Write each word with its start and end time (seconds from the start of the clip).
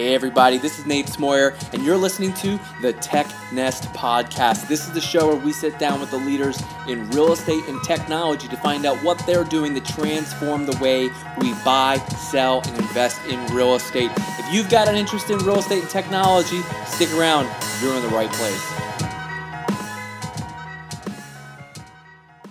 Hey, 0.00 0.14
everybody, 0.14 0.56
this 0.56 0.78
is 0.78 0.86
Nate 0.86 1.04
Smoyer, 1.04 1.54
and 1.74 1.84
you're 1.84 1.98
listening 1.98 2.32
to 2.32 2.58
the 2.80 2.94
Tech 2.94 3.26
Nest 3.52 3.84
Podcast. 3.92 4.66
This 4.66 4.86
is 4.86 4.94
the 4.94 5.00
show 5.00 5.26
where 5.26 5.36
we 5.36 5.52
sit 5.52 5.78
down 5.78 6.00
with 6.00 6.10
the 6.10 6.16
leaders 6.16 6.62
in 6.88 7.06
real 7.10 7.34
estate 7.34 7.62
and 7.68 7.78
technology 7.84 8.48
to 8.48 8.56
find 8.56 8.86
out 8.86 8.96
what 9.04 9.22
they're 9.26 9.44
doing 9.44 9.74
to 9.74 9.80
transform 9.82 10.64
the 10.64 10.74
way 10.78 11.10
we 11.38 11.52
buy, 11.66 11.98
sell, 12.30 12.62
and 12.64 12.78
invest 12.78 13.20
in 13.26 13.44
real 13.54 13.74
estate. 13.74 14.10
If 14.16 14.54
you've 14.54 14.70
got 14.70 14.88
an 14.88 14.96
interest 14.96 15.28
in 15.28 15.36
real 15.40 15.58
estate 15.58 15.82
and 15.82 15.90
technology, 15.90 16.62
stick 16.86 17.12
around. 17.12 17.46
You're 17.82 17.94
in 17.94 18.00
the 18.00 18.08
right 18.08 18.32
place. 18.32 18.72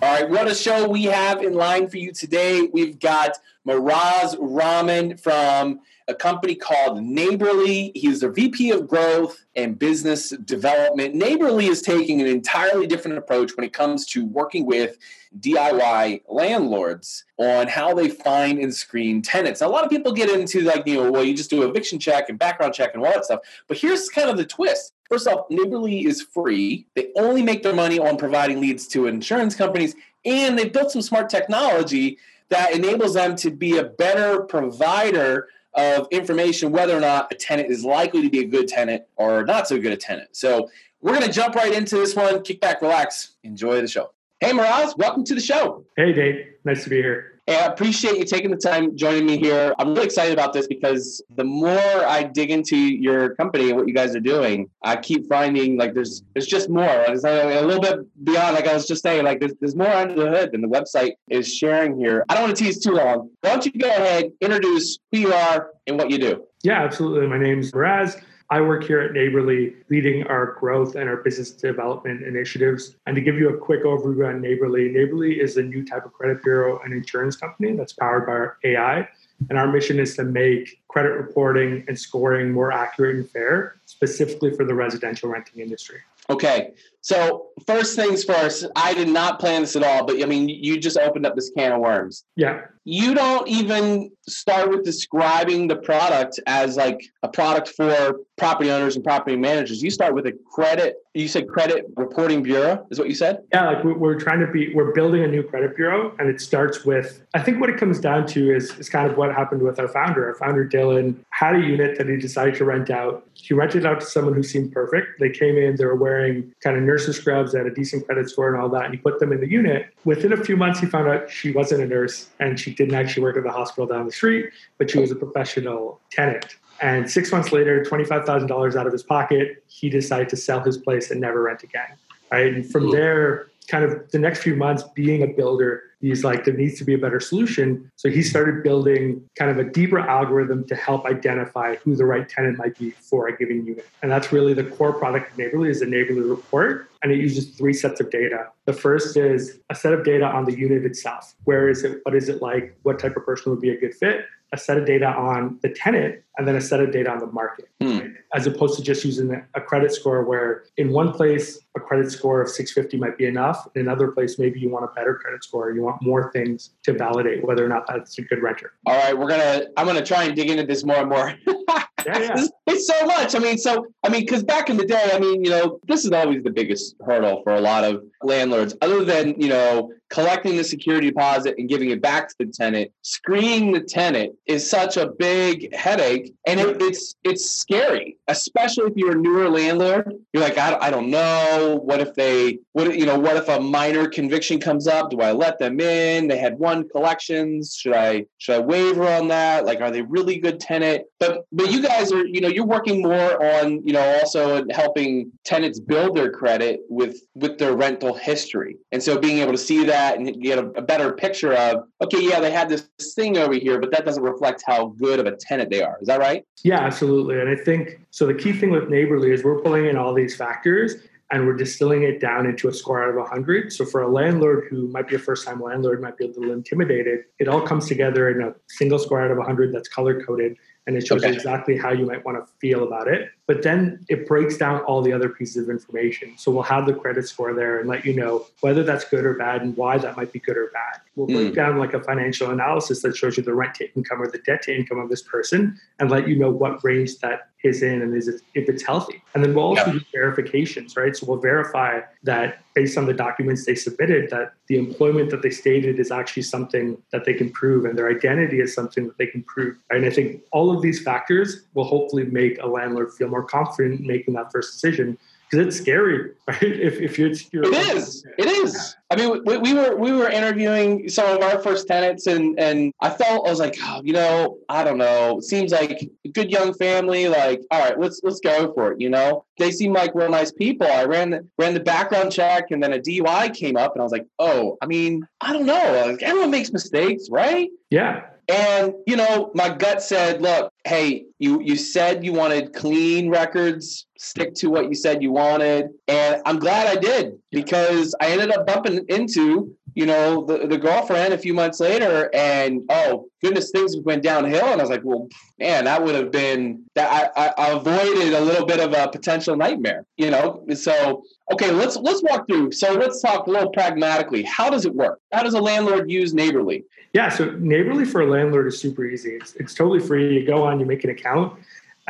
All 0.02 0.14
right, 0.14 0.30
what 0.30 0.46
a 0.46 0.54
show 0.54 0.88
we 0.88 1.02
have 1.06 1.42
in 1.42 1.54
line 1.54 1.88
for 1.88 1.96
you 1.96 2.12
today. 2.12 2.70
We've 2.72 3.00
got 3.00 3.38
Miraz 3.64 4.36
Rahman 4.38 5.16
from 5.16 5.80
a 6.10 6.14
company 6.14 6.56
called 6.56 6.98
Naborly. 6.98 7.92
He's 7.94 8.20
the 8.20 8.28
VP 8.28 8.72
of 8.72 8.88
Growth 8.88 9.46
and 9.54 9.78
Business 9.78 10.30
Development. 10.30 11.14
Naborly 11.14 11.68
is 11.68 11.82
taking 11.82 12.20
an 12.20 12.26
entirely 12.26 12.86
different 12.88 13.16
approach 13.16 13.56
when 13.56 13.64
it 13.64 13.72
comes 13.72 14.04
to 14.06 14.26
working 14.26 14.66
with 14.66 14.98
DIY 15.38 16.22
landlords 16.28 17.24
on 17.38 17.68
how 17.68 17.94
they 17.94 18.08
find 18.08 18.58
and 18.58 18.74
screen 18.74 19.22
tenants. 19.22 19.60
Now, 19.60 19.68
a 19.68 19.70
lot 19.70 19.84
of 19.84 19.90
people 19.90 20.12
get 20.12 20.28
into 20.28 20.62
like, 20.62 20.86
you 20.86 20.96
know, 20.96 21.12
well, 21.12 21.22
you 21.22 21.34
just 21.34 21.50
do 21.50 21.62
eviction 21.62 22.00
check 22.00 22.28
and 22.28 22.38
background 22.38 22.74
check 22.74 22.94
and 22.94 23.06
all 23.06 23.12
that 23.12 23.24
stuff. 23.24 23.40
But 23.68 23.78
here's 23.78 24.08
kind 24.08 24.28
of 24.28 24.36
the 24.36 24.44
twist. 24.44 24.94
First 25.08 25.28
off, 25.28 25.48
Naborly 25.48 26.06
is 26.06 26.22
free. 26.22 26.86
They 26.96 27.10
only 27.16 27.42
make 27.42 27.62
their 27.62 27.74
money 27.74 28.00
on 28.00 28.16
providing 28.16 28.60
leads 28.60 28.88
to 28.88 29.06
insurance 29.06 29.54
companies, 29.54 29.94
and 30.24 30.58
they've 30.58 30.72
built 30.72 30.90
some 30.90 31.02
smart 31.02 31.28
technology 31.28 32.18
that 32.48 32.74
enables 32.74 33.14
them 33.14 33.36
to 33.36 33.50
be 33.50 33.78
a 33.78 33.84
better 33.84 34.42
provider 34.42 35.48
of 35.74 36.08
information 36.10 36.72
whether 36.72 36.96
or 36.96 37.00
not 37.00 37.32
a 37.32 37.34
tenant 37.34 37.70
is 37.70 37.84
likely 37.84 38.22
to 38.22 38.30
be 38.30 38.40
a 38.40 38.46
good 38.46 38.68
tenant 38.68 39.04
or 39.16 39.44
not 39.44 39.68
so 39.68 39.80
good 39.80 39.92
a 39.92 39.96
tenant. 39.96 40.28
So 40.32 40.68
we're 41.00 41.14
going 41.14 41.26
to 41.26 41.32
jump 41.32 41.54
right 41.54 41.72
into 41.72 41.96
this 41.96 42.14
one. 42.14 42.42
Kick 42.42 42.60
back, 42.60 42.82
relax, 42.82 43.36
enjoy 43.44 43.80
the 43.80 43.88
show. 43.88 44.10
Hey, 44.40 44.52
Miraz, 44.52 44.96
welcome 44.96 45.24
to 45.24 45.34
the 45.34 45.40
show. 45.40 45.84
Hey, 45.96 46.12
Dave. 46.12 46.46
Nice 46.64 46.84
to 46.84 46.90
be 46.90 46.96
here. 46.96 47.29
Hey, 47.46 47.56
I 47.56 47.66
appreciate 47.66 48.16
you 48.18 48.24
taking 48.24 48.50
the 48.50 48.56
time 48.56 48.96
joining 48.96 49.26
me 49.26 49.38
here. 49.38 49.74
I'm 49.78 49.88
really 49.88 50.04
excited 50.04 50.32
about 50.32 50.52
this 50.52 50.66
because 50.66 51.22
the 51.36 51.44
more 51.44 51.78
I 51.78 52.22
dig 52.22 52.50
into 52.50 52.76
your 52.76 53.34
company 53.34 53.70
and 53.70 53.78
what 53.78 53.88
you 53.88 53.94
guys 53.94 54.14
are 54.14 54.20
doing, 54.20 54.68
I 54.84 54.96
keep 54.96 55.28
finding 55.28 55.76
like 55.76 55.94
there's 55.94 56.22
there's 56.34 56.46
just 56.46 56.68
more. 56.68 57.04
It's 57.08 57.24
a 57.24 57.62
little 57.62 57.80
bit 57.80 57.98
beyond, 58.24 58.54
like 58.54 58.68
I 58.68 58.74
was 58.74 58.86
just 58.86 59.02
saying, 59.02 59.24
like 59.24 59.40
there's, 59.40 59.54
there's 59.60 59.74
more 59.74 59.88
under 59.88 60.14
the 60.14 60.30
hood 60.30 60.52
than 60.52 60.60
the 60.60 60.68
website 60.68 61.12
is 61.28 61.52
sharing 61.52 61.98
here. 61.98 62.24
I 62.28 62.34
don't 62.34 62.44
want 62.44 62.56
to 62.56 62.64
tease 62.64 62.78
too 62.78 62.92
long. 62.92 63.30
Why 63.40 63.50
don't 63.50 63.66
you 63.66 63.72
go 63.72 63.88
ahead, 63.88 64.30
introduce 64.40 64.98
who 65.10 65.18
you 65.18 65.32
are 65.32 65.70
and 65.86 65.98
what 65.98 66.10
you 66.10 66.18
do? 66.18 66.44
Yeah, 66.62 66.82
absolutely. 66.82 67.26
My 67.26 67.38
name's 67.38 67.74
Miraz. 67.74 68.16
I 68.52 68.60
work 68.60 68.82
here 68.82 69.00
at 69.00 69.12
Naborly, 69.12 69.76
leading 69.90 70.26
our 70.26 70.56
growth 70.58 70.96
and 70.96 71.08
our 71.08 71.18
business 71.18 71.52
development 71.52 72.22
initiatives. 72.22 72.96
And 73.06 73.14
to 73.14 73.22
give 73.22 73.36
you 73.36 73.48
a 73.48 73.56
quick 73.56 73.84
overview 73.84 74.28
on 74.28 74.42
Naborly, 74.42 74.92
Naborly 74.92 75.40
is 75.40 75.56
a 75.56 75.62
new 75.62 75.84
type 75.86 76.04
of 76.04 76.12
credit 76.12 76.42
bureau 76.42 76.80
and 76.84 76.92
insurance 76.92 77.36
company 77.36 77.76
that's 77.76 77.92
powered 77.92 78.26
by 78.26 78.68
AI. 78.68 79.08
And 79.48 79.56
our 79.56 79.70
mission 79.70 80.00
is 80.00 80.16
to 80.16 80.24
make 80.24 80.80
credit 80.88 81.10
reporting 81.10 81.84
and 81.86 81.96
scoring 81.96 82.50
more 82.50 82.72
accurate 82.72 83.14
and 83.16 83.30
fair, 83.30 83.76
specifically 83.86 84.54
for 84.54 84.64
the 84.64 84.74
residential 84.74 85.28
renting 85.28 85.62
industry. 85.62 86.00
Okay. 86.28 86.72
So 87.02 87.48
first 87.66 87.96
things 87.96 88.24
first, 88.24 88.66
I 88.76 88.94
did 88.94 89.08
not 89.08 89.40
plan 89.40 89.62
this 89.62 89.76
at 89.76 89.82
all, 89.82 90.04
but 90.04 90.22
I 90.22 90.26
mean, 90.26 90.48
you 90.48 90.78
just 90.78 90.98
opened 90.98 91.26
up 91.26 91.34
this 91.34 91.50
can 91.56 91.72
of 91.72 91.80
worms. 91.80 92.24
Yeah. 92.36 92.62
You 92.84 93.14
don't 93.14 93.46
even 93.46 94.10
start 94.26 94.70
with 94.70 94.84
describing 94.84 95.68
the 95.68 95.76
product 95.76 96.40
as 96.46 96.76
like 96.76 97.00
a 97.22 97.28
product 97.28 97.68
for 97.68 98.20
property 98.38 98.70
owners 98.70 98.96
and 98.96 99.04
property 99.04 99.36
managers. 99.36 99.82
You 99.82 99.90
start 99.90 100.14
with 100.14 100.26
a 100.26 100.32
credit. 100.50 100.96
You 101.12 101.28
said 101.28 101.48
credit 101.48 101.84
reporting 101.96 102.42
bureau 102.42 102.86
is 102.90 102.98
what 102.98 103.08
you 103.08 103.14
said. 103.14 103.42
Yeah, 103.52 103.66
like 103.70 103.84
we're 103.84 104.18
trying 104.18 104.40
to 104.40 104.46
be, 104.46 104.72
we're 104.74 104.92
building 104.92 105.24
a 105.24 105.28
new 105.28 105.42
credit 105.42 105.76
bureau, 105.76 106.14
and 106.18 106.28
it 106.28 106.40
starts 106.40 106.84
with. 106.84 107.22
I 107.34 107.42
think 107.42 107.60
what 107.60 107.68
it 107.68 107.76
comes 107.76 108.00
down 108.00 108.26
to 108.28 108.54
is 108.54 108.70
is 108.78 108.88
kind 108.88 109.10
of 109.10 109.16
what 109.18 109.34
happened 109.34 109.62
with 109.62 109.78
our 109.78 109.88
founder. 109.88 110.28
Our 110.28 110.34
founder 110.36 110.66
Dylan 110.66 111.16
had 111.30 111.56
a 111.56 111.60
unit 111.60 111.98
that 111.98 112.08
he 112.08 112.16
decided 112.16 112.54
to 112.56 112.64
rent 112.64 112.90
out. 112.90 113.26
He 113.34 113.54
rented 113.54 113.84
out 113.84 114.00
to 114.00 114.06
someone 114.06 114.34
who 114.34 114.42
seemed 114.42 114.72
perfect. 114.72 115.20
They 115.20 115.30
came 115.30 115.58
in, 115.58 115.76
they 115.76 115.84
were 115.84 115.96
wearing 115.96 116.52
kind 116.62 116.76
of 116.76 116.82
nurses 116.90 117.16
scrubs, 117.16 117.54
had 117.54 117.66
a 117.66 117.70
decent 117.70 118.04
credit 118.06 118.28
score 118.28 118.52
and 118.52 118.60
all 118.60 118.68
that. 118.68 118.84
And 118.86 118.94
he 118.94 119.00
put 119.00 119.20
them 119.20 119.32
in 119.32 119.40
the 119.40 119.48
unit. 119.48 119.86
Within 120.04 120.32
a 120.32 120.36
few 120.36 120.56
months, 120.56 120.80
he 120.80 120.86
found 120.86 121.08
out 121.08 121.30
she 121.30 121.52
wasn't 121.52 121.82
a 121.82 121.86
nurse 121.86 122.28
and 122.40 122.58
she 122.58 122.74
didn't 122.74 122.94
actually 122.94 123.22
work 123.22 123.36
at 123.36 123.44
the 123.44 123.52
hospital 123.52 123.86
down 123.86 124.06
the 124.06 124.12
street, 124.12 124.50
but 124.78 124.90
she 124.90 124.98
was 124.98 125.10
a 125.10 125.14
professional 125.14 126.00
tenant. 126.10 126.56
And 126.82 127.08
six 127.08 127.30
months 127.30 127.52
later, 127.52 127.84
$25,000 127.84 128.76
out 128.76 128.86
of 128.86 128.92
his 128.92 129.02
pocket, 129.02 129.62
he 129.68 129.88
decided 129.88 130.28
to 130.30 130.36
sell 130.36 130.60
his 130.60 130.78
place 130.78 131.10
and 131.10 131.20
never 131.20 131.42
rent 131.42 131.62
again. 131.62 131.90
Right. 132.32 132.52
And 132.54 132.68
from 132.68 132.90
there, 132.90 133.48
kind 133.68 133.84
of 133.84 134.10
the 134.10 134.18
next 134.18 134.42
few 134.42 134.56
months 134.56 134.82
being 134.94 135.22
a 135.22 135.26
builder, 135.26 135.82
he's 136.00 136.24
like, 136.24 136.44
there 136.44 136.54
needs 136.54 136.78
to 136.78 136.84
be 136.84 136.94
a 136.94 136.98
better 136.98 137.20
solution. 137.20 137.90
So 137.96 138.08
he 138.08 138.22
started 138.22 138.62
building 138.62 139.22
kind 139.38 139.50
of 139.50 139.58
a 139.58 139.64
deeper 139.64 139.98
algorithm 139.98 140.66
to 140.68 140.74
help 140.74 141.06
identify 141.06 141.76
who 141.76 141.94
the 141.96 142.04
right 142.04 142.28
tenant 142.28 142.58
might 142.58 142.78
be 142.78 142.90
for 142.90 143.28
a 143.28 143.36
given 143.36 143.64
unit. 143.66 143.86
And 144.02 144.10
that's 144.10 144.32
really 144.32 144.54
the 144.54 144.64
core 144.64 144.92
product 144.92 145.32
of 145.32 145.36
Naborly 145.36 145.70
is 145.70 145.80
the 145.80 145.86
Naborly 145.86 146.28
report. 146.28 146.88
And 147.02 147.12
it 147.12 147.18
uses 147.18 147.50
three 147.50 147.72
sets 147.72 148.00
of 148.00 148.10
data. 148.10 148.48
The 148.66 148.72
first 148.72 149.16
is 149.16 149.58
a 149.70 149.74
set 149.74 149.92
of 149.92 150.04
data 150.04 150.26
on 150.26 150.44
the 150.44 150.56
unit 150.56 150.84
itself. 150.84 151.34
Where 151.44 151.68
is 151.68 151.82
it? 151.82 152.00
What 152.02 152.14
is 152.14 152.28
it 152.28 152.42
like? 152.42 152.76
What 152.82 152.98
type 152.98 153.16
of 153.16 153.24
person 153.24 153.52
would 153.52 153.60
be 153.60 153.70
a 153.70 153.78
good 153.78 153.94
fit? 153.94 154.26
A 154.52 154.58
set 154.58 154.76
of 154.76 154.84
data 154.84 155.06
on 155.06 155.58
the 155.62 155.70
tenant 155.70 156.20
and 156.36 156.46
then 156.46 156.56
a 156.56 156.60
set 156.60 156.80
of 156.80 156.92
data 156.92 157.10
on 157.10 157.20
the 157.20 157.26
market, 157.26 157.68
mm. 157.80 158.00
right? 158.00 158.10
as 158.34 158.46
opposed 158.46 158.76
to 158.76 158.82
just 158.82 159.04
using 159.04 159.42
a 159.54 159.60
credit 159.60 159.92
score 159.92 160.24
where 160.24 160.64
in 160.76 160.90
one 160.90 161.12
place 161.12 161.58
a 161.76 161.80
credit 161.80 162.10
score 162.10 162.40
of 162.40 162.48
650 162.48 162.96
might 162.96 163.18
be 163.18 163.26
enough. 163.26 163.68
In 163.74 163.82
another 163.82 164.08
place, 164.08 164.38
maybe 164.38 164.60
you 164.60 164.68
want 164.68 164.84
a 164.84 164.94
better 164.94 165.14
credit 165.14 165.42
score. 165.42 165.70
You 165.72 165.82
want 165.82 165.89
more 166.00 166.30
things 166.32 166.70
to 166.84 166.92
validate 166.92 167.44
whether 167.44 167.64
or 167.64 167.68
not 167.68 167.86
that's 167.86 168.18
a 168.18 168.22
good 168.22 168.42
renter. 168.42 168.72
All 168.86 168.96
right, 168.96 169.16
we're 169.16 169.28
gonna. 169.28 169.66
I'm 169.76 169.86
gonna 169.86 170.04
try 170.04 170.24
and 170.24 170.36
dig 170.36 170.50
into 170.50 170.64
this 170.64 170.84
more 170.84 170.96
and 170.96 171.08
more. 171.08 171.34
yeah, 172.06 172.18
yeah. 172.18 172.46
It's 172.66 172.86
so 172.86 173.06
much. 173.06 173.34
I 173.34 173.38
mean, 173.38 173.58
so 173.58 173.86
I 174.04 174.08
mean, 174.08 174.22
because 174.22 174.42
back 174.42 174.70
in 174.70 174.76
the 174.76 174.86
day, 174.86 175.10
I 175.12 175.18
mean, 175.18 175.44
you 175.44 175.50
know, 175.50 175.80
this 175.88 176.04
is 176.04 176.12
always 176.12 176.42
the 176.42 176.50
biggest 176.50 176.94
hurdle 177.04 177.42
for 177.42 177.54
a 177.54 177.60
lot 177.60 177.84
of 177.84 178.04
landlords. 178.22 178.74
Other 178.80 179.04
than 179.04 179.40
you 179.40 179.48
know, 179.48 179.92
collecting 180.08 180.56
the 180.56 180.64
security 180.64 181.08
deposit 181.08 181.54
and 181.58 181.68
giving 181.68 181.90
it 181.90 182.02
back 182.02 182.28
to 182.28 182.34
the 182.38 182.46
tenant, 182.46 182.90
screening 183.02 183.72
the 183.72 183.80
tenant 183.80 184.34
is 184.46 184.68
such 184.68 184.96
a 184.96 185.08
big 185.08 185.74
headache, 185.74 186.34
and 186.46 186.60
it, 186.60 186.80
it's 186.80 187.16
it's 187.24 187.50
scary, 187.50 188.16
especially 188.28 188.90
if 188.90 188.96
you're 188.96 189.16
a 189.16 189.20
newer 189.20 189.48
landlord. 189.48 190.14
You're 190.32 190.42
like, 190.42 190.58
I, 190.58 190.76
I 190.80 190.90
don't 190.90 191.10
know. 191.10 191.80
What 191.82 192.00
if 192.00 192.14
they? 192.14 192.58
What 192.72 192.96
you 192.96 193.06
know? 193.06 193.18
What 193.18 193.36
if 193.36 193.48
a 193.48 193.60
minor 193.60 194.08
conviction 194.08 194.60
comes 194.60 194.86
up? 194.86 195.10
Do 195.10 195.20
I 195.20 195.32
let 195.32 195.58
them 195.58 195.80
in? 195.80 196.28
They 196.28 196.38
had 196.38 196.58
one 196.58 196.88
collections. 196.88 197.74
Should 197.74 197.94
I 197.94 198.26
should 198.38 198.56
I 198.56 198.58
waiver 198.60 199.08
on 199.08 199.28
that? 199.28 199.64
Like, 199.64 199.80
are 199.80 199.90
they 199.90 200.02
really 200.02 200.38
good 200.38 200.60
tenant? 200.60 201.04
But 201.18 201.46
but 201.52 201.70
you 201.70 201.82
guys 201.90 202.12
are 202.12 202.26
you 202.26 202.40
know 202.40 202.48
you're 202.48 202.66
working 202.66 203.02
more 203.02 203.44
on 203.56 203.84
you 203.86 203.92
know 203.92 204.18
also 204.20 204.64
helping 204.70 205.30
tenants 205.44 205.80
build 205.80 206.16
their 206.16 206.30
credit 206.30 206.80
with 206.88 207.20
with 207.34 207.58
their 207.58 207.74
rental 207.74 208.14
history, 208.14 208.76
and 208.92 209.02
so 209.02 209.18
being 209.18 209.38
able 209.38 209.52
to 209.52 209.58
see 209.58 209.84
that 209.84 210.18
and 210.18 210.40
get 210.42 210.58
a, 210.58 210.66
a 210.70 210.82
better 210.82 211.12
picture 211.12 211.52
of 211.52 211.84
okay, 212.00 212.22
yeah, 212.22 212.40
they 212.40 212.50
had 212.50 212.68
this 212.68 212.88
thing 213.14 213.36
over 213.38 213.54
here, 213.54 213.78
but 213.78 213.90
that 213.90 214.04
doesn't 214.04 214.22
reflect 214.22 214.62
how 214.66 214.86
good 214.98 215.20
of 215.20 215.26
a 215.26 215.36
tenant 215.36 215.70
they 215.70 215.82
are. 215.82 215.98
Is 216.00 216.06
that 216.06 216.20
right? 216.20 216.44
Yeah, 216.62 216.80
absolutely. 216.80 217.40
And 217.40 217.48
I 217.48 217.56
think 217.56 218.00
so. 218.10 218.26
The 218.26 218.34
key 218.34 218.52
thing 218.52 218.70
with 218.70 218.84
Naborly 218.84 219.32
is 219.32 219.44
we're 219.44 219.60
pulling 219.60 219.86
in 219.86 219.96
all 219.96 220.14
these 220.14 220.36
factors 220.36 220.96
and 221.32 221.46
we're 221.46 221.54
distilling 221.54 222.02
it 222.02 222.20
down 222.20 222.44
into 222.44 222.68
a 222.68 222.72
score 222.72 223.02
out 223.02 223.10
of 223.10 223.16
100. 223.16 223.72
So 223.72 223.84
for 223.84 224.02
a 224.02 224.08
landlord 224.08 224.66
who 224.68 224.88
might 224.88 225.06
be 225.06 225.14
a 225.14 225.18
first 225.18 225.46
time 225.46 225.62
landlord, 225.62 226.02
might 226.02 226.16
be 226.16 226.24
a 226.24 226.28
little 226.28 226.50
intimidated, 226.52 227.20
it 227.38 227.46
all 227.46 227.60
comes 227.60 227.86
together 227.86 228.30
in 228.30 228.42
a 228.42 228.54
single 228.68 228.98
score 228.98 229.22
out 229.22 229.30
of 229.30 229.38
100 229.38 229.72
that's 229.72 229.88
color 229.88 230.22
coded 230.24 230.56
and 230.86 230.96
it 230.96 231.06
shows 231.06 231.24
okay. 231.24 231.32
exactly 231.32 231.76
how 231.76 231.92
you 231.92 232.06
might 232.06 232.24
want 232.24 232.38
to 232.38 232.52
feel 232.60 232.84
about 232.84 233.08
it. 233.08 233.28
But 233.50 233.64
then 233.64 234.06
it 234.08 234.28
breaks 234.28 234.56
down 234.56 234.78
all 234.82 235.02
the 235.02 235.12
other 235.12 235.28
pieces 235.28 235.64
of 235.64 235.70
information. 235.70 236.38
So 236.38 236.52
we'll 236.52 236.62
have 236.62 236.86
the 236.86 236.94
credit 236.94 237.26
score 237.26 237.52
there 237.52 237.80
and 237.80 237.88
let 237.88 238.04
you 238.04 238.14
know 238.14 238.46
whether 238.60 238.84
that's 238.84 239.04
good 239.04 239.26
or 239.26 239.34
bad 239.34 239.62
and 239.62 239.76
why 239.76 239.98
that 239.98 240.16
might 240.16 240.32
be 240.32 240.38
good 240.38 240.56
or 240.56 240.70
bad. 240.72 241.00
We'll 241.16 241.26
break 241.26 241.52
mm. 241.52 241.56
down 241.56 241.76
like 241.76 241.92
a 241.92 242.00
financial 242.00 242.50
analysis 242.50 243.02
that 243.02 243.16
shows 243.16 243.36
you 243.36 243.42
the 243.42 243.52
rent 243.52 243.74
to 243.74 243.92
income 243.94 244.22
or 244.22 244.30
the 244.30 244.38
debt 244.38 244.62
to 244.62 244.76
income 244.76 245.00
of 245.00 245.10
this 245.10 245.22
person 245.22 245.76
and 245.98 246.08
let 246.12 246.28
you 246.28 246.36
know 246.36 246.48
what 246.48 246.84
range 246.84 247.18
that 247.18 247.50
is 247.62 247.82
in 247.82 248.00
and 248.00 248.16
is 248.16 248.28
it, 248.28 248.40
if 248.54 248.68
it's 248.68 248.82
healthy. 248.82 249.22
And 249.34 249.44
then 249.44 249.54
we'll 249.54 249.64
also 249.64 249.86
yeah. 249.86 249.92
do 249.92 250.00
verifications, 250.12 250.96
right? 250.96 251.14
So 251.14 251.26
we'll 251.26 251.40
verify 251.40 252.00
that 252.22 252.62
based 252.74 252.96
on 252.96 253.06
the 253.06 253.12
documents 253.12 253.66
they 253.66 253.74
submitted, 253.74 254.30
that 254.30 254.54
the 254.68 254.78
employment 254.78 255.30
that 255.30 255.42
they 255.42 255.50
stated 255.50 255.98
is 255.98 256.10
actually 256.10 256.44
something 256.44 256.96
that 257.12 257.24
they 257.24 257.34
can 257.34 257.50
prove 257.50 257.84
and 257.84 257.98
their 257.98 258.08
identity 258.08 258.60
is 258.60 258.74
something 258.74 259.06
that 259.06 259.18
they 259.18 259.26
can 259.26 259.42
prove. 259.42 259.76
Right? 259.90 259.98
And 259.98 260.06
I 260.06 260.14
think 260.14 260.42
all 260.52 260.74
of 260.74 260.80
these 260.80 261.02
factors 261.02 261.64
will 261.74 261.84
hopefully 261.84 262.24
make 262.24 262.58
a 262.62 262.66
landlord 262.66 263.12
feel 263.12 263.28
more 263.28 263.39
confident 263.44 264.00
making 264.00 264.34
that 264.34 264.52
first 264.52 264.72
decision 264.72 265.18
because 265.50 265.66
it's 265.66 265.76
scary, 265.76 266.30
right? 266.48 266.62
If, 266.62 267.00
if 267.00 267.18
you're, 267.18 267.32
you're 267.50 267.64
it 267.64 267.96
is, 267.96 268.24
it 268.38 268.46
is. 268.46 268.96
I 269.10 269.16
mean, 269.16 269.42
we, 269.44 269.58
we, 269.58 269.74
were 269.74 269.96
we 269.96 270.12
were 270.12 270.28
interviewing 270.28 271.08
some 271.08 271.36
of 271.36 271.42
our 271.42 271.60
first 271.60 271.88
tenants, 271.88 272.26
and 272.26 272.58
and 272.58 272.92
I 273.00 273.10
felt 273.10 273.46
I 273.46 273.50
was 273.50 273.58
like, 273.58 273.76
oh, 273.82 274.00
you 274.04 274.12
know, 274.12 274.58
I 274.68 274.84
don't 274.84 274.98
know. 274.98 275.38
It 275.38 275.44
seems 275.44 275.72
like 275.72 276.08
a 276.24 276.28
good 276.28 276.50
young 276.50 276.74
family. 276.74 277.28
Like, 277.28 277.62
all 277.70 277.80
right, 277.80 277.98
let's 277.98 278.20
let's 278.22 278.40
go 278.40 278.72
for 278.74 278.92
it. 278.92 279.00
You 279.00 279.10
know, 279.10 279.44
they 279.58 279.72
seem 279.72 279.92
like 279.92 280.14
real 280.14 280.30
nice 280.30 280.52
people. 280.52 280.86
I 280.86 281.04
ran 281.04 281.30
the, 281.30 281.46
ran 281.58 281.74
the 281.74 281.80
background 281.80 282.30
check, 282.30 282.70
and 282.70 282.82
then 282.82 282.92
a 282.92 282.98
DUI 282.98 283.54
came 283.54 283.76
up, 283.76 283.94
and 283.94 284.00
I 284.00 284.04
was 284.04 284.12
like, 284.12 284.26
oh, 284.38 284.78
I 284.80 284.86
mean, 284.86 285.26
I 285.40 285.52
don't 285.52 285.66
know. 285.66 286.06
Like, 286.06 286.22
everyone 286.22 286.50
makes 286.50 286.72
mistakes, 286.72 287.28
right? 287.30 287.68
Yeah. 287.90 288.29
And 288.50 288.94
you 289.06 289.16
know, 289.16 289.50
my 289.54 289.68
gut 289.68 290.02
said, 290.02 290.42
"Look, 290.42 290.72
hey, 290.84 291.24
you 291.38 291.60
you 291.62 291.76
said 291.76 292.24
you 292.24 292.32
wanted 292.32 292.72
clean 292.74 293.30
records. 293.30 294.06
Stick 294.18 294.54
to 294.56 294.68
what 294.68 294.88
you 294.88 294.94
said 294.94 295.22
you 295.22 295.30
wanted." 295.30 295.90
And 296.08 296.42
I'm 296.44 296.58
glad 296.58 296.86
I 296.86 297.00
did 297.00 297.38
because 297.52 298.14
I 298.20 298.30
ended 298.30 298.50
up 298.50 298.66
bumping 298.66 299.04
into 299.08 299.74
you 299.94 300.06
know 300.06 300.44
the, 300.44 300.66
the 300.66 300.78
girlfriend 300.78 301.34
a 301.34 301.38
few 301.38 301.54
months 301.54 301.80
later, 301.80 302.30
and 302.34 302.82
oh 302.88 303.26
goodness, 303.42 303.70
things 303.70 303.96
went 303.98 304.22
downhill. 304.22 304.66
And 304.66 304.80
I 304.80 304.84
was 304.84 304.90
like, 304.90 305.04
"Well, 305.04 305.28
man, 305.58 305.84
that 305.84 306.02
would 306.02 306.14
have 306.14 306.30
been 306.30 306.84
that 306.94 307.32
I, 307.36 307.52
I 307.56 307.70
avoided 307.70 308.34
a 308.34 308.40
little 308.40 308.66
bit 308.66 308.80
of 308.80 308.92
a 308.92 309.08
potential 309.08 309.56
nightmare." 309.56 310.04
You 310.16 310.30
know, 310.30 310.64
so 310.74 311.24
okay, 311.52 311.70
let's 311.70 311.96
let's 311.96 312.22
walk 312.22 312.46
through. 312.48 312.72
So 312.72 312.92
let's 312.94 313.20
talk 313.20 313.46
a 313.46 313.50
little 313.50 313.70
pragmatically. 313.70 314.42
How 314.42 314.70
does 314.70 314.84
it 314.84 314.94
work? 314.94 315.20
How 315.32 315.42
does 315.42 315.54
a 315.54 315.60
landlord 315.60 316.10
use 316.10 316.32
Naborly? 316.32 316.84
Yeah, 317.12 317.28
so 317.28 317.50
Naborly 317.50 318.06
for 318.06 318.20
a 318.20 318.26
landlord 318.26 318.68
is 318.68 318.78
super 318.78 319.04
easy. 319.04 319.30
It's, 319.30 319.54
it's 319.54 319.74
totally 319.74 319.98
free. 319.98 320.38
You 320.38 320.46
go 320.46 320.62
on, 320.62 320.78
you 320.78 320.86
make 320.86 321.02
an 321.02 321.10
account, 321.10 321.58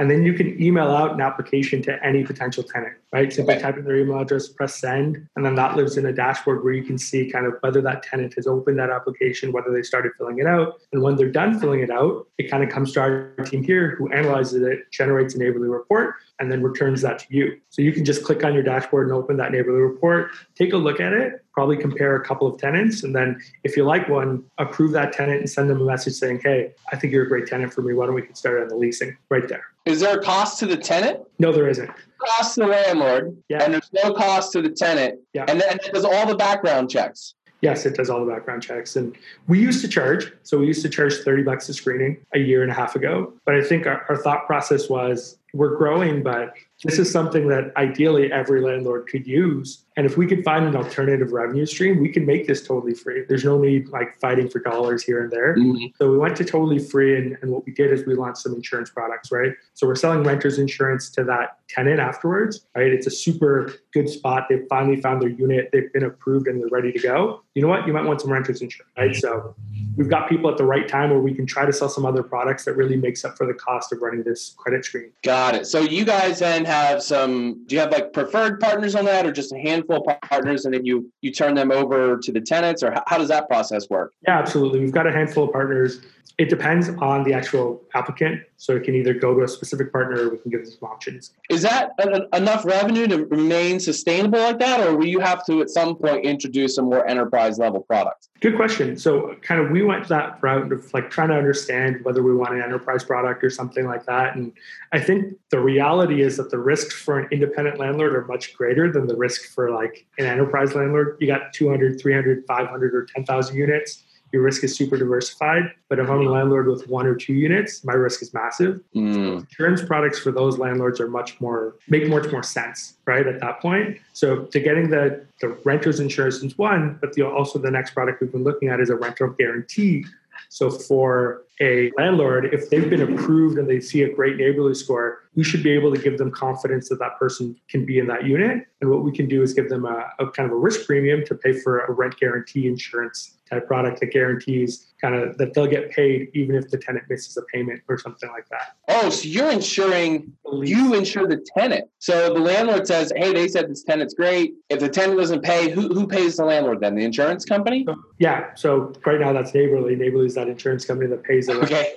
and 0.01 0.11
then 0.11 0.25
you 0.25 0.33
can 0.33 0.61
email 0.61 0.91
out 0.91 1.13
an 1.13 1.21
application 1.21 1.83
to 1.83 2.03
any 2.03 2.25
potential 2.25 2.63
tenant, 2.63 2.95
right? 3.13 3.31
Simply 3.31 3.57
okay. 3.57 3.63
type 3.63 3.77
in 3.77 3.85
their 3.85 3.97
email 3.97 4.19
address, 4.19 4.49
press 4.49 4.81
send, 4.81 5.29
and 5.37 5.45
then 5.45 5.55
that 5.57 5.77
lives 5.77 5.99
in 5.99 6.07
a 6.07 6.13
dashboard 6.13 6.65
where 6.65 6.73
you 6.73 6.83
can 6.83 6.97
see 6.97 7.31
kind 7.31 7.45
of 7.45 7.57
whether 7.61 7.83
that 7.83 8.03
tenant 8.03 8.33
has 8.37 8.47
opened 8.47 8.79
that 8.79 8.89
application, 8.89 9.53
whether 9.53 9.71
they 9.71 9.83
started 9.83 10.13
filling 10.17 10.39
it 10.39 10.47
out. 10.47 10.81
And 10.93 11.03
when 11.03 11.17
they're 11.17 11.31
done 11.31 11.61
filling 11.61 11.81
it 11.81 11.91
out, 11.91 12.27
it 12.39 12.51
kind 12.51 12.65
of 12.65 12.71
comes 12.71 12.93
to 12.93 13.01
our 13.01 13.35
team 13.45 13.63
here 13.63 13.95
who 13.97 14.11
analyzes 14.11 14.63
it, 14.63 14.91
generates 14.91 15.35
a 15.35 15.39
Naborly 15.39 15.71
report, 15.71 16.15
and 16.41 16.51
then 16.51 16.63
returns 16.63 17.03
that 17.03 17.19
to 17.21 17.27
you. 17.29 17.61
So 17.69 17.83
you 17.83 17.93
can 17.93 18.05
just 18.05 18.25
click 18.25 18.43
on 18.45 18.55
your 18.55 18.63
dashboard 18.63 19.07
and 19.07 19.15
open 19.15 19.37
that 19.37 19.53
Naborly 19.53 19.87
report, 19.87 20.31
take 20.57 20.73
a 20.73 20.77
look 20.77 20.99
at 20.99 21.13
it, 21.13 21.45
probably 21.53 21.77
compare 21.77 22.17
a 22.17 22.25
couple 22.25 22.47
of 22.47 22.59
tenants, 22.59 23.05
and 23.05 23.15
then 23.15 23.41
if 23.63 23.77
you 23.77 23.85
like 23.85 24.09
one, 24.09 24.43
approve 24.59 24.93
that 24.93 25.13
tenant 25.13 25.41
and 25.41 25.51
send 25.51 25.69
them 25.69 25.81
a 25.81 25.85
message 25.85 26.15
saying, 26.15 26.41
"Hey, 26.43 26.73
I 26.91 26.97
think 26.97 27.13
you're 27.13 27.25
a 27.25 27.29
great 27.29 27.47
tenant 27.47 27.73
for 27.73 27.83
me. 27.83 27.93
Why 27.93 28.07
don't 28.07 28.15
we 28.15 28.23
get 28.23 28.37
started 28.37 28.63
on 28.63 28.69
the 28.69 28.77
leasing?" 28.77 29.17
Right 29.29 29.47
there. 29.47 29.65
Is 29.87 30.01
there 30.01 30.19
a 30.19 30.23
cost 30.23 30.59
to 30.61 30.67
the 30.67 30.77
tenant? 30.77 31.21
No, 31.39 31.53
there 31.53 31.69
isn't. 31.69 31.91
Cost 32.19 32.55
to 32.55 32.61
the 32.61 32.67
landlord, 32.67 33.37
yeah. 33.49 33.63
and 33.63 33.73
there's 33.73 33.91
no 33.93 34.13
cost 34.13 34.53
to 34.53 34.63
the 34.63 34.69
tenant. 34.71 35.19
Yeah. 35.33 35.45
And 35.49 35.61
then 35.61 35.77
it 35.77 35.93
does 35.93 36.05
all 36.05 36.27
the 36.27 36.37
background 36.37 36.91
checks. 36.91 37.35
Yes, 37.61 37.85
it 37.87 37.95
does 37.95 38.09
all 38.09 38.25
the 38.25 38.31
background 38.31 38.63
checks. 38.63 38.97
And 38.97 39.17
we 39.47 39.61
used 39.61 39.83
to 39.83 39.89
charge, 39.89 40.33
so 40.43 40.59
we 40.59 40.67
used 40.67 40.83
to 40.83 40.89
charge 40.89 41.15
30 41.15 41.43
bucks 41.43 41.69
a 41.69 41.75
screening 41.75 42.19
a 42.35 42.39
year 42.39 42.63
and 42.63 42.71
a 42.71 42.75
half 42.75 42.97
ago. 42.97 43.33
But 43.45 43.55
I 43.55 43.63
think 43.63 43.87
our, 43.87 44.05
our 44.09 44.17
thought 44.17 44.47
process 44.47 44.89
was 44.89 45.39
we're 45.53 45.77
growing, 45.77 46.23
but 46.23 46.55
this 46.85 46.99
is 46.99 47.11
something 47.11 47.49
that 47.49 47.73
ideally 47.77 48.33
every 48.33 48.61
landlord 48.63 49.07
could 49.07 49.27
use. 49.27 49.85
And 49.97 50.07
if 50.07 50.17
we 50.17 50.27
could 50.27 50.43
find 50.45 50.65
an 50.65 50.77
alternative 50.77 51.33
revenue 51.33 51.67
stream, 51.67 52.01
we 52.01 52.09
can 52.09 52.25
make 52.25 52.47
this 52.47 52.67
totally 52.67 52.95
free. 52.95 53.25
There's 53.29 53.45
no 53.45 53.59
need 53.59 53.89
like 53.89 54.19
fighting 54.19 54.49
for 54.49 54.61
dollars 54.61 55.03
here 55.03 55.23
and 55.23 55.31
there. 55.31 55.57
Mm-hmm. 55.57 55.87
So 55.97 56.11
we 56.11 56.17
went 56.17 56.37
to 56.37 56.45
totally 56.45 56.79
free. 56.79 57.19
And, 57.19 57.37
and 57.43 57.51
what 57.51 57.67
we 57.67 57.73
did 57.73 57.93
is 57.93 58.07
we 58.07 58.15
launched 58.15 58.39
some 58.39 58.55
insurance 58.55 58.89
products, 58.89 59.31
right? 59.31 59.53
So 59.75 59.87
we're 59.87 59.95
selling 59.97 60.23
renters 60.23 60.59
insurance 60.59 61.11
to 61.11 61.25
that 61.25 61.59
tenant 61.69 62.01
afterwards, 62.01 62.67
right? 62.75 62.87
It's 62.87 63.07
a 63.07 63.11
super 63.11 63.75
good 63.93 64.09
spot. 64.09 64.47
They've 64.49 64.67
finally 64.71 65.01
found 65.01 65.21
their 65.21 65.29
unit, 65.29 65.69
they've 65.73 65.93
been 65.93 66.05
approved 66.05 66.47
and 66.47 66.61
they're 66.61 66.69
ready 66.71 66.93
to 66.93 66.99
go. 66.99 67.43
You 67.55 67.63
know 67.63 67.69
what? 67.69 67.87
You 67.87 67.93
might 67.93 68.05
want 68.05 68.23
some 68.23 68.33
renters 68.33 68.63
insurance, 68.63 68.93
right? 68.97 69.15
So 69.15 69.55
we've 69.97 70.09
got 70.09 70.29
people 70.29 70.51
at 70.51 70.57
the 70.57 70.65
right 70.65 70.89
time 70.89 71.11
where 71.11 71.21
we 71.21 71.35
can 71.35 71.47
try 71.47 71.67
to 71.67 71.73
sell 71.73 71.89
some 71.89 72.07
other 72.07 72.23
products 72.23 72.65
that 72.65 72.75
really 72.75 72.97
makes 72.97 73.25
up 73.25 73.37
for 73.37 73.47
the 73.47 73.55
cost 73.55 73.93
of 73.93 74.01
running 74.01 74.23
this 74.23 74.55
credit 74.57 74.85
screen. 74.85 75.11
Got 75.23 75.57
it. 75.57 75.67
So 75.67 75.81
you 75.81 76.05
guys 76.05 76.39
then 76.39 76.65
have 76.71 77.03
some 77.03 77.65
do 77.67 77.75
you 77.75 77.81
have 77.81 77.91
like 77.91 78.13
preferred 78.13 78.61
partners 78.61 78.95
on 78.95 79.05
that 79.05 79.27
or 79.27 79.33
just 79.33 79.53
a 79.53 79.59
handful 79.59 79.97
of 79.97 80.21
partners 80.23 80.65
and 80.65 80.75
then 80.75 80.85
you 80.85 81.11
you 81.21 81.33
turn 81.33 81.55
them 81.55 81.71
over 81.71 82.17
to 82.19 82.33
the 82.33 82.41
tenants 82.41 82.83
or 82.83 82.93
how, 82.93 83.03
how 83.07 83.19
does 83.19 83.29
that 83.29 83.49
process 83.49 83.91
work? 83.91 84.13
Yeah, 84.27 84.39
absolutely. 84.39 84.81
We've 84.81 84.93
got 84.93 85.07
a 85.07 85.13
handful 85.13 85.45
of 85.45 85.53
partners 85.53 86.01
it 86.41 86.49
depends 86.49 86.89
on 86.89 87.23
the 87.23 87.35
actual 87.35 87.83
applicant. 87.93 88.41
So 88.57 88.75
it 88.75 88.85
can 88.85 88.95
either 88.95 89.13
go 89.13 89.35
to 89.35 89.43
a 89.45 89.49
specific 89.49 89.93
partner 89.93 90.23
or 90.23 90.31
we 90.31 90.39
can 90.39 90.51
give 90.51 90.65
them 90.65 90.73
some 90.73 90.89
options. 90.89 91.35
Is 91.51 91.61
that 91.61 91.93
enough 92.33 92.65
revenue 92.65 93.07
to 93.09 93.27
remain 93.27 93.79
sustainable 93.79 94.39
like 94.39 94.59
that? 94.59 94.81
Or 94.81 94.97
will 94.97 95.07
you 95.07 95.21
have 95.21 95.45
to 95.45 95.61
at 95.61 95.69
some 95.69 95.97
point 95.97 96.25
introduce 96.25 96.79
a 96.79 96.83
more 96.83 97.07
enterprise 97.07 97.59
level 97.59 97.81
product? 97.81 98.30
Good 98.41 98.57
question. 98.57 98.97
So 98.97 99.35
kind 99.43 99.61
of 99.61 99.71
we 99.71 99.83
went 99.83 100.09
that 100.09 100.39
route 100.43 100.73
of 100.73 100.95
like 100.95 101.11
trying 101.11 101.29
to 101.29 101.35
understand 101.35 102.03
whether 102.05 102.23
we 102.23 102.35
want 102.35 102.55
an 102.55 102.63
enterprise 102.63 103.05
product 103.05 103.45
or 103.45 103.51
something 103.51 103.87
like 103.87 104.07
that. 104.07 104.35
And 104.35 104.55
I 104.93 104.99
think 104.99 105.35
the 105.51 105.61
reality 105.61 106.23
is 106.23 106.39
that 106.39 106.51
the 106.51 106.59
risks 106.59 106.95
for 106.95 107.19
an 107.19 107.29
independent 107.31 107.79
landlord 107.79 108.15
are 108.15 108.25
much 108.25 108.55
greater 108.55 108.91
than 108.91 109.07
the 109.07 109.15
risk 109.15 109.53
for 109.53 109.71
like 109.71 110.07
an 110.19 110.25
enterprise 110.25 110.75
landlord. 110.75 111.19
You 111.21 111.27
got 111.27 111.53
200, 111.53 112.01
300, 112.01 112.45
500 112.47 112.95
or 112.95 113.05
10,000 113.05 113.55
units 113.55 114.05
your 114.33 114.43
risk 114.43 114.65
is 114.65 114.77
super 114.77 114.97
diversified. 114.97 115.73
But 115.89 115.99
if 115.99 116.09
I'm 116.09 116.27
a 116.27 116.31
landlord 116.31 116.69
with 116.69 116.89
one 116.89 117.07
or 117.07 117.15
two 117.15 117.35
units, 117.35 117.85
my 117.85 117.95
risk 117.95 118.23
is 118.23 118.33
massive. 118.33 118.81
Mm. 118.95 119.41
Insurance 119.41 119.83
products 119.83 120.19
for 120.19 120.31
those 120.31 120.59
landlords 120.59 121.01
are 121.01 121.09
much 121.09 121.41
more 121.41 121.77
make 121.89 122.09
much 122.09 122.31
more 122.31 122.43
sense, 122.43 122.95
right? 123.07 123.27
At 123.27 123.41
that 123.41 123.61
point. 123.61 123.99
So 124.13 124.45
to 124.45 124.61
getting 124.61 124.91
the 124.91 125.25
the 125.41 125.49
renter's 125.65 126.01
insurance 126.01 126.37
is 126.37 126.57
one, 126.57 126.99
but 127.01 127.13
the, 127.15 127.27
also 127.27 127.59
the 127.59 127.71
next 127.71 127.93
product 127.93 128.21
we've 128.21 128.33
been 128.33 128.45
looking 128.45 128.69
at 128.69 128.81
is 128.81 128.91
a 128.91 128.97
rental 128.97 129.29
guarantee. 129.29 130.05
So 130.49 130.71
for 130.71 131.43
a 131.61 131.93
landlord, 131.97 132.53
if 132.53 132.71
they've 132.71 132.89
been 132.89 133.03
approved 133.03 133.59
and 133.59 133.69
they 133.69 133.81
see 133.81 134.03
a 134.03 134.13
great 134.13 134.37
Naborly 134.37 134.75
score, 134.75 135.21
we 135.37 135.45
should 135.45 135.63
be 135.63 135.71
able 135.71 135.95
to 135.95 136.01
give 136.01 136.19
them 136.19 136.31
confidence 136.31 136.89
that 136.89 136.99
that 136.99 137.19
person 137.19 137.57
can 137.69 137.85
be 137.85 137.99
in 137.99 138.07
that 138.09 138.25
unit. 138.25 138.67
And 138.81 138.91
what 138.91 139.03
we 139.03 139.13
can 139.13 139.29
do 139.29 139.43
is 139.43 139.53
give 139.53 139.69
them 139.69 139.85
a, 139.85 140.11
a 140.19 140.31
kind 140.31 140.51
of 140.51 140.53
a 140.53 140.59
risk 140.59 140.87
premium 140.87 141.25
to 141.27 141.35
pay 141.35 141.53
for 141.53 141.81
a 141.81 141.93
rent 141.93 142.19
guarantee 142.19 142.67
insurance 142.67 143.37
type 143.51 143.67
product 143.67 144.01
that 144.01 144.13
guarantees 144.13 144.87
kind 145.01 145.15
of 145.15 145.37
that 145.39 145.55
they'll 145.55 145.67
get 145.67 145.91
paid 145.91 146.31
even 146.35 146.55
if 146.55 146.71
the 146.71 146.79
tenant 146.79 147.05
misses 147.09 147.37
a 147.37 147.43
payment 147.43 147.83
or 147.89 147.99
something 147.99 148.31
like 148.31 148.49
that. 148.49 148.77
Oh, 148.89 149.11
so 149.11 149.27
you're 149.27 149.51
insuring 149.51 150.33
you 150.63 150.95
insure 150.95 151.27
the 151.27 151.45
tenant. 151.57 151.89
So 151.99 152.33
the 152.33 152.41
landlord 152.41 152.87
says, 152.87 153.13
"Hey, 153.17 153.33
they 153.33 153.49
said 153.49 153.71
this 153.71 153.83
tenant's 153.83 154.15
great. 154.15 154.55
If 154.69 154.81
the 154.81 154.89
tenant 154.89 155.19
doesn't 155.19 155.43
pay, 155.43 155.71
who 155.71 155.89
who 155.89 156.07
pays 156.07 156.37
the 156.37 156.45
landlord 156.45 156.81
then? 156.81 156.95
The 156.95 157.05
insurance 157.05 157.45
company?" 157.45 157.85
So, 157.87 157.97
yeah. 158.19 158.55
So 158.55 158.93
right 159.05 159.21
now 159.21 159.33
that's 159.33 159.53
Naborly. 159.53 159.97
Naborly 159.97 160.27
is 160.27 160.35
that 160.35 160.49
insurance 160.49 160.85
company 160.85 161.11
that 161.11 161.23
pays 161.25 161.47
the 161.47 161.55
okay. 161.61 161.95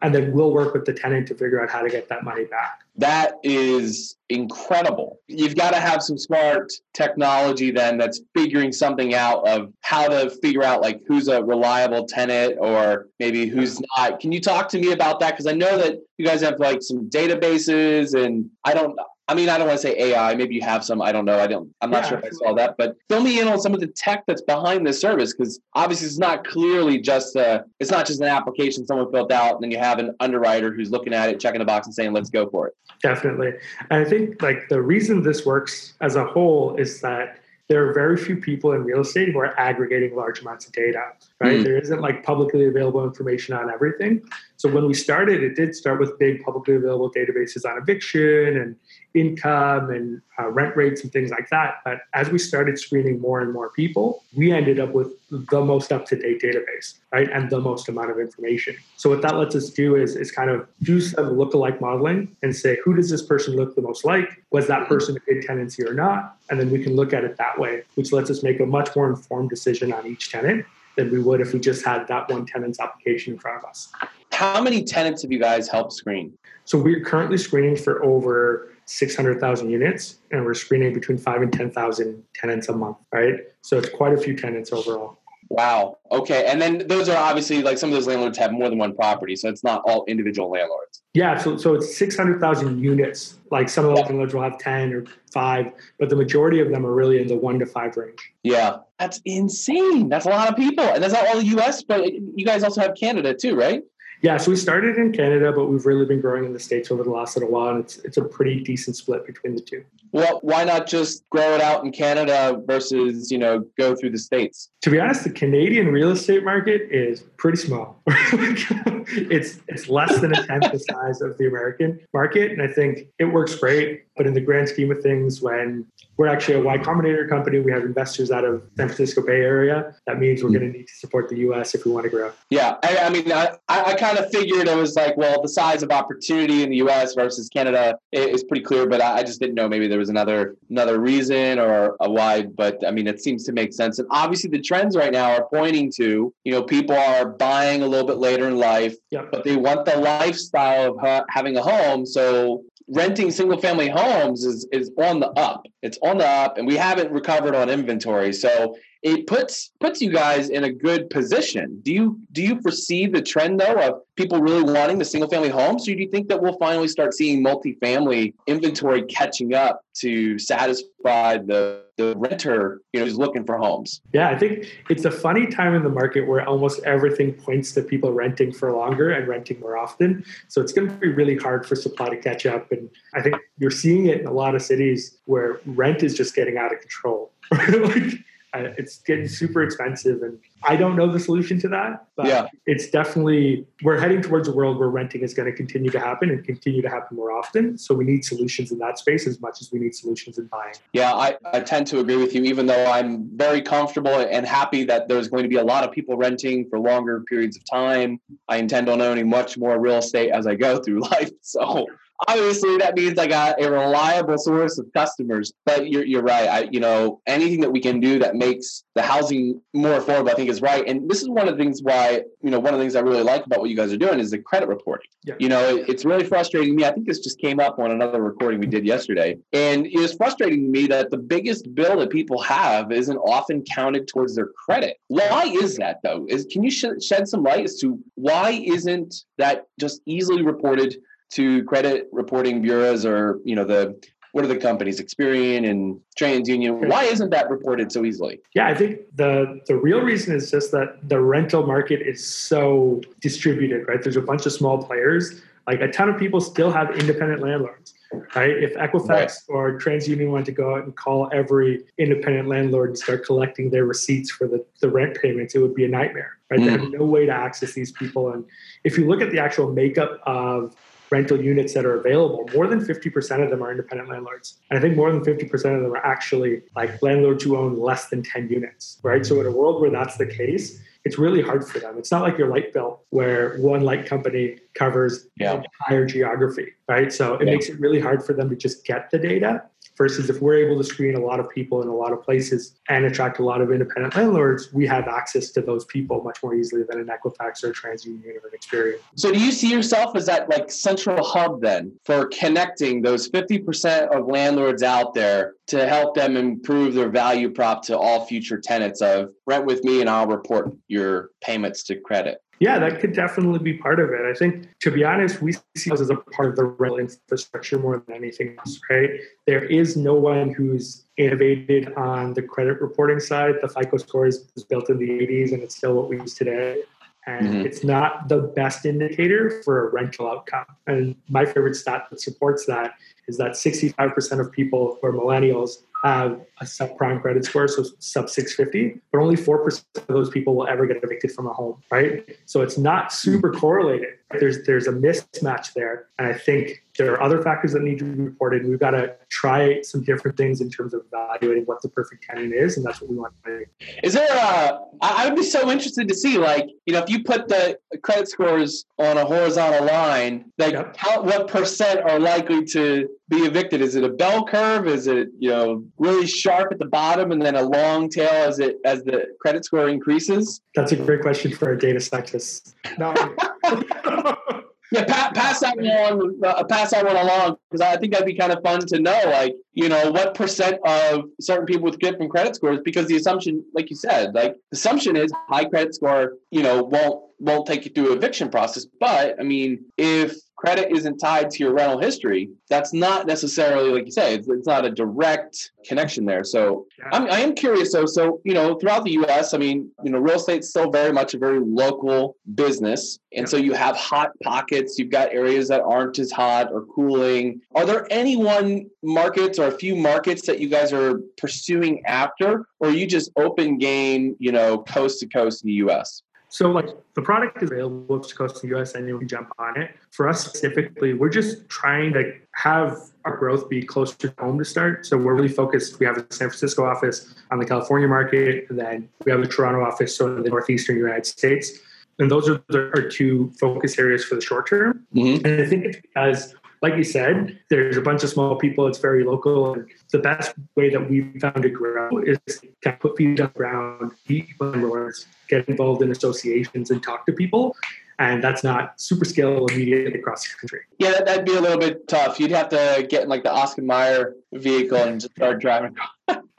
And 0.00 0.14
then 0.14 0.32
we'll 0.32 0.52
work 0.52 0.74
with 0.74 0.84
the 0.84 0.92
tenant 0.92 1.26
to 1.28 1.34
figure 1.34 1.60
out 1.60 1.68
how 1.68 1.82
to 1.82 1.88
get 1.88 2.08
that 2.08 2.22
money 2.22 2.44
back. 2.44 2.82
That 2.96 3.34
is 3.42 4.16
incredible. 4.28 5.20
You've 5.26 5.56
got 5.56 5.72
to 5.72 5.80
have 5.80 6.02
some 6.02 6.18
smart 6.18 6.72
technology 6.94 7.70
then 7.70 7.98
that's 7.98 8.20
figuring 8.34 8.72
something 8.72 9.14
out 9.14 9.46
of 9.46 9.72
how 9.80 10.08
to 10.08 10.30
figure 10.30 10.62
out 10.62 10.82
like 10.82 11.00
who's 11.06 11.28
a 11.28 11.42
reliable 11.42 12.06
tenant 12.06 12.56
or 12.58 13.08
maybe 13.18 13.46
who's 13.46 13.80
not. 13.96 14.20
Can 14.20 14.30
you 14.32 14.40
talk 14.40 14.68
to 14.70 14.78
me 14.78 14.92
about 14.92 15.20
that? 15.20 15.32
Because 15.32 15.46
I 15.46 15.52
know 15.52 15.78
that 15.78 15.98
you 16.16 16.26
guys 16.26 16.42
have 16.42 16.60
like 16.60 16.82
some 16.82 17.10
databases 17.10 18.14
and 18.14 18.50
I 18.64 18.74
don't 18.74 18.98
I 19.28 19.34
mean, 19.34 19.50
I 19.50 19.58
don't 19.58 19.66
want 19.66 19.78
to 19.78 19.86
say 19.86 19.94
AI. 19.98 20.34
Maybe 20.34 20.54
you 20.54 20.62
have 20.62 20.82
some. 20.82 21.02
I 21.02 21.12
don't 21.12 21.26
know. 21.26 21.38
I 21.38 21.46
don't. 21.46 21.72
I'm 21.82 21.90
not 21.90 22.04
yeah, 22.04 22.08
sure 22.08 22.18
if 22.18 22.24
I 22.24 22.30
saw 22.30 22.54
that. 22.54 22.76
But 22.78 22.96
fill 23.10 23.22
me 23.22 23.40
in 23.40 23.46
on 23.46 23.60
some 23.60 23.74
of 23.74 23.80
the 23.80 23.86
tech 23.88 24.24
that's 24.26 24.40
behind 24.40 24.86
this 24.86 24.98
service, 24.98 25.34
because 25.34 25.60
obviously 25.74 26.06
it's 26.06 26.18
not 26.18 26.46
clearly 26.46 26.98
just 26.98 27.36
a. 27.36 27.64
It's 27.78 27.90
not 27.90 28.06
just 28.06 28.22
an 28.22 28.28
application 28.28 28.86
someone 28.86 29.12
built 29.12 29.30
out, 29.30 29.54
and 29.54 29.62
then 29.62 29.70
you 29.70 29.78
have 29.78 29.98
an 29.98 30.16
underwriter 30.20 30.72
who's 30.72 30.90
looking 30.90 31.12
at 31.12 31.28
it, 31.28 31.40
checking 31.40 31.58
the 31.58 31.66
box, 31.66 31.86
and 31.86 31.94
saying, 31.94 32.14
"Let's 32.14 32.30
go 32.30 32.48
for 32.48 32.68
it." 32.68 32.76
Definitely, 33.02 33.52
and 33.90 34.04
I 34.06 34.08
think 34.08 34.40
like 34.40 34.68
the 34.70 34.80
reason 34.80 35.22
this 35.22 35.44
works 35.44 35.92
as 36.00 36.16
a 36.16 36.24
whole 36.24 36.76
is 36.76 37.02
that 37.02 37.38
there 37.68 37.86
are 37.86 37.92
very 37.92 38.16
few 38.16 38.36
people 38.36 38.72
in 38.72 38.82
real 38.82 39.00
estate 39.00 39.30
who 39.30 39.38
are 39.38 39.58
aggregating 39.60 40.16
large 40.16 40.40
amounts 40.40 40.66
of 40.66 40.72
data, 40.72 41.12
right? 41.38 41.58
Mm. 41.58 41.64
There 41.64 41.78
isn't 41.78 42.00
like 42.00 42.24
publicly 42.24 42.66
available 42.66 43.04
information 43.04 43.54
on 43.54 43.70
everything. 43.70 44.22
So 44.58 44.68
when 44.68 44.86
we 44.88 44.94
started, 44.94 45.40
it 45.44 45.54
did 45.54 45.76
start 45.76 46.00
with 46.00 46.18
big 46.18 46.42
publicly 46.42 46.74
available 46.74 47.12
databases 47.12 47.64
on 47.64 47.78
eviction 47.78 48.56
and 48.56 48.74
income 49.14 49.90
and 49.90 50.20
uh, 50.36 50.48
rent 50.50 50.76
rates 50.76 51.02
and 51.02 51.12
things 51.12 51.30
like 51.30 51.48
that. 51.50 51.76
But 51.84 52.00
as 52.12 52.30
we 52.30 52.38
started 52.38 52.76
screening 52.76 53.20
more 53.20 53.40
and 53.40 53.52
more 53.52 53.70
people, 53.70 54.24
we 54.36 54.50
ended 54.50 54.80
up 54.80 54.90
with 54.90 55.12
the 55.30 55.64
most 55.64 55.92
up 55.92 56.06
to 56.06 56.16
date 56.16 56.42
database, 56.42 56.94
right? 57.12 57.30
And 57.30 57.48
the 57.50 57.60
most 57.60 57.88
amount 57.88 58.10
of 58.10 58.18
information. 58.18 58.74
So 58.96 59.08
what 59.08 59.22
that 59.22 59.36
lets 59.36 59.54
us 59.54 59.70
do 59.70 59.94
is, 59.94 60.16
is 60.16 60.32
kind 60.32 60.50
of 60.50 60.66
do 60.82 61.00
some 61.00 61.36
lookalike 61.36 61.80
modeling 61.80 62.36
and 62.42 62.54
say, 62.54 62.78
who 62.84 62.94
does 62.94 63.10
this 63.10 63.22
person 63.22 63.54
look 63.54 63.76
the 63.76 63.82
most 63.82 64.04
like? 64.04 64.42
Was 64.50 64.66
that 64.66 64.88
person 64.88 65.16
a 65.16 65.20
good 65.20 65.42
tenancy 65.42 65.86
or 65.86 65.94
not? 65.94 66.36
And 66.50 66.58
then 66.58 66.70
we 66.70 66.82
can 66.82 66.96
look 66.96 67.12
at 67.12 67.22
it 67.22 67.36
that 67.36 67.60
way, 67.60 67.84
which 67.94 68.10
lets 68.10 68.28
us 68.28 68.42
make 68.42 68.58
a 68.58 68.66
much 68.66 68.96
more 68.96 69.08
informed 69.08 69.50
decision 69.50 69.92
on 69.92 70.04
each 70.04 70.32
tenant 70.32 70.66
than 70.98 71.10
we 71.12 71.20
would 71.20 71.40
if 71.40 71.54
we 71.54 71.60
just 71.60 71.84
had 71.84 72.06
that 72.08 72.28
one 72.28 72.44
tenant's 72.44 72.80
application 72.80 73.34
in 73.34 73.38
front 73.38 73.62
of 73.62 73.70
us. 73.70 73.90
How 74.32 74.60
many 74.60 74.82
tenants 74.82 75.22
have 75.22 75.30
you 75.30 75.38
guys 75.38 75.68
helped 75.68 75.92
screen? 75.92 76.36
So 76.64 76.76
we're 76.76 77.00
currently 77.00 77.38
screening 77.38 77.76
for 77.76 78.04
over 78.04 78.72
600,000 78.86 79.70
units, 79.70 80.16
and 80.32 80.44
we're 80.44 80.54
screening 80.54 80.92
between 80.92 81.16
five 81.16 81.40
and 81.40 81.52
10,000 81.52 82.22
tenants 82.34 82.68
a 82.68 82.72
month, 82.72 82.98
right? 83.12 83.36
So 83.62 83.78
it's 83.78 83.88
quite 83.88 84.12
a 84.12 84.16
few 84.18 84.36
tenants 84.36 84.72
overall. 84.72 85.18
Wow. 85.50 85.98
Okay. 86.10 86.46
And 86.46 86.60
then 86.60 86.86
those 86.88 87.08
are 87.08 87.16
obviously 87.16 87.62
like 87.62 87.78
some 87.78 87.90
of 87.90 87.94
those 87.94 88.06
landlords 88.06 88.36
have 88.38 88.52
more 88.52 88.68
than 88.68 88.78
one 88.78 88.94
property, 88.94 89.36
so 89.36 89.48
it's 89.48 89.64
not 89.64 89.82
all 89.86 90.04
individual 90.06 90.50
landlords. 90.50 90.97
Yeah. 91.18 91.36
So 91.36 91.56
so 91.56 91.74
it's 91.74 91.96
six 91.96 92.16
hundred 92.16 92.40
thousand 92.40 92.78
units. 92.78 93.38
Like 93.50 93.68
some 93.68 93.84
of 93.84 93.90
the 93.90 94.00
landlords 94.00 94.34
will 94.34 94.42
have 94.42 94.56
ten 94.58 94.92
or 94.92 95.04
five, 95.32 95.72
but 95.98 96.10
the 96.10 96.14
majority 96.14 96.60
of 96.60 96.70
them 96.70 96.86
are 96.86 96.94
really 96.94 97.20
in 97.20 97.26
the 97.26 97.34
one 97.34 97.58
to 97.58 97.66
five 97.66 97.96
range. 97.96 98.32
Yeah, 98.44 98.76
that's 99.00 99.20
insane. 99.24 100.08
That's 100.08 100.26
a 100.26 100.30
lot 100.30 100.48
of 100.48 100.54
people, 100.54 100.84
and 100.84 101.02
that's 101.02 101.12
not 101.14 101.26
all 101.26 101.38
the 101.38 101.46
U.S., 101.46 101.82
but 101.82 102.04
you 102.12 102.46
guys 102.46 102.62
also 102.62 102.80
have 102.80 102.94
Canada 102.94 103.34
too, 103.34 103.56
right? 103.56 103.82
Yeah, 104.20 104.36
so 104.36 104.50
we 104.50 104.56
started 104.56 104.96
in 104.96 105.12
Canada, 105.12 105.52
but 105.52 105.66
we've 105.66 105.86
really 105.86 106.04
been 106.04 106.20
growing 106.20 106.44
in 106.44 106.52
the 106.52 106.58
states 106.58 106.90
over 106.90 107.04
the 107.04 107.10
last 107.10 107.36
little 107.36 107.50
while, 107.50 107.70
and 107.70 107.84
it's 107.84 107.98
it's 107.98 108.16
a 108.16 108.22
pretty 108.22 108.60
decent 108.60 108.96
split 108.96 109.24
between 109.26 109.54
the 109.54 109.60
two. 109.60 109.84
Well, 110.10 110.40
why 110.42 110.64
not 110.64 110.86
just 110.86 111.28
grow 111.30 111.54
it 111.54 111.60
out 111.60 111.84
in 111.84 111.92
Canada 111.92 112.60
versus 112.66 113.30
you 113.30 113.38
know 113.38 113.64
go 113.78 113.94
through 113.94 114.10
the 114.10 114.18
states? 114.18 114.70
To 114.82 114.90
be 114.90 114.98
honest, 114.98 115.24
the 115.24 115.30
Canadian 115.30 115.88
real 115.88 116.10
estate 116.10 116.44
market 116.44 116.88
is 116.90 117.20
pretty 117.36 117.58
small. 117.58 118.02
it's 118.06 119.60
it's 119.68 119.88
less 119.88 120.20
than 120.20 120.32
a 120.32 120.46
tenth 120.46 120.72
the 120.72 120.78
size 120.78 121.20
of 121.20 121.38
the 121.38 121.46
American 121.46 122.00
market, 122.12 122.50
and 122.50 122.60
I 122.60 122.68
think 122.68 123.08
it 123.18 123.26
works 123.26 123.54
great. 123.54 124.04
But 124.18 124.26
in 124.26 124.34
the 124.34 124.40
grand 124.40 124.68
scheme 124.68 124.90
of 124.90 125.00
things, 125.00 125.40
when 125.40 125.86
we're 126.18 126.26
actually 126.26 126.54
a 126.54 126.60
Y 126.60 126.76
Combinator 126.78 127.28
company, 127.28 127.60
we 127.60 127.70
have 127.70 127.84
investors 127.84 128.32
out 128.32 128.44
of 128.44 128.62
San 128.76 128.88
Francisco 128.88 129.22
Bay 129.22 129.40
Area. 129.40 129.94
That 130.06 130.18
means 130.18 130.42
we're 130.42 130.50
mm-hmm. 130.50 130.58
going 130.58 130.72
to 130.72 130.78
need 130.78 130.88
to 130.88 130.94
support 130.94 131.28
the 131.28 131.36
U.S. 131.38 131.76
if 131.76 131.84
we 131.84 131.92
want 131.92 132.04
to 132.04 132.10
grow. 132.10 132.32
Yeah, 132.50 132.76
I, 132.82 132.98
I 132.98 133.10
mean, 133.10 133.30
I, 133.30 133.56
I 133.68 133.94
kind 133.94 134.18
of 134.18 134.28
figured 134.32 134.66
it 134.66 134.76
was 134.76 134.96
like, 134.96 135.16
well, 135.16 135.40
the 135.40 135.48
size 135.48 135.84
of 135.84 135.92
opportunity 135.92 136.64
in 136.64 136.70
the 136.70 136.76
U.S. 136.78 137.14
versus 137.14 137.48
Canada 137.48 137.96
is 138.10 138.42
pretty 138.42 138.64
clear, 138.64 138.88
but 138.88 139.00
I 139.00 139.22
just 139.22 139.38
didn't 139.40 139.54
know 139.54 139.68
maybe 139.68 139.86
there 139.86 140.00
was 140.00 140.08
another 140.08 140.56
another 140.68 140.98
reason 140.98 141.60
or 141.60 141.96
a 142.00 142.10
why. 142.10 142.42
But 142.42 142.84
I 142.84 142.90
mean, 142.90 143.06
it 143.06 143.22
seems 143.22 143.44
to 143.44 143.52
make 143.52 143.72
sense. 143.72 144.00
And 144.00 144.08
obviously, 144.10 144.50
the 144.50 144.60
trends 144.60 144.96
right 144.96 145.12
now 145.12 145.30
are 145.30 145.46
pointing 145.48 145.92
to 145.92 146.34
you 146.42 146.52
know 146.52 146.64
people 146.64 146.96
are 146.96 147.26
buying 147.26 147.82
a 147.82 147.86
little 147.86 148.06
bit 148.06 148.16
later 148.18 148.48
in 148.48 148.58
life, 148.58 148.96
but 149.12 149.44
they 149.44 149.54
want 149.54 149.84
the 149.84 149.96
lifestyle 149.96 150.90
of 150.90 150.98
ha- 150.98 151.24
having 151.28 151.56
a 151.56 151.62
home. 151.62 152.04
So 152.04 152.64
renting 152.88 153.30
single 153.30 153.60
family 153.60 153.88
homes 153.88 154.44
is 154.44 154.66
is 154.72 154.90
on 154.98 155.20
the 155.20 155.28
up. 155.30 155.66
It's 155.82 155.98
on 156.02 156.18
the 156.18 156.26
up, 156.26 156.58
and 156.58 156.66
we 156.66 156.76
haven't 156.76 157.12
recovered 157.12 157.54
on 157.54 157.68
inventory. 157.68 158.32
So 158.32 158.76
it 159.02 159.26
puts 159.26 159.70
puts 159.80 160.00
you 160.00 160.10
guys 160.10 160.50
in 160.50 160.64
a 160.64 160.72
good 160.72 161.08
position. 161.10 161.80
Do 161.82 161.92
you 161.92 162.20
do 162.32 162.42
you 162.42 162.60
foresee 162.60 163.06
the 163.06 163.22
trend 163.22 163.60
though 163.60 163.74
of 163.74 164.00
people 164.16 164.40
really 164.40 164.64
wanting 164.64 164.98
the 164.98 165.04
single 165.04 165.30
family 165.30 165.48
homes, 165.48 165.88
or 165.88 165.94
do 165.94 166.02
you 166.02 166.10
think 166.10 166.28
that 166.28 166.40
we'll 166.40 166.58
finally 166.58 166.88
start 166.88 167.14
seeing 167.14 167.42
multifamily 167.42 168.34
inventory 168.46 169.02
catching 169.02 169.54
up 169.54 169.82
to 169.98 170.38
satisfy 170.38 171.38
the 171.38 171.84
the 171.96 172.14
renter 172.16 172.80
you 172.92 173.00
know 173.00 173.06
who's 173.06 173.16
looking 173.16 173.44
for 173.44 173.56
homes? 173.56 174.00
Yeah, 174.12 174.30
I 174.30 174.38
think 174.38 174.66
it's 174.90 175.04
a 175.04 175.10
funny 175.12 175.46
time 175.46 175.74
in 175.74 175.84
the 175.84 175.90
market 175.90 176.26
where 176.26 176.44
almost 176.46 176.82
everything 176.82 177.34
points 177.34 177.72
to 177.72 177.82
people 177.82 178.12
renting 178.12 178.52
for 178.52 178.72
longer 178.72 179.12
and 179.12 179.28
renting 179.28 179.60
more 179.60 179.76
often. 179.76 180.24
So 180.48 180.60
it's 180.60 180.72
going 180.72 180.88
to 180.88 180.94
be 180.94 181.08
really 181.08 181.36
hard 181.36 181.66
for 181.66 181.76
supply 181.76 182.08
to 182.08 182.16
catch 182.16 182.46
up, 182.46 182.72
and 182.72 182.90
I 183.14 183.22
think 183.22 183.36
you're 183.58 183.70
seeing 183.70 184.06
it 184.06 184.20
in 184.20 184.26
a 184.26 184.32
lot 184.32 184.56
of 184.56 184.62
cities 184.62 185.18
where 185.26 185.60
rent 185.66 186.02
is 186.02 186.14
just 186.14 186.34
getting 186.34 186.58
out 186.58 186.72
of 186.72 186.80
control. 186.80 187.30
like, 187.52 188.24
it's 188.54 188.98
getting 189.00 189.28
super 189.28 189.62
expensive 189.62 190.22
and 190.22 190.38
i 190.62 190.74
don't 190.74 190.96
know 190.96 191.10
the 191.10 191.20
solution 191.20 191.60
to 191.60 191.68
that 191.68 192.06
but 192.18 192.26
yeah. 192.26 192.48
it's 192.66 192.90
definitely 192.90 193.64
we're 193.84 193.98
heading 193.98 194.20
towards 194.20 194.48
a 194.48 194.52
world 194.52 194.76
where 194.78 194.88
renting 194.88 195.20
is 195.20 195.32
going 195.32 195.48
to 195.48 195.56
continue 195.56 195.88
to 195.88 196.00
happen 196.00 196.30
and 196.30 196.44
continue 196.44 196.82
to 196.82 196.88
happen 196.88 197.16
more 197.16 197.30
often. 197.30 197.78
So 197.78 197.94
we 197.94 198.04
need 198.04 198.24
solutions 198.24 198.72
in 198.72 198.78
that 198.78 198.98
space 198.98 199.28
as 199.28 199.40
much 199.40 199.60
as 199.60 199.70
we 199.70 199.78
need 199.78 199.94
solutions 199.94 200.36
in 200.36 200.46
buying. 200.46 200.74
Yeah 200.92 201.14
i, 201.14 201.36
I 201.52 201.60
tend 201.60 201.86
to 201.88 202.00
agree 202.00 202.16
with 202.16 202.34
you 202.34 202.42
even 202.42 202.66
though 202.66 202.86
i'm 202.86 203.28
very 203.36 203.62
comfortable 203.62 204.10
and 204.10 204.44
happy 204.44 204.82
that 204.84 205.06
there's 205.08 205.28
going 205.28 205.44
to 205.44 205.48
be 205.48 205.56
a 205.56 205.64
lot 205.64 205.84
of 205.84 205.92
people 205.92 206.16
renting 206.16 206.68
for 206.68 206.78
longer 206.78 207.20
periods 207.28 207.56
of 207.56 207.64
time. 207.64 208.20
I 208.48 208.56
intend 208.56 208.88
on 208.88 209.00
owning 209.00 209.28
much 209.28 209.56
more 209.56 209.78
real 209.78 209.98
estate 209.98 210.30
as 210.30 210.46
i 210.46 210.54
go 210.54 210.78
through 210.78 211.00
life 211.12 211.30
so 211.42 211.86
obviously 212.26 212.76
that 212.78 212.94
means 212.94 213.18
I 213.18 213.26
got 213.26 213.62
a 213.62 213.70
reliable 213.70 214.38
source 214.38 214.78
of 214.78 214.86
customers. 214.94 215.52
But 215.64 215.88
you're, 215.88 216.04
you're 216.04 216.22
right. 216.22 216.48
I, 216.48 216.68
you 216.70 216.80
know, 216.80 217.20
anything 217.26 217.60
that 217.60 217.70
we 217.70 217.80
can 217.80 218.00
do 218.00 218.18
that 218.18 218.34
makes 218.34 218.84
the 218.94 219.02
housing 219.02 219.60
more 219.74 220.00
affordable, 220.00 220.30
I 220.30 220.34
think 220.34 220.50
is 220.50 220.60
right. 220.60 220.86
And 220.86 221.08
this 221.08 221.22
is 221.22 221.28
one 221.28 221.48
of 221.48 221.56
the 221.56 221.62
things 221.62 221.82
why, 221.82 222.22
you 222.42 222.50
know, 222.50 222.58
one 222.58 222.74
of 222.74 222.80
the 222.80 222.84
things 222.84 222.96
I 222.96 223.00
really 223.00 223.22
like 223.22 223.46
about 223.46 223.60
what 223.60 223.70
you 223.70 223.76
guys 223.76 223.92
are 223.92 223.96
doing 223.96 224.18
is 224.18 224.30
the 224.30 224.38
credit 224.38 224.68
reporting. 224.68 225.08
Yeah. 225.24 225.34
You 225.38 225.48
know, 225.48 225.76
it, 225.76 225.88
it's 225.88 226.04
really 226.04 226.24
frustrating 226.24 226.70
to 226.70 226.76
me. 226.76 226.84
I 226.84 226.92
think 226.92 227.06
this 227.06 227.20
just 227.20 227.38
came 227.38 227.60
up 227.60 227.78
on 227.78 227.90
another 227.90 228.22
recording 228.22 228.60
we 228.60 228.66
did 228.66 228.86
yesterday. 228.86 229.38
And 229.52 229.86
it 229.86 229.98
was 229.98 230.14
frustrating 230.14 230.64
to 230.64 230.68
me 230.68 230.86
that 230.88 231.10
the 231.10 231.18
biggest 231.18 231.74
bill 231.74 231.98
that 231.98 232.10
people 232.10 232.40
have 232.42 232.90
isn't 232.90 233.18
often 233.18 233.62
counted 233.62 234.08
towards 234.08 234.34
their 234.34 234.48
credit. 234.48 234.98
Why 235.08 235.44
is 235.44 235.76
that 235.76 236.00
though? 236.02 236.26
Is 236.28 236.46
can 236.50 236.62
you 236.62 236.70
sh- 236.70 237.02
shed 237.02 237.28
some 237.28 237.42
light 237.42 237.64
as 237.64 237.78
to 237.80 237.98
why 238.14 238.50
isn't 238.50 239.14
that 239.36 239.66
just 239.78 240.00
easily 240.06 240.42
reported 240.42 240.96
to 241.30 241.64
credit 241.64 242.08
reporting 242.12 242.62
bureaus 242.62 243.04
or 243.04 243.40
you 243.44 243.54
know 243.54 243.64
the 243.64 243.98
what 244.32 244.44
are 244.44 244.48
the 244.48 244.56
companies 244.56 245.00
experian 245.00 245.68
and 245.68 246.00
transunion? 246.18 246.86
Why 246.88 247.04
isn't 247.04 247.30
that 247.30 247.48
reported 247.50 247.90
so 247.90 248.04
easily? 248.04 248.40
Yeah 248.54 248.68
i 248.68 248.74
think 248.74 249.00
the 249.16 249.60
the 249.66 249.76
real 249.76 250.00
reason 250.00 250.34
is 250.34 250.50
just 250.50 250.70
that 250.72 251.08
the 251.08 251.20
rental 251.20 251.66
market 251.66 252.00
is 252.02 252.26
so 252.26 253.00
distributed 253.20 253.86
right? 253.88 254.02
There's 254.02 254.16
a 254.16 254.22
bunch 254.22 254.46
of 254.46 254.52
small 254.52 254.82
players. 254.82 255.40
Like 255.66 255.82
a 255.82 255.88
ton 255.88 256.08
of 256.08 256.18
people 256.18 256.40
still 256.40 256.70
have 256.70 256.96
independent 256.96 257.42
landlords 257.42 257.94
right? 258.34 258.50
If 258.50 258.74
equifax 258.74 259.10
right. 259.10 259.32
or 259.48 259.78
transunion 259.78 260.30
wanted 260.30 260.46
to 260.46 260.52
go 260.52 260.74
out 260.74 260.84
and 260.84 260.96
call 260.96 261.28
every 261.30 261.84
independent 261.98 262.48
landlord 262.48 262.90
and 262.90 262.98
start 262.98 263.26
collecting 263.26 263.70
their 263.70 263.84
receipts 263.84 264.30
for 264.30 264.46
the, 264.48 264.64
the 264.80 264.88
rent 264.88 265.18
payments 265.20 265.54
it 265.54 265.58
would 265.58 265.74
be 265.74 265.84
a 265.84 265.88
nightmare 265.88 266.38
right? 266.50 266.60
Mm. 266.60 266.64
they 266.64 266.70
have 266.70 266.90
no 266.90 267.04
way 267.04 267.26
to 267.26 267.32
access 267.32 267.72
these 267.72 267.92
people. 267.92 268.32
And 268.32 268.44
if 268.84 268.96
you 268.96 269.06
look 269.06 269.20
at 269.20 269.30
the 269.30 269.38
actual 269.38 269.72
makeup 269.72 270.20
of 270.26 270.74
rental 271.10 271.40
units 271.42 271.74
that 271.74 271.84
are 271.84 271.98
available, 271.98 272.48
more 272.54 272.66
than 272.66 272.80
50% 272.84 273.42
of 273.42 273.50
them 273.50 273.62
are 273.62 273.70
independent 273.70 274.08
landlords. 274.08 274.58
And 274.70 274.78
I 274.78 274.82
think 274.82 274.96
more 274.96 275.10
than 275.12 275.24
50% 275.24 275.52
of 275.52 275.82
them 275.82 275.92
are 275.92 276.04
actually 276.04 276.62
like 276.76 277.00
landlords 277.02 277.44
who 277.44 277.56
own 277.56 277.78
less 277.78 278.08
than 278.08 278.22
10 278.22 278.48
units, 278.48 278.98
right? 279.02 279.24
So 279.24 279.40
in 279.40 279.46
a 279.46 279.50
world 279.50 279.80
where 279.80 279.90
that's 279.90 280.16
the 280.16 280.26
case, 280.26 280.80
it's 281.04 281.18
really 281.18 281.40
hard 281.40 281.66
for 281.66 281.78
them. 281.78 281.96
It's 281.96 282.10
not 282.10 282.22
like 282.22 282.36
your 282.36 282.48
light 282.48 282.72
bill 282.72 283.02
where 283.10 283.56
one 283.58 283.82
light 283.82 284.04
company 284.04 284.58
covers 284.74 285.26
yeah. 285.36 285.56
the 285.56 285.64
entire 285.80 286.04
geography, 286.04 286.72
right? 286.88 287.12
So 287.12 287.34
it 287.34 287.46
yeah. 287.46 287.54
makes 287.54 287.68
it 287.68 287.80
really 287.80 288.00
hard 288.00 288.24
for 288.24 288.34
them 288.34 288.50
to 288.50 288.56
just 288.56 288.84
get 288.84 289.10
the 289.10 289.18
data 289.18 289.62
versus 289.98 290.30
if 290.30 290.40
we're 290.40 290.54
able 290.54 290.78
to 290.78 290.84
screen 290.84 291.16
a 291.16 291.20
lot 291.20 291.40
of 291.40 291.50
people 291.50 291.82
in 291.82 291.88
a 291.88 291.94
lot 291.94 292.12
of 292.12 292.22
places 292.22 292.76
and 292.88 293.04
attract 293.04 293.40
a 293.40 293.44
lot 293.44 293.60
of 293.60 293.72
independent 293.72 294.14
landlords, 294.14 294.72
we 294.72 294.86
have 294.86 295.08
access 295.08 295.50
to 295.50 295.60
those 295.60 295.84
people 295.86 296.22
much 296.22 296.40
more 296.42 296.54
easily 296.54 296.84
than 296.88 297.00
an 297.00 297.08
Equifax 297.08 297.64
or 297.64 297.72
TransUnion 297.72 298.24
or 298.24 298.48
an 298.48 298.56
Experian. 298.56 299.00
So 299.16 299.32
do 299.32 299.38
you 299.38 299.50
see 299.50 299.70
yourself 299.70 300.16
as 300.16 300.26
that 300.26 300.48
like 300.48 300.70
central 300.70 301.22
hub 301.24 301.60
then 301.60 301.92
for 302.04 302.26
connecting 302.28 303.02
those 303.02 303.28
50% 303.28 304.16
of 304.16 304.26
landlords 304.28 304.84
out 304.84 305.12
there 305.12 305.54
to 305.66 305.86
help 305.86 306.14
them 306.14 306.36
improve 306.36 306.94
their 306.94 307.10
value 307.10 307.50
prop 307.50 307.82
to 307.86 307.98
all 307.98 308.24
future 308.24 308.58
tenants 308.58 309.02
of 309.02 309.30
rent 309.46 309.66
with 309.66 309.82
me 309.82 310.00
and 310.00 310.08
I'll 310.08 310.28
report 310.28 310.72
your 310.86 311.30
payments 311.42 311.82
to 311.84 311.96
credit? 311.96 312.40
Yeah, 312.60 312.78
that 312.80 313.00
could 313.00 313.12
definitely 313.12 313.60
be 313.60 313.74
part 313.74 314.00
of 314.00 314.10
it. 314.10 314.22
I 314.22 314.34
think, 314.34 314.68
to 314.80 314.90
be 314.90 315.04
honest, 315.04 315.40
we 315.40 315.52
see 315.52 315.90
this 315.90 316.00
as 316.00 316.10
a 316.10 316.16
part 316.16 316.48
of 316.48 316.56
the 316.56 316.64
rental 316.64 316.98
infrastructure 316.98 317.78
more 317.78 318.02
than 318.04 318.16
anything 318.16 318.56
else, 318.58 318.80
right? 318.90 319.10
There 319.46 319.64
is 319.64 319.96
no 319.96 320.14
one 320.14 320.50
who's 320.50 321.04
innovated 321.16 321.92
on 321.94 322.34
the 322.34 322.42
credit 322.42 322.80
reporting 322.80 323.20
side. 323.20 323.56
The 323.62 323.68
FICO 323.68 323.98
score 323.98 324.26
is, 324.26 324.38
built 324.68 324.90
in 324.90 324.98
the 324.98 325.08
80s 325.08 325.52
and 325.52 325.62
it's 325.62 325.76
still 325.76 325.94
what 325.94 326.08
we 326.08 326.16
use 326.20 326.34
today. 326.34 326.82
And 327.26 327.46
mm-hmm. 327.46 327.66
it's 327.66 327.84
not 327.84 328.28
the 328.28 328.40
best 328.40 328.86
indicator 328.86 329.62
for 329.62 329.88
a 329.88 329.90
rental 329.90 330.28
outcome. 330.28 330.64
And 330.86 331.14
my 331.28 331.44
favorite 331.44 331.76
stat 331.76 332.06
that 332.10 332.20
supports 332.20 332.66
that 332.66 332.94
is 333.28 333.36
that 333.36 333.52
65% 333.52 334.40
of 334.40 334.50
people 334.50 334.98
who 335.00 335.08
are 335.08 335.12
millennials 335.12 335.82
have 336.04 336.40
a 336.60 336.64
subprime 336.64 337.20
credit 337.20 337.44
score, 337.44 337.66
so 337.68 337.84
sub 337.98 338.28
650, 338.28 339.00
but 339.12 339.18
only 339.18 339.36
4% 339.36 339.82
of 339.96 340.06
those 340.06 340.30
people 340.30 340.54
will 340.54 340.66
ever 340.66 340.86
get 340.86 340.98
evicted 341.02 341.32
from 341.32 341.46
a 341.46 341.52
home, 341.52 341.82
right? 341.90 342.24
So 342.46 342.62
it's 342.62 342.78
not 342.78 343.12
super 343.12 343.52
correlated. 343.52 344.14
There's 344.38 344.64
there's 344.66 344.86
a 344.86 344.92
mismatch 344.92 345.72
there. 345.72 346.06
And 346.18 346.28
I 346.28 346.34
think 346.34 346.82
there 346.98 347.12
are 347.12 347.22
other 347.22 347.40
factors 347.40 347.72
that 347.72 347.82
need 347.82 347.98
to 347.98 348.04
be 348.04 348.22
reported. 348.22 348.66
We've 348.66 348.78
got 348.78 348.90
to 348.90 349.14
try 349.30 349.80
some 349.82 350.02
different 350.02 350.36
things 350.36 350.60
in 350.60 350.68
terms 350.68 350.92
of 350.92 351.02
evaluating 351.06 351.64
what 351.64 351.80
the 351.80 351.88
perfect 351.88 352.24
tenant 352.24 352.52
is, 352.52 352.76
and 352.76 352.84
that's 352.84 353.00
what 353.00 353.08
we 353.08 353.16
want 353.16 353.34
to 353.44 353.58
do. 353.58 353.86
Is 354.02 354.14
there 354.14 354.28
uh, 354.30 354.78
a? 355.00 355.06
I 355.18 355.26
would 355.26 355.36
be 355.36 355.44
so 355.44 355.70
interested 355.70 356.08
to 356.08 356.14
see, 356.14 356.38
like, 356.38 356.68
you 356.86 356.92
know, 356.92 356.98
if 356.98 357.08
you 357.08 357.22
put 357.22 357.48
the 357.48 357.78
credit 358.02 358.28
scores 358.28 358.84
on 358.98 359.16
a 359.16 359.24
horizontal 359.24 359.86
line, 359.86 360.46
like, 360.58 360.72
yep. 360.72 360.96
how 360.96 361.22
what 361.22 361.48
percent 361.48 362.00
are 362.00 362.18
likely 362.18 362.64
to 362.66 363.08
be 363.28 363.38
evicted? 363.38 363.80
Is 363.80 363.94
it 363.94 364.02
a 364.02 364.08
bell 364.08 364.44
curve? 364.44 364.86
Is 364.86 365.06
it 365.06 365.28
you 365.38 365.50
know 365.50 365.84
really 365.98 366.26
sharp 366.26 366.72
at 366.72 366.78
the 366.78 366.86
bottom 366.86 367.30
and 367.30 367.40
then 367.40 367.54
a 367.54 367.62
long 367.62 368.08
tail 368.08 368.28
as 368.28 368.58
it 368.58 368.78
as 368.84 369.04
the 369.04 369.36
credit 369.40 369.64
score 369.64 369.88
increases? 369.88 370.60
That's 370.74 370.92
a 370.92 370.96
great 370.96 371.20
question 371.20 371.52
for 371.52 371.68
our 371.68 371.76
data 371.76 372.00
scientists. 372.00 372.74
No. 372.98 373.14
Yeah, 374.90 375.04
pa- 375.04 375.32
pass 375.34 375.60
that 375.60 375.76
one, 375.76 376.40
uh, 376.42 376.64
pass 376.64 376.92
that 376.92 377.04
one 377.04 377.16
along 377.16 377.56
because 377.70 377.82
I 377.82 377.96
think 377.98 378.12
that'd 378.12 378.26
be 378.26 378.34
kind 378.34 378.52
of 378.52 378.62
fun 378.62 378.80
to 378.86 378.98
know, 378.98 379.20
like 379.26 379.54
you 379.74 379.88
know, 379.88 380.10
what 380.10 380.34
percent 380.34 380.78
of 380.86 381.24
certain 381.40 381.66
people 381.66 381.84
with 381.84 381.98
different 381.98 382.30
credit 382.30 382.56
scores? 382.56 382.80
Because 382.84 383.06
the 383.06 383.16
assumption, 383.16 383.64
like 383.74 383.90
you 383.90 383.96
said, 383.96 384.34
like 384.34 384.54
the 384.70 384.76
assumption 384.76 385.16
is 385.16 385.30
high 385.48 385.66
credit 385.66 385.94
score, 385.94 386.34
you 386.50 386.62
know, 386.62 386.82
won't 386.82 387.22
won't 387.38 387.66
take 387.66 387.84
you 387.84 387.90
through 387.90 388.12
eviction 388.14 388.48
process. 388.48 388.86
But 388.98 389.38
I 389.38 389.42
mean, 389.42 389.84
if 389.98 390.34
credit 390.58 390.90
isn't 390.90 391.18
tied 391.18 391.48
to 391.48 391.62
your 391.62 391.72
rental 391.72 392.00
history, 392.00 392.50
that's 392.68 392.92
not 392.92 393.28
necessarily, 393.28 393.90
like 393.90 394.06
you 394.06 394.10
say, 394.10 394.34
it's, 394.34 394.48
it's 394.48 394.66
not 394.66 394.84
a 394.84 394.90
direct 394.90 395.70
connection 395.86 396.24
there. 396.26 396.42
So 396.42 396.86
yeah. 396.98 397.10
I'm, 397.12 397.30
I 397.30 397.38
am 397.38 397.54
curious 397.54 397.92
though. 397.92 398.06
So, 398.06 398.40
you 398.44 398.54
know, 398.54 398.74
throughout 398.74 399.04
the 399.04 399.12
US, 399.22 399.54
I 399.54 399.58
mean, 399.58 399.88
you 400.02 400.10
know, 400.10 400.18
real 400.18 400.34
estate's 400.34 400.68
still 400.68 400.90
very 400.90 401.12
much 401.12 401.32
a 401.34 401.38
very 401.38 401.60
local 401.60 402.36
business. 402.56 403.20
And 403.32 403.46
yeah. 403.46 403.50
so 403.50 403.56
you 403.56 403.72
have 403.74 403.96
hot 403.96 404.32
pockets, 404.42 404.98
you've 404.98 405.10
got 405.10 405.32
areas 405.32 405.68
that 405.68 405.82
aren't 405.82 406.18
as 406.18 406.32
hot 406.32 406.72
or 406.72 406.84
cooling. 406.86 407.60
Are 407.76 407.86
there 407.86 408.08
any 408.10 408.36
one 408.36 408.90
markets 409.00 409.60
or 409.60 409.68
a 409.68 409.78
few 409.78 409.94
markets 409.94 410.44
that 410.48 410.58
you 410.58 410.68
guys 410.68 410.92
are 410.92 411.20
pursuing 411.36 412.04
after, 412.04 412.66
or 412.80 412.90
you 412.90 413.06
just 413.06 413.30
open 413.36 413.78
game, 413.78 414.34
you 414.40 414.50
know, 414.50 414.78
coast 414.78 415.20
to 415.20 415.28
coast 415.28 415.62
in 415.62 415.68
the 415.68 415.74
US? 415.74 416.22
So, 416.50 416.70
like 416.70 416.88
the 417.14 417.22
product 417.22 417.62
is 417.62 417.70
available 417.70 418.20
to 418.20 418.34
coast 418.34 418.62
the 418.62 418.68
US, 418.76 418.94
and 418.94 419.06
you 419.06 419.18
can 419.18 419.28
jump 419.28 419.52
on 419.58 419.80
it. 419.80 419.90
For 420.10 420.28
us 420.28 420.44
specifically, 420.44 421.12
we're 421.12 421.28
just 421.28 421.68
trying 421.68 422.12
to 422.14 422.32
have 422.52 422.96
our 423.24 423.36
growth 423.36 423.68
be 423.68 423.82
closer 423.82 424.16
to 424.18 424.34
home 424.38 424.58
to 424.58 424.64
start. 424.64 425.04
So 425.04 425.18
we're 425.18 425.34
really 425.34 425.48
focused. 425.48 425.98
We 426.00 426.06
have 426.06 426.16
a 426.16 426.26
San 426.30 426.48
Francisco 426.48 426.84
office 426.84 427.34
on 427.50 427.58
the 427.58 427.66
California 427.66 428.08
market, 428.08 428.66
and 428.70 428.78
then 428.78 429.08
we 429.24 429.32
have 429.32 429.40
a 429.40 429.46
Toronto 429.46 429.84
office, 429.84 430.16
so 430.16 430.26
in 430.36 430.42
the 430.42 430.48
northeastern 430.48 430.96
United 430.96 431.26
States. 431.26 431.72
And 432.18 432.30
those 432.30 432.48
are 432.48 432.62
our 432.74 433.08
two 433.08 433.52
focus 433.60 433.98
areas 433.98 434.24
for 434.24 434.34
the 434.34 434.40
short 434.40 434.68
term. 434.68 435.06
Mm-hmm. 435.14 435.46
And 435.46 435.62
I 435.62 435.66
think 435.66 435.84
it's 435.84 435.98
because 436.00 436.54
like 436.82 436.96
you 436.96 437.04
said, 437.04 437.58
there's 437.70 437.96
a 437.96 438.00
bunch 438.00 438.22
of 438.22 438.30
small 438.30 438.56
people. 438.56 438.86
It's 438.86 438.98
very 438.98 439.24
local. 439.24 439.74
And 439.74 439.88
the 440.12 440.18
best 440.18 440.54
way 440.76 440.90
that 440.90 441.08
we 441.08 441.38
found 441.40 441.62
to 441.62 441.70
grow 441.70 442.18
is 442.18 442.38
to 442.82 442.92
put 442.92 443.16
feet 443.16 443.40
on 443.40 443.46
the 443.46 443.52
ground, 443.54 444.12
meet 444.28 444.48
landlords, 444.60 445.26
get 445.48 445.68
involved 445.68 446.02
in 446.02 446.10
associations, 446.10 446.90
and 446.90 447.02
talk 447.02 447.26
to 447.26 447.32
people. 447.32 447.76
And 448.20 448.42
that's 448.42 448.64
not 448.64 449.00
super 449.00 449.24
scalable 449.24 449.70
immediately 449.70 450.18
across 450.18 450.42
the 450.42 450.54
country. 450.60 450.80
Yeah, 450.98 451.22
that'd 451.22 451.44
be 451.44 451.54
a 451.54 451.60
little 451.60 451.78
bit 451.78 452.08
tough. 452.08 452.40
You'd 452.40 452.50
have 452.50 452.68
to 452.70 453.06
get 453.08 453.22
in 453.22 453.28
like 453.28 453.44
the 453.44 453.52
Oscar 453.52 453.82
Mayer 453.82 454.34
vehicle 454.52 454.98
and 454.98 455.20
just 455.20 455.34
start 455.36 455.60
driving. 455.60 455.94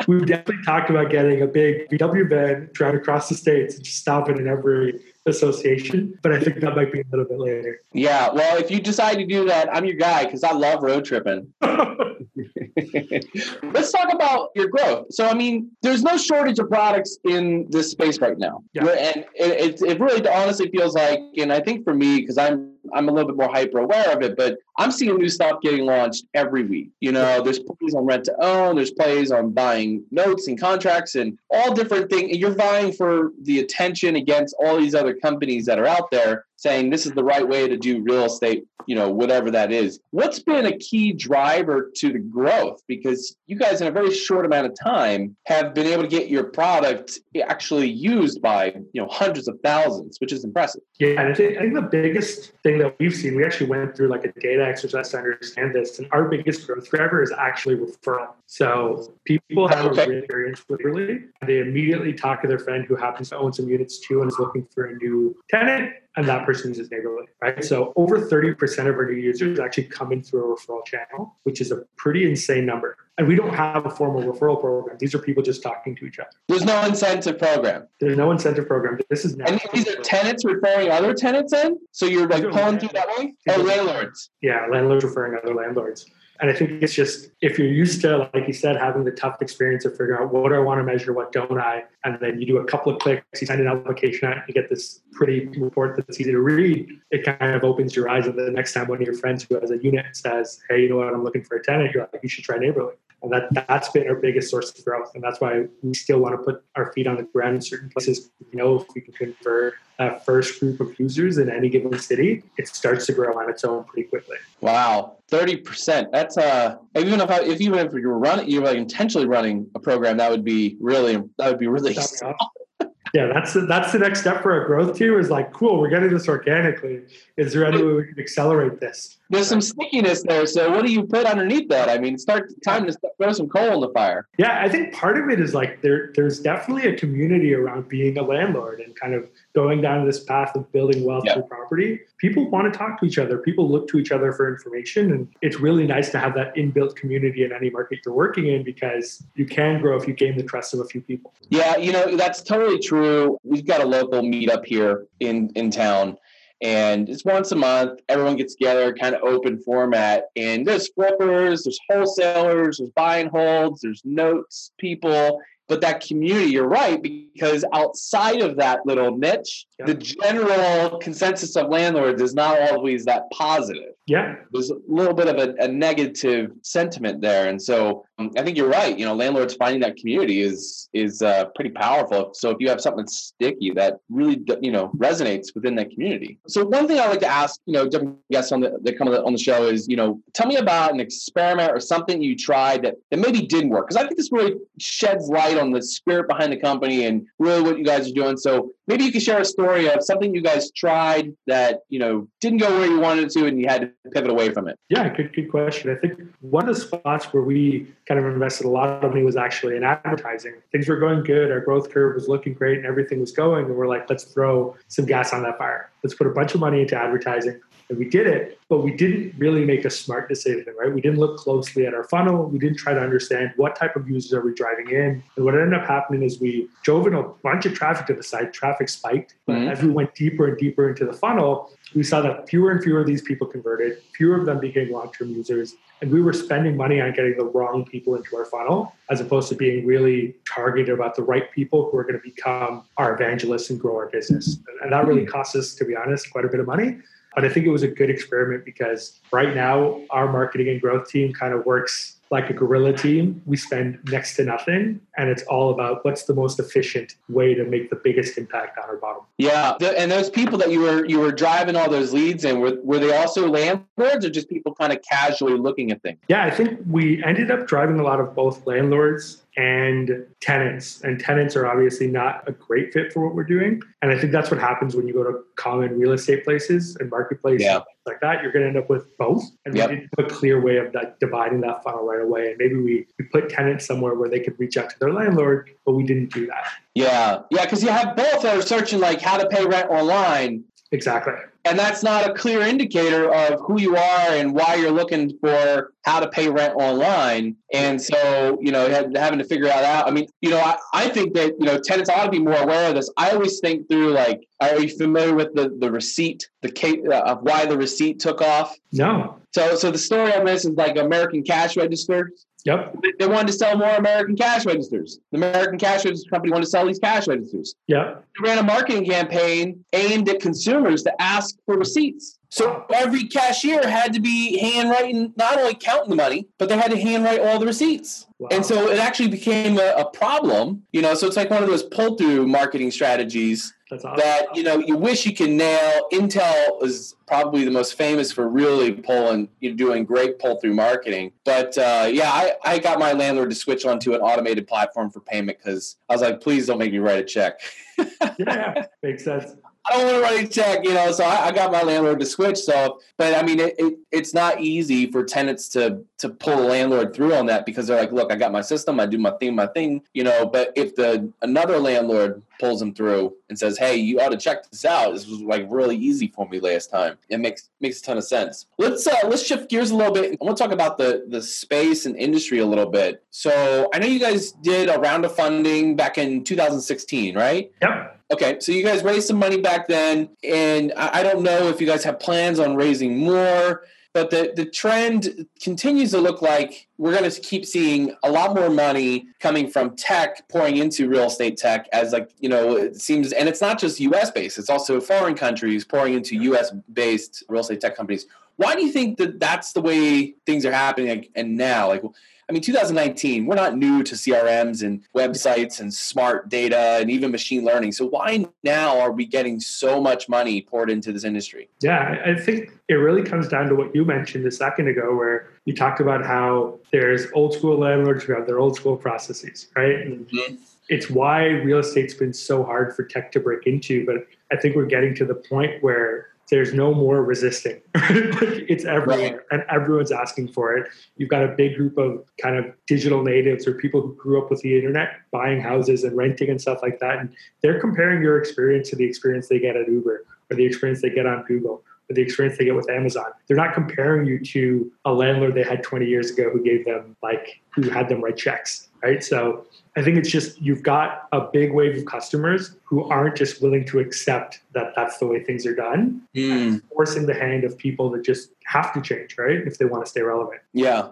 We've 0.07 0.25
definitely 0.25 0.63
talked 0.63 0.89
about 0.89 1.09
getting 1.09 1.41
a 1.41 1.47
big 1.47 1.89
VW 1.89 2.29
van, 2.29 2.69
driving 2.71 3.01
across 3.01 3.27
the 3.27 3.35
states, 3.35 3.75
and 3.75 3.83
just 3.83 3.97
stopping 3.97 4.37
in 4.37 4.47
every 4.47 5.01
association, 5.25 6.17
but 6.21 6.31
I 6.31 6.39
think 6.39 6.59
that 6.61 6.75
might 6.75 6.91
be 6.91 7.01
a 7.01 7.03
little 7.11 7.25
bit 7.25 7.39
later. 7.39 7.81
Yeah, 7.93 8.29
well, 8.31 8.57
if 8.57 8.71
you 8.71 8.79
decide 8.79 9.15
to 9.15 9.25
do 9.25 9.45
that, 9.45 9.73
I'm 9.75 9.85
your 9.85 9.95
guy 9.95 10.25
because 10.25 10.43
I 10.43 10.51
love 10.51 10.83
road 10.83 11.05
tripping. 11.05 11.51
Let's 13.63 13.91
talk 13.91 14.13
about 14.13 14.49
your 14.55 14.67
growth. 14.67 15.07
So, 15.11 15.27
I 15.27 15.33
mean, 15.33 15.71
there's 15.81 16.03
no 16.03 16.17
shortage 16.17 16.59
of 16.59 16.69
products 16.69 17.17
in 17.25 17.67
this 17.69 17.91
space 17.91 18.19
right 18.19 18.37
now, 18.37 18.63
yeah. 18.73 18.85
and 18.85 19.25
it, 19.35 19.35
it, 19.35 19.81
it 19.81 19.99
really 19.99 20.27
honestly 20.27 20.69
feels 20.69 20.95
like, 20.95 21.19
and 21.37 21.51
I 21.51 21.59
think 21.59 21.83
for 21.83 21.93
me, 21.93 22.21
because 22.21 22.37
I'm 22.37 22.75
I'm 22.93 23.09
a 23.09 23.11
little 23.11 23.27
bit 23.27 23.37
more 23.37 23.49
hyper 23.49 23.79
aware 23.79 24.11
of 24.11 24.21
it, 24.21 24.37
but 24.37 24.57
I'm 24.77 24.91
seeing 24.91 25.17
new 25.17 25.29
stuff 25.29 25.61
getting 25.61 25.85
launched 25.85 26.25
every 26.33 26.63
week. 26.63 26.89
You 26.99 27.11
know, 27.11 27.41
there's 27.41 27.59
plays 27.59 27.93
on 27.93 28.05
rent 28.05 28.25
to 28.25 28.43
own, 28.43 28.75
there's 28.75 28.91
plays 28.91 29.31
on 29.31 29.51
buying 29.51 30.03
notes 30.11 30.47
and 30.47 30.59
contracts 30.59 31.15
and 31.15 31.37
all 31.49 31.73
different 31.73 32.09
things. 32.09 32.31
And 32.31 32.39
you're 32.39 32.55
vying 32.55 32.93
for 32.93 33.31
the 33.43 33.59
attention 33.59 34.15
against 34.15 34.55
all 34.59 34.77
these 34.77 34.95
other 34.95 35.13
companies 35.13 35.65
that 35.65 35.79
are 35.79 35.87
out 35.87 36.11
there 36.11 36.45
saying 36.59 36.89
this 36.89 37.05
is 37.05 37.13
the 37.13 37.23
right 37.23 37.47
way 37.47 37.69
to 37.69 37.77
do 37.77 38.01
real 38.03 38.25
estate, 38.25 38.65
you 38.85 38.93
know, 38.93 39.09
whatever 39.09 39.49
that 39.49 39.71
is. 39.71 39.99
What's 40.11 40.39
been 40.39 40.65
a 40.65 40.77
key 40.77 41.13
driver 41.13 41.89
to 41.95 42.11
the 42.11 42.19
growth? 42.19 42.81
Because 42.85 43.35
you 43.47 43.55
guys, 43.55 43.79
in 43.79 43.87
a 43.87 43.91
very 43.91 44.13
short 44.13 44.45
amount 44.45 44.67
of 44.67 44.73
time, 44.77 45.37
have 45.45 45.73
been 45.73 45.87
able 45.87 46.03
to 46.03 46.09
get 46.09 46.27
your 46.27 46.43
product 46.43 47.19
actually 47.41 47.89
used 47.89 48.41
by, 48.41 48.73
you 48.91 49.01
know, 49.01 49.07
hundreds 49.07 49.47
of 49.47 49.57
thousands, 49.63 50.17
which 50.19 50.33
is 50.33 50.43
impressive. 50.43 50.81
Yeah, 50.99 51.29
I 51.29 51.33
think, 51.33 51.57
I 51.57 51.61
think 51.61 51.75
the 51.75 51.81
biggest 51.81 52.51
thing 52.61 52.68
that 52.77 52.95
we've 52.99 53.13
seen, 53.13 53.35
we 53.35 53.43
actually 53.43 53.67
went 53.67 53.95
through 53.95 54.07
like 54.09 54.23
a 54.23 54.31
data 54.39 54.65
exercise 54.65 55.09
to 55.09 55.17
understand 55.17 55.73
this, 55.73 55.99
and 55.99 56.07
our 56.11 56.29
biggest 56.29 56.67
growth 56.67 56.89
driver 56.89 57.23
is 57.23 57.31
actually 57.37 57.75
referral. 57.75 58.29
So 58.45 59.13
people 59.25 59.67
have 59.67 59.85
okay. 59.87 60.03
a 60.03 60.05
great 60.05 60.17
experience 60.19 60.63
with 60.69 60.81
really, 60.81 61.25
they 61.45 61.59
immediately 61.59 62.13
talk 62.13 62.41
to 62.43 62.47
their 62.47 62.59
friend 62.59 62.85
who 62.85 62.95
happens 62.95 63.29
to 63.29 63.37
own 63.37 63.51
some 63.53 63.67
units 63.67 63.99
too 63.99 64.21
and 64.21 64.31
is 64.31 64.37
looking 64.39 64.67
for 64.73 64.85
a 64.85 64.95
new 64.95 65.35
tenant 65.49 65.93
and 66.15 66.27
that 66.27 66.45
person 66.45 66.69
uses 66.69 66.89
Naborly, 66.89 67.25
right? 67.41 67.63
So 67.63 67.93
over 67.95 68.19
30% 68.19 68.87
of 68.87 68.95
our 68.95 69.05
new 69.05 69.17
users 69.17 69.59
actually 69.59 69.85
come 69.85 70.11
in 70.11 70.23
through 70.23 70.51
a 70.51 70.55
referral 70.55 70.85
channel, 70.85 71.35
which 71.43 71.61
is 71.61 71.71
a 71.71 71.83
pretty 71.97 72.27
insane 72.29 72.65
number. 72.65 72.97
And 73.17 73.27
we 73.27 73.35
don't 73.35 73.53
have 73.53 73.85
a 73.85 73.89
formal 73.89 74.21
referral 74.23 74.59
program. 74.59 74.97
These 74.99 75.13
are 75.13 75.19
people 75.19 75.43
just 75.43 75.61
talking 75.61 75.95
to 75.97 76.05
each 76.05 76.19
other. 76.19 76.29
There's 76.47 76.65
no 76.65 76.83
incentive 76.85 77.37
program. 77.37 77.87
There's 77.99 78.17
no 78.17 78.31
incentive 78.31 78.67
program. 78.67 78.97
This 79.09 79.25
is 79.25 79.33
and 79.33 79.61
these 79.73 79.87
are 79.87 80.01
tenants 80.01 80.45
referring 80.45 80.89
other 80.89 81.13
tenants 81.13 81.53
in. 81.53 81.77
So 81.91 82.05
you're 82.05 82.27
like 82.27 82.43
pulling 82.43 82.79
through 82.79 82.89
that 82.93 83.07
way. 83.17 83.35
Oh, 83.49 83.61
landlords. 83.61 84.31
Yeah, 84.41 84.67
landlords 84.71 85.03
referring 85.03 85.37
other 85.37 85.53
landlords. 85.53 86.05
And 86.41 86.49
I 86.49 86.53
think 86.53 86.81
it's 86.81 86.93
just 86.93 87.31
if 87.41 87.59
you're 87.59 87.67
used 87.67 87.99
to, 88.01 88.29
like 88.33 88.47
you 88.47 88.53
said, 88.53 88.77
having 88.77 89.03
the 89.03 89.11
tough 89.11 89.41
experience 89.41 89.83
of 89.83 89.91
figuring 89.91 90.21
out 90.21 90.33
what 90.33 90.49
do 90.49 90.55
I 90.55 90.59
want 90.59 90.79
to 90.79 90.83
measure, 90.83 91.11
what 91.11 91.33
don't 91.33 91.59
I, 91.59 91.83
and 92.05 92.17
then 92.21 92.39
you 92.39 92.47
do 92.47 92.57
a 92.59 92.65
couple 92.65 92.93
of 92.93 92.99
clicks, 92.99 93.41
you 93.41 93.47
sign 93.47 93.59
an 93.59 93.67
application 93.67 94.31
out, 94.31 94.47
you 94.47 94.53
get 94.53 94.69
this 94.69 95.01
pretty 95.11 95.47
report 95.59 95.97
that's 95.97 96.19
easy 96.19 96.31
to 96.31 96.39
read. 96.39 96.87
It 97.11 97.25
kind 97.25 97.53
of 97.53 97.65
opens 97.65 97.93
your 97.93 98.07
eyes, 98.07 98.25
and 98.25 98.39
the 98.39 98.51
next 98.51 98.73
time 98.73 98.87
one 98.87 99.01
of 99.01 99.05
your 99.05 99.17
friends 99.17 99.45
who 99.49 99.59
has 99.59 99.71
a 99.71 99.83
unit 99.83 100.05
says, 100.13 100.61
"Hey, 100.69 100.83
you 100.83 100.89
know 100.89 100.97
what? 100.97 101.13
I'm 101.13 101.23
looking 101.23 101.43
for 101.43 101.57
a 101.57 101.63
tenant," 101.63 101.93
you're 101.93 102.07
like, 102.11 102.23
"You 102.23 102.29
should 102.29 102.45
try 102.45 102.57
Naborly." 102.57 102.93
And 103.21 103.31
that 103.33 103.67
that's 103.67 103.89
been 103.89 104.07
our 104.07 104.15
biggest 104.15 104.49
source 104.49 104.77
of 104.77 104.85
growth, 104.85 105.11
and 105.13 105.23
that's 105.23 105.41
why 105.41 105.65
we 105.83 105.93
still 105.93 106.19
want 106.19 106.35
to 106.35 106.43
put 106.43 106.63
our 106.75 106.93
feet 106.93 107.05
on 107.05 107.17
the 107.17 107.23
ground 107.23 107.55
in 107.55 107.61
certain 107.61 107.89
places. 107.89 108.31
You 108.51 108.57
know, 108.57 108.79
if 108.79 108.87
we 108.95 109.01
can 109.01 109.13
convert 109.13 109.75
that 109.97 110.25
first 110.25 110.59
group 110.61 110.79
of 110.79 110.97
users 110.97 111.37
in 111.37 111.49
any 111.49 111.67
given 111.67 111.97
city, 111.99 112.43
it 112.57 112.69
starts 112.69 113.05
to 113.07 113.13
grow 113.13 113.37
on 113.37 113.49
its 113.49 113.65
own 113.65 113.83
pretty 113.83 114.07
quickly. 114.07 114.37
Wow, 114.61 115.17
thirty 115.27 115.57
percent. 115.57 116.13
That's 116.13 116.37
uh, 116.37 116.77
even 116.97 117.19
if 117.19 117.29
I, 117.29 117.41
if 117.41 117.59
even 117.59 117.85
if 117.85 117.91
you're 117.93 118.17
running, 118.17 118.49
you're 118.49 118.63
like 118.63 118.77
intentionally 118.77 119.27
running 119.27 119.69
a 119.75 119.79
program, 119.79 120.17
that 120.17 120.31
would 120.31 120.45
be 120.45 120.77
really 120.79 121.21
that 121.37 121.49
would 121.49 121.59
be 121.59 121.67
really 121.67 121.97
yeah, 123.13 123.27
that's 123.33 123.53
the, 123.53 123.61
that's 123.61 123.91
the 123.91 123.99
next 123.99 124.21
step 124.21 124.41
for 124.41 124.53
our 124.53 124.65
growth 124.65 124.97
too. 124.97 125.17
Is 125.17 125.29
like, 125.29 125.51
cool, 125.51 125.79
we're 125.79 125.89
getting 125.89 126.09
this 126.09 126.27
organically. 126.27 127.01
Is 127.37 127.53
there 127.53 127.65
any 127.65 127.83
way 127.83 127.93
we 127.93 128.05
can 128.05 128.19
accelerate 128.19 128.79
this? 128.79 129.17
There's 129.29 129.47
some 129.47 129.61
stickiness 129.61 130.23
there. 130.23 130.47
So 130.47 130.71
what 130.71 130.85
do 130.85 130.91
you 130.91 131.03
put 131.03 131.25
underneath 131.25 131.69
that? 131.69 131.87
I 131.87 131.99
mean, 131.99 132.17
start 132.17 132.51
time 132.63 132.87
to 132.87 132.97
throw 133.17 133.31
some 133.31 133.47
coal 133.47 133.75
in 133.75 133.81
the 133.81 133.89
fire. 133.89 134.27
Yeah, 134.39 134.59
I 134.59 134.69
think 134.69 134.91
part 134.93 135.19
of 135.19 135.29
it 135.29 135.39
is 135.39 135.53
like 135.53 135.81
there 135.81 136.11
there's 136.15 136.39
definitely 136.39 136.87
a 136.87 136.97
community 136.97 137.53
around 137.53 137.87
being 137.87 138.17
a 138.17 138.23
landlord 138.23 138.79
and 138.79 138.95
kind 138.95 139.13
of 139.13 139.29
going 139.53 139.81
down 139.81 140.05
this 140.05 140.23
path 140.23 140.55
of 140.55 140.71
building 140.71 141.03
wealth 141.03 141.25
through 141.31 141.43
property. 141.43 141.99
People 142.17 142.49
want 142.49 142.71
to 142.71 142.77
talk 142.77 142.99
to 143.01 143.05
each 143.05 143.19
other. 143.19 143.37
People 143.37 143.69
look 143.69 143.87
to 143.89 143.99
each 143.99 144.11
other 144.11 144.33
for 144.33 144.51
information, 144.51 145.11
and 145.11 145.27
it's 145.41 145.59
really 145.59 145.85
nice 145.85 146.09
to 146.09 146.19
have 146.19 146.33
that 146.33 146.55
inbuilt 146.55 146.95
community 146.95 147.43
in 147.43 147.53
any 147.53 147.69
market 147.69 147.99
you're 148.05 148.15
working 148.15 148.47
in 148.47 148.63
because 148.63 149.23
you 149.35 149.45
can 149.45 149.79
grow 149.79 149.95
if 149.95 150.07
you 150.07 150.13
gain 150.13 150.37
the 150.37 150.43
trust 150.43 150.73
of 150.73 150.79
a 150.79 150.85
few 150.85 151.01
people. 151.01 151.33
Yeah, 151.49 151.77
you 151.77 151.91
know 151.91 152.17
that's 152.17 152.41
totally 152.41 152.79
true. 152.79 153.37
We've 153.43 153.65
got 153.65 153.81
a 153.81 153.85
local 153.85 154.21
meetup 154.21 154.65
here 154.65 155.05
in 155.19 155.51
in 155.55 155.69
town 155.69 156.17
and 156.61 157.09
it's 157.09 157.25
once 157.25 157.51
a 157.51 157.55
month. 157.55 158.01
Everyone 158.09 158.35
gets 158.35 158.55
together, 158.55 158.93
kind 158.93 159.15
of 159.15 159.23
open 159.23 159.59
format, 159.59 160.25
and 160.35 160.65
there's 160.65 160.89
flippers, 160.89 161.63
there's 161.63 161.79
wholesalers, 161.89 162.77
there's 162.77 162.91
buy 162.91 163.19
and 163.19 163.29
holds, 163.29 163.81
there's 163.81 164.01
notes 164.03 164.71
people, 164.77 165.41
but 165.69 165.81
that 165.81 166.01
community, 166.05 166.51
you're 166.51 166.67
right, 166.67 167.01
because 167.01 167.63
outside 167.73 168.41
of 168.41 168.57
that 168.57 168.79
little 168.85 169.15
niche, 169.15 169.67
yeah. 169.77 169.85
the 169.85 169.93
general 169.93 170.97
consensus 170.97 171.55
of 171.55 171.69
landlords 171.69 172.21
is 172.21 172.33
not 172.33 172.59
always 172.71 173.05
that 173.05 173.29
positive. 173.31 173.93
Yeah. 174.09 174.37
There's 174.51 174.71
a 174.71 174.77
little 174.87 175.13
bit 175.13 175.27
of 175.27 175.37
a, 175.37 175.53
a 175.63 175.67
negative 175.67 176.51
sentiment 176.63 177.21
there. 177.21 177.47
And 177.47 177.61
so 177.61 178.05
um, 178.17 178.31
I 178.35 178.41
think 178.41 178.57
you're 178.57 178.67
right. 178.67 178.97
You 178.97 179.05
know, 179.05 179.13
landlords 179.13 179.53
finding 179.53 179.81
that 179.81 179.97
community 179.97 180.41
is 180.41 180.89
is 180.93 181.21
uh, 181.21 181.45
pretty 181.55 181.69
powerful. 181.69 182.31
So 182.33 182.49
if 182.49 182.57
you 182.59 182.69
have 182.69 182.81
something 182.81 183.05
sticky 183.07 183.71
that 183.75 183.99
really, 184.09 184.41
you 184.61 184.71
know, 184.71 184.89
resonates 184.97 185.53
within 185.53 185.75
that 185.75 185.91
community. 185.91 186.39
So 186.47 186.65
one 186.65 186.87
thing 186.87 186.99
I 186.99 187.07
like 187.07 187.19
to 187.19 187.27
ask, 187.27 187.59
you 187.65 187.73
know, 187.73 187.87
different 187.87 188.17
guests 188.31 188.51
on 188.51 188.61
the 188.61 188.79
that 188.81 188.97
come 188.97 189.09
on 189.09 189.33
the 189.33 189.39
show 189.39 189.67
is, 189.67 189.87
you 189.87 189.95
know, 189.95 190.19
tell 190.33 190.47
me 190.47 190.55
about 190.55 190.91
an 190.91 190.99
experiment 190.99 191.71
or 191.71 191.79
something 191.79 192.19
you 192.19 192.35
tried 192.35 192.81
that, 192.85 192.95
that 193.11 193.17
maybe 193.17 193.45
didn't 193.45 193.69
work. 193.69 193.87
Because 193.87 194.03
I 194.03 194.07
think 194.07 194.17
this 194.17 194.31
really 194.31 194.55
sheds 194.79 195.29
light 195.29 195.59
on 195.59 195.71
the 195.71 195.83
spirit 195.83 196.27
behind 196.27 196.51
the 196.51 196.57
company 196.57 197.05
and 197.05 197.27
really 197.37 197.61
what 197.61 197.77
you 197.77 197.85
guys 197.85 198.09
are 198.09 198.13
doing. 198.13 198.37
So 198.37 198.71
maybe 198.89 199.05
you 199.05 199.11
could 199.11 199.21
share 199.21 199.39
a 199.39 199.45
story 199.45 199.87
of 199.87 200.03
something 200.03 200.33
you 200.33 200.41
guys 200.41 200.71
tried 200.71 201.33
that 201.47 201.81
you 201.87 201.99
know 201.99 202.27
didn't 202.41 202.57
go 202.57 202.69
where 202.77 202.87
you 202.87 202.99
wanted 202.99 203.29
to, 203.29 203.45
and 203.45 203.57
you 203.57 203.67
had 203.69 203.81
to 203.81 204.09
pivot 204.11 204.29
away 204.29 204.49
from 204.49 204.67
it. 204.67 204.77
Yeah, 204.89 205.07
good 205.15 205.33
good 205.33 205.49
question. 205.49 205.91
I 205.91 205.95
think 205.95 206.19
one 206.41 206.67
of 206.67 206.75
the 206.75 206.81
spots 206.81 207.31
where 207.31 207.43
we 207.43 207.87
kind 208.07 208.19
of 208.19 208.25
invested 208.25 208.65
a 208.65 208.69
lot 208.69 208.89
of 208.89 209.11
money 209.11 209.23
was 209.23 209.37
actually 209.37 209.77
in 209.77 209.83
advertising. 209.83 210.55
Things 210.73 210.89
were 210.89 210.97
going 210.97 211.23
good, 211.23 211.51
our 211.51 211.61
growth 211.61 211.91
curve 211.91 212.15
was 212.15 212.27
looking 212.27 212.53
great, 212.53 212.77
and 212.77 212.85
everything 212.85 213.21
was 213.21 213.31
going, 213.31 213.65
and 213.65 213.75
we're 213.75 213.87
like, 213.87 214.09
let's 214.09 214.25
throw 214.25 214.75
some 214.89 215.05
gas 215.05 215.31
on 215.31 215.43
that 215.43 215.57
fire. 215.57 215.91
Let's 216.03 216.15
put 216.15 216.27
a 216.27 216.31
bunch 216.31 216.53
of 216.55 216.59
money 216.59 216.81
into 216.81 216.97
advertising 216.97 217.61
And 217.89 217.97
we 217.97 218.07
did 218.07 218.27
it, 218.27 218.59
but 218.69 218.79
we 218.79 218.91
didn't 218.91 219.33
really 219.37 219.65
make 219.65 219.83
a 219.83 219.89
smart 219.89 220.29
decision, 220.29 220.73
right? 220.79 220.93
We 220.93 221.01
didn't 221.01 221.17
look 221.17 221.37
closely 221.37 221.87
at 221.87 221.93
our 221.95 222.03
funnel. 222.03 222.45
We 222.45 222.59
didn't 222.59 222.77
try 222.77 222.93
to 222.93 222.99
understand 222.99 223.51
what 223.55 223.75
type 223.75 223.95
of 223.95 224.07
users 224.07 224.31
are 224.33 224.41
we 224.41 224.53
driving 224.53 224.91
in. 224.91 225.23
And 225.35 225.45
what 225.45 225.55
ended 225.55 225.73
up 225.73 225.87
happening 225.87 226.21
is 226.21 226.39
we 226.39 226.69
drove 226.83 227.07
in 227.07 227.15
a 227.15 227.23
bunch 227.23 227.65
of 227.65 227.73
traffic 227.73 228.05
to 228.07 228.13
the 228.13 228.21
site, 228.21 228.53
traffic 228.53 228.89
spiked. 228.89 229.35
But 229.47 229.53
mm-hmm. 229.53 229.69
as 229.69 229.81
we 229.81 229.89
went 229.89 230.13
deeper 230.13 230.47
and 230.47 230.57
deeper 230.57 230.87
into 230.87 231.05
the 231.05 231.13
funnel, 231.13 231.71
we 231.95 232.03
saw 232.03 232.21
that 232.21 232.47
fewer 232.47 232.71
and 232.71 232.83
fewer 232.83 233.01
of 233.01 233.07
these 233.07 233.23
people 233.23 233.47
converted, 233.47 234.03
fewer 234.13 234.39
of 234.39 234.45
them 234.45 234.59
became 234.59 234.91
long 234.91 235.11
term 235.11 235.29
users, 235.29 235.73
and 236.01 236.11
we 236.11 236.21
were 236.21 236.33
spending 236.33 236.77
money 236.77 237.01
on 237.01 237.11
getting 237.13 237.35
the 237.37 237.45
wrong 237.45 237.85
people 237.85 238.15
into 238.15 238.35
our 238.37 238.45
funnel 238.45 238.93
as 239.09 239.19
opposed 239.19 239.49
to 239.49 239.55
being 239.55 239.85
really 239.85 240.35
targeted 240.47 240.93
about 240.93 241.15
the 241.15 241.23
right 241.23 241.51
people 241.51 241.89
who 241.89 241.97
are 241.97 242.03
going 242.03 242.15
to 242.15 242.21
become 242.21 242.85
our 242.97 243.15
evangelists 243.15 243.69
and 243.69 243.79
grow 243.79 243.95
our 243.95 244.07
business. 244.07 244.59
And 244.81 244.93
that 244.93 245.07
really 245.07 245.25
cost 245.25 245.55
us, 245.55 245.73
to 245.75 245.85
be 245.85 245.95
honest, 245.95 246.31
quite 246.31 246.45
a 246.45 246.47
bit 246.47 246.59
of 246.59 246.67
money. 246.67 246.99
But 247.39 247.49
I 247.49 247.53
think 247.53 247.65
it 247.65 247.69
was 247.69 247.83
a 247.83 247.87
good 247.87 248.09
experiment 248.09 248.65
because 248.65 249.17
right 249.31 249.55
now 249.55 250.01
our 250.09 250.29
marketing 250.29 250.67
and 250.67 250.81
growth 250.81 251.07
team 251.07 251.31
kind 251.31 251.53
of 251.53 251.65
works 251.65 252.17
like 252.31 252.49
a 252.49 252.53
guerrilla 252.53 252.91
team, 252.91 253.41
we 253.45 253.55
spend 253.55 253.97
next 254.11 254.35
to 254.35 254.43
nothing. 254.43 254.99
And 255.17 255.29
it's 255.29 255.43
all 255.43 255.69
about 255.69 256.03
what's 256.03 256.23
the 256.23 256.33
most 256.33 256.59
efficient 256.59 257.15
way 257.29 257.53
to 257.53 257.63
make 257.63 257.89
the 257.89 257.95
biggest 257.95 258.37
impact 258.37 258.77
on 258.77 258.89
our 258.89 258.97
bottom. 258.97 259.23
Yeah. 259.37 259.75
And 259.75 260.11
those 260.11 260.29
people 260.29 260.57
that 260.57 260.69
you 260.69 260.81
were 260.81 261.05
you 261.05 261.21
were 261.21 261.31
driving 261.31 261.77
all 261.77 261.89
those 261.89 262.11
leads 262.11 262.43
in, 262.43 262.59
were, 262.59 262.77
were 262.83 262.99
they 262.99 263.15
also 263.15 263.47
landlords 263.47 264.25
or 264.25 264.29
just 264.29 264.49
people 264.49 264.75
kind 264.75 264.91
of 264.91 264.99
casually 265.09 265.57
looking 265.57 265.91
at 265.91 266.01
things? 266.01 266.19
Yeah, 266.27 266.43
I 266.43 266.51
think 266.51 266.77
we 266.89 267.23
ended 267.23 267.51
up 267.51 267.67
driving 267.67 268.01
a 268.01 268.03
lot 268.03 268.19
of 268.19 268.35
both 268.35 268.67
landlords 268.67 269.43
and 269.59 270.25
tenants. 270.39 271.01
And 271.01 271.19
tenants 271.19 271.53
are 271.57 271.67
obviously 271.67 272.07
not 272.07 272.47
a 272.47 272.53
great 272.53 272.93
fit 272.93 273.11
for 273.11 273.25
what 273.25 273.35
we're 273.35 273.43
doing. 273.43 273.81
And 274.01 274.09
I 274.09 274.17
think 274.17 274.31
that's 274.31 274.49
what 274.49 274.59
happens 274.59 274.95
when 274.95 275.05
you 275.05 275.13
go 275.13 275.23
to 275.23 275.43
common 275.57 275.99
real 275.99 276.13
estate 276.13 276.45
places 276.45 276.95
and 276.95 277.09
marketplaces 277.09 277.65
yeah. 277.65 277.81
like 278.05 278.21
that. 278.21 278.41
You're 278.41 278.53
going 278.53 278.63
to 278.63 278.69
end 278.69 278.77
up 278.77 278.89
with 278.89 279.17
both. 279.17 279.43
And 279.65 279.75
yep. 279.75 279.89
we 279.89 279.95
didn't 279.97 280.09
have 280.17 280.27
a 280.27 280.29
clear 280.29 280.61
way 280.61 280.77
of 280.77 280.93
that, 280.93 281.19
dividing 281.19 281.59
that 281.61 281.83
funnel 281.83 282.05
right 282.05 282.21
away. 282.21 282.51
And 282.51 282.57
maybe 282.57 282.75
we, 282.75 283.05
we 283.19 283.25
put 283.25 283.49
tenants 283.49 283.85
somewhere 283.85 284.15
where 284.15 284.29
they 284.29 284.39
could 284.39 284.57
reach 284.57 284.77
out 284.77 284.89
to 284.91 284.99
their 284.99 285.11
landlord, 285.11 285.71
but 285.85 285.91
we 285.91 286.03
didn't 286.03 286.31
do 286.31 286.47
that. 286.47 286.63
Yeah. 286.95 287.41
Yeah. 287.51 287.65
Because 287.65 287.83
you 287.83 287.89
have 287.89 288.15
both 288.15 288.43
that 288.43 288.55
are 288.55 288.61
searching 288.61 289.01
like 289.01 289.19
how 289.19 289.35
to 289.35 289.47
pay 289.49 289.65
rent 289.65 289.89
online. 289.89 290.63
Exactly 290.93 291.33
and 291.65 291.77
that's 291.77 292.03
not 292.03 292.29
a 292.29 292.33
clear 292.33 292.61
indicator 292.61 293.33
of 293.33 293.59
who 293.61 293.79
you 293.79 293.95
are 293.95 294.31
and 294.31 294.53
why 294.53 294.75
you're 294.75 294.91
looking 294.91 295.37
for 295.39 295.93
how 296.03 296.19
to 296.19 296.29
pay 296.29 296.49
rent 296.49 296.73
online. 296.75 297.55
And 297.73 298.01
so 298.01 298.57
you 298.61 298.71
know 298.71 298.89
having 299.15 299.39
to 299.39 299.45
figure 299.45 299.65
that 299.65 299.83
out 299.83 300.07
i 300.07 300.11
mean 300.11 300.27
you 300.41 300.49
know 300.49 300.59
I, 300.59 300.77
I 300.93 301.09
think 301.09 301.33
that 301.35 301.55
you 301.59 301.65
know 301.65 301.79
tenants 301.79 302.09
ought 302.09 302.25
to 302.25 302.31
be 302.31 302.39
more 302.39 302.55
aware 302.55 302.89
of 302.89 302.95
this. 302.95 303.09
I 303.17 303.31
always 303.31 303.59
think 303.59 303.89
through 303.89 304.11
like 304.11 304.47
are 304.59 304.79
you 304.79 304.89
familiar 304.89 305.35
with 305.35 305.53
the 305.53 305.75
the 305.79 305.91
receipt 305.91 306.49
the 306.61 306.71
case 306.71 306.99
uh, 307.09 307.19
of 307.19 307.41
why 307.41 307.65
the 307.65 307.77
receipt 307.77 308.19
took 308.19 308.41
off? 308.41 308.75
No. 308.91 309.37
So 309.51 309.75
so 309.75 309.91
the 309.91 309.97
story 309.97 310.33
on 310.33 310.45
this 310.45 310.65
is 310.65 310.71
like 310.71 310.97
american 310.97 311.43
cash 311.43 311.77
registers 311.77 312.45
Yep. 312.65 312.95
They 313.19 313.27
wanted 313.27 313.47
to 313.47 313.53
sell 313.53 313.77
more 313.77 313.95
American 313.95 314.35
cash 314.35 314.65
registers. 314.65 315.19
The 315.31 315.37
American 315.37 315.77
cash 315.77 316.05
register 316.05 316.29
company 316.29 316.51
wanted 316.51 316.65
to 316.65 316.69
sell 316.69 316.85
these 316.85 316.99
cash 316.99 317.27
registers. 317.27 317.75
Yep. 317.87 318.25
They 318.41 318.49
ran 318.49 318.57
a 318.57 318.63
marketing 318.63 319.05
campaign 319.05 319.83
aimed 319.93 320.29
at 320.29 320.39
consumers 320.39 321.03
to 321.03 321.21
ask 321.21 321.55
for 321.65 321.77
receipts. 321.77 322.37
So 322.49 322.85
every 322.93 323.25
cashier 323.25 323.87
had 323.87 324.13
to 324.13 324.19
be 324.19 324.57
handwriting, 324.57 325.33
not 325.37 325.59
only 325.59 325.75
counting 325.75 326.09
the 326.09 326.15
money, 326.15 326.47
but 326.57 326.67
they 326.67 326.77
had 326.77 326.91
to 326.91 326.97
handwrite 326.97 327.41
all 327.41 327.59
the 327.59 327.65
receipts. 327.65 328.25
Wow. 328.39 328.47
And 328.51 328.65
so 328.65 328.89
it 328.89 328.99
actually 328.99 329.27
became 329.27 329.77
a, 329.77 329.95
a, 329.97 330.09
problem, 330.09 330.83
you 330.93 331.01
know. 331.01 331.13
So 331.13 331.27
it's 331.27 331.35
like 331.35 331.49
one 331.49 331.61
of 331.61 331.67
those 331.67 331.83
pull 331.83 332.15
through 332.15 332.47
marketing 332.47 332.89
strategies 332.89 333.73
awesome. 333.91 334.15
that, 334.15 334.55
you 334.55 334.63
know, 334.63 334.79
you 334.79 334.95
wish 334.95 335.25
you 335.25 335.35
can 335.35 335.57
nail. 335.57 336.07
Intel 336.13 336.81
is 336.81 337.17
probably 337.27 337.65
the 337.65 337.71
most 337.71 337.95
famous 337.95 338.31
for 338.31 338.47
really 338.47 338.93
pulling, 338.93 339.49
you 339.59 339.71
know, 339.71 339.75
doing 339.75 340.05
great 340.05 340.39
pull 340.39 340.57
through 340.61 340.73
marketing. 340.73 341.33
But 341.43 341.77
uh, 341.77 342.07
yeah, 342.09 342.31
I, 342.31 342.53
I 342.63 342.79
got 342.79 342.97
my 342.97 343.11
landlord 343.11 343.49
to 343.49 343.55
switch 343.57 343.85
onto 343.85 344.13
an 344.13 344.21
automated 344.21 344.67
platform 344.69 345.09
for 345.09 345.19
payment 345.19 345.57
because 345.57 345.97
I 346.07 346.13
was 346.13 346.21
like, 346.21 346.39
please 346.39 346.65
don't 346.65 346.79
make 346.79 346.93
me 346.93 346.99
write 346.99 347.19
a 347.19 347.25
check. 347.25 347.59
yeah, 348.39 348.85
makes 349.03 349.25
sense. 349.25 349.51
I 349.85 349.97
don't 349.97 350.05
want 350.05 350.17
to 350.17 350.21
write 350.21 350.45
a 350.45 350.47
check, 350.47 350.83
you 350.83 350.93
know. 350.93 351.11
So 351.11 351.23
I, 351.23 351.47
I, 351.47 351.51
got 351.51 351.71
my 351.71 351.81
landlord 351.81 352.19
to 352.19 352.25
switch. 352.25 352.57
So, 352.57 352.99
but 353.17 353.33
I 353.33 353.43
mean, 353.43 353.59
it, 353.59 353.75
it, 353.79 353.97
it's 354.11 354.33
not 354.33 354.59
easy 354.59 355.09
for 355.09 355.23
tenants 355.23 355.69
to 355.69 356.03
to 356.19 356.29
pull 356.29 356.59
a 356.59 356.67
landlord 356.67 357.13
through 357.13 357.33
on 357.33 357.45
that 357.47 357.65
because 357.65 357.87
they're 357.87 357.99
like, 357.99 358.11
look, 358.11 358.31
I 358.31 358.35
got 358.35 358.51
my 358.51 358.61
system, 358.61 358.99
I 358.99 359.05
do 359.05 359.17
my 359.17 359.31
thing, 359.31 359.55
my 359.55 359.67
thing, 359.67 360.01
you 360.13 360.23
know. 360.23 360.45
But 360.45 360.73
if 360.75 360.95
the 360.95 361.31
another 361.41 361.79
landlord 361.79 362.43
pulls 362.59 362.79
them 362.79 362.93
through 362.93 363.33
and 363.47 363.57
says, 363.57 363.77
hey, 363.77 363.95
you 363.95 364.19
ought 364.19 364.29
to 364.29 364.37
check 364.37 364.69
this 364.69 364.85
out. 364.85 365.13
This 365.13 365.25
was 365.25 365.39
like 365.41 365.65
really 365.69 365.95
easy 365.95 366.27
for 366.27 366.47
me 366.47 366.59
last 366.59 366.91
time. 366.91 367.17
It 367.29 367.39
makes 367.39 367.69
makes 367.79 367.99
a 368.01 368.03
ton 368.03 368.17
of 368.17 368.25
sense. 368.25 368.67
Let's 368.77 369.07
uh, 369.07 369.15
let's 369.23 369.45
shift 369.45 369.69
gears 369.69 369.91
a 369.91 369.95
little 369.95 370.13
bit. 370.13 370.37
I 370.39 370.45
want 370.45 370.57
to 370.57 370.63
talk 370.63 370.73
about 370.73 370.97
the 370.97 371.25
the 371.29 371.41
space 371.41 372.05
and 372.05 372.15
industry 372.15 372.59
a 372.59 372.65
little 372.65 372.89
bit. 372.89 373.23
So 373.31 373.89
I 373.93 373.99
know 373.99 374.07
you 374.07 374.19
guys 374.19 374.51
did 374.51 374.89
a 374.89 374.99
round 374.99 375.25
of 375.25 375.33
funding 375.35 375.95
back 375.95 376.17
in 376.17 376.43
2016, 376.43 377.35
right? 377.35 377.71
Yep. 377.81 378.18
Okay, 378.31 378.59
so 378.59 378.71
you 378.71 378.83
guys 378.83 379.03
raised 379.03 379.27
some 379.27 379.39
money 379.39 379.59
back 379.59 379.87
then, 379.87 380.29
and 380.43 380.93
I 380.93 381.23
don't 381.23 381.41
know 381.41 381.67
if 381.69 381.81
you 381.81 381.87
guys 381.87 382.03
have 382.03 382.19
plans 382.19 382.59
on 382.59 382.75
raising 382.75 383.17
more, 383.17 383.83
but 384.13 384.29
the, 384.29 384.53
the 384.55 384.65
trend 384.65 385.47
continues 385.61 386.11
to 386.11 386.19
look 386.19 386.41
like 386.41 386.87
we're 386.97 387.15
going 387.17 387.29
to 387.29 387.41
keep 387.41 387.65
seeing 387.65 388.15
a 388.23 388.31
lot 388.31 388.55
more 388.55 388.69
money 388.69 389.27
coming 389.39 389.69
from 389.69 389.95
tech 389.95 390.47
pouring 390.49 390.77
into 390.77 391.07
real 391.07 391.25
estate 391.25 391.57
tech 391.57 391.87
as 391.93 392.11
like 392.11 392.31
you 392.39 392.49
know 392.49 392.75
it 392.75 392.99
seems 392.99 393.31
and 393.31 393.47
it's 393.47 393.61
not 393.61 393.79
just 393.79 393.99
us 394.01 394.31
based 394.31 394.57
it's 394.57 394.69
also 394.69 394.99
foreign 394.99 395.35
countries 395.35 395.85
pouring 395.85 396.15
into 396.15 396.35
us 396.55 396.71
based 396.91 397.43
real 397.49 397.61
estate 397.61 397.81
tech 397.81 397.95
companies. 397.95 398.25
Why 398.57 398.75
do 398.75 398.83
you 398.83 398.91
think 398.91 399.17
that 399.19 399.39
that's 399.39 399.71
the 399.71 399.81
way 399.81 400.35
things 400.45 400.65
are 400.65 400.71
happening 400.71 401.27
and 401.35 401.55
now? 401.55 401.87
Like 401.87 402.03
I 402.49 402.51
mean, 402.51 402.63
2019, 402.63 403.45
we're 403.45 403.53
not 403.53 403.77
new 403.77 404.01
to 404.01 404.15
CRMs 404.15 404.81
and 404.81 405.03
websites 405.15 405.79
and 405.79 405.93
smart 405.93 406.49
data 406.49 406.97
and 406.99 407.11
even 407.11 407.29
machine 407.29 407.63
learning. 407.63 407.91
So 407.91 408.07
why 408.07 408.47
now 408.63 408.99
are 408.99 409.11
we 409.11 409.27
getting 409.27 409.59
so 409.59 410.01
much 410.01 410.27
money 410.27 410.61
poured 410.61 410.89
into 410.89 411.11
this 411.11 411.23
industry? 411.23 411.69
Yeah, 411.79 412.19
I 412.25 412.33
think 412.33 412.71
it 412.87 412.95
really 412.95 413.21
comes 413.21 413.47
down 413.47 413.69
to 413.69 413.75
what 413.75 413.93
you 413.93 414.03
mentioned 414.03 414.47
a 414.47 414.51
second 414.51 414.87
ago, 414.87 415.15
where 415.15 415.49
you 415.65 415.75
talked 415.75 415.99
about 415.99 416.25
how 416.25 416.79
there's 416.91 417.27
old 417.35 417.53
school 417.53 417.77
landlords 417.77 418.23
who 418.23 418.33
have 418.33 418.47
their 418.47 418.57
old 418.57 418.75
school 418.75 418.97
processes, 418.97 419.67
right? 419.75 420.07
Mm-hmm. 420.07 420.55
It's 420.87 421.07
why 421.07 421.45
real 421.45 421.77
estate's 421.77 422.15
been 422.15 422.33
so 422.33 422.63
hard 422.63 422.95
for 422.95 423.03
tech 423.03 423.31
to 423.33 423.39
break 423.39 423.67
into. 423.67 424.07
But 424.07 424.25
I 424.51 424.59
think 424.59 424.75
we're 424.75 424.85
getting 424.85 425.13
to 425.15 425.25
the 425.25 425.35
point 425.35 425.83
where 425.83 426.29
there's 426.49 426.73
no 426.73 426.93
more 426.93 427.23
resisting. 427.23 427.81
it's 427.95 428.85
everywhere, 428.85 429.31
right. 429.31 429.39
and 429.51 429.63
everyone's 429.69 430.11
asking 430.11 430.49
for 430.49 430.75
it. 430.75 430.89
You've 431.17 431.29
got 431.29 431.43
a 431.43 431.49
big 431.49 431.75
group 431.75 431.97
of 431.97 432.23
kind 432.41 432.55
of 432.57 432.65
digital 432.87 433.23
natives 433.23 433.67
or 433.67 433.73
people 433.73 434.01
who 434.01 434.15
grew 434.15 434.41
up 434.41 434.49
with 434.49 434.61
the 434.61 434.75
internet, 434.75 435.19
buying 435.31 435.61
houses 435.61 436.03
and 436.03 436.15
renting 436.17 436.49
and 436.49 436.59
stuff 436.59 436.79
like 436.81 436.99
that, 436.99 437.19
and 437.19 437.33
they're 437.61 437.79
comparing 437.79 438.21
your 438.21 438.39
experience 438.39 438.89
to 438.89 438.95
the 438.95 439.05
experience 439.05 439.47
they 439.47 439.59
get 439.59 439.75
at 439.75 439.87
Uber 439.87 440.25
or 440.49 440.55
the 440.55 440.65
experience 440.65 441.01
they 441.01 441.09
get 441.09 441.25
on 441.25 441.43
Google 441.47 441.83
or 442.09 442.13
the 442.13 442.21
experience 442.21 442.57
they 442.57 442.65
get 442.65 442.75
with 442.75 442.89
Amazon. 442.89 443.31
They're 443.47 443.57
not 443.57 443.73
comparing 443.73 444.25
you 444.25 444.43
to 444.45 444.91
a 445.05 445.13
landlord 445.13 445.53
they 445.53 445.63
had 445.63 445.83
20 445.83 446.05
years 446.05 446.31
ago 446.31 446.49
who 446.49 446.63
gave 446.63 446.85
them 446.85 447.15
like 447.21 447.61
who 447.69 447.89
had 447.89 448.09
them 448.09 448.23
write 448.23 448.37
checks, 448.37 448.88
right? 449.03 449.23
So 449.23 449.65
I 449.95 450.03
think 450.03 450.17
it's 450.17 450.29
just 450.29 450.61
you've 450.61 450.83
got 450.83 451.27
a 451.31 451.41
big 451.41 451.73
wave 451.73 451.97
of 451.97 452.05
customers 452.05 452.75
who 452.83 453.03
aren't 453.03 453.35
just 453.35 453.61
willing 453.61 453.85
to 453.87 453.99
accept 453.99 454.61
that 454.73 454.93
that's 454.95 455.17
the 455.17 455.27
way 455.27 455.43
things 455.43 455.65
are 455.65 455.75
done, 455.75 456.21
mm. 456.35 456.81
forcing 456.93 457.25
the 457.25 457.33
hand 457.33 457.63
of 457.63 457.77
people 457.77 458.09
that 458.11 458.23
just 458.23 458.51
have 458.65 458.93
to 458.93 459.01
change, 459.01 459.37
right? 459.37 459.57
If 459.65 459.77
they 459.77 459.85
want 459.85 460.05
to 460.05 460.09
stay 460.09 460.21
relevant. 460.21 460.61
Yeah. 460.73 461.09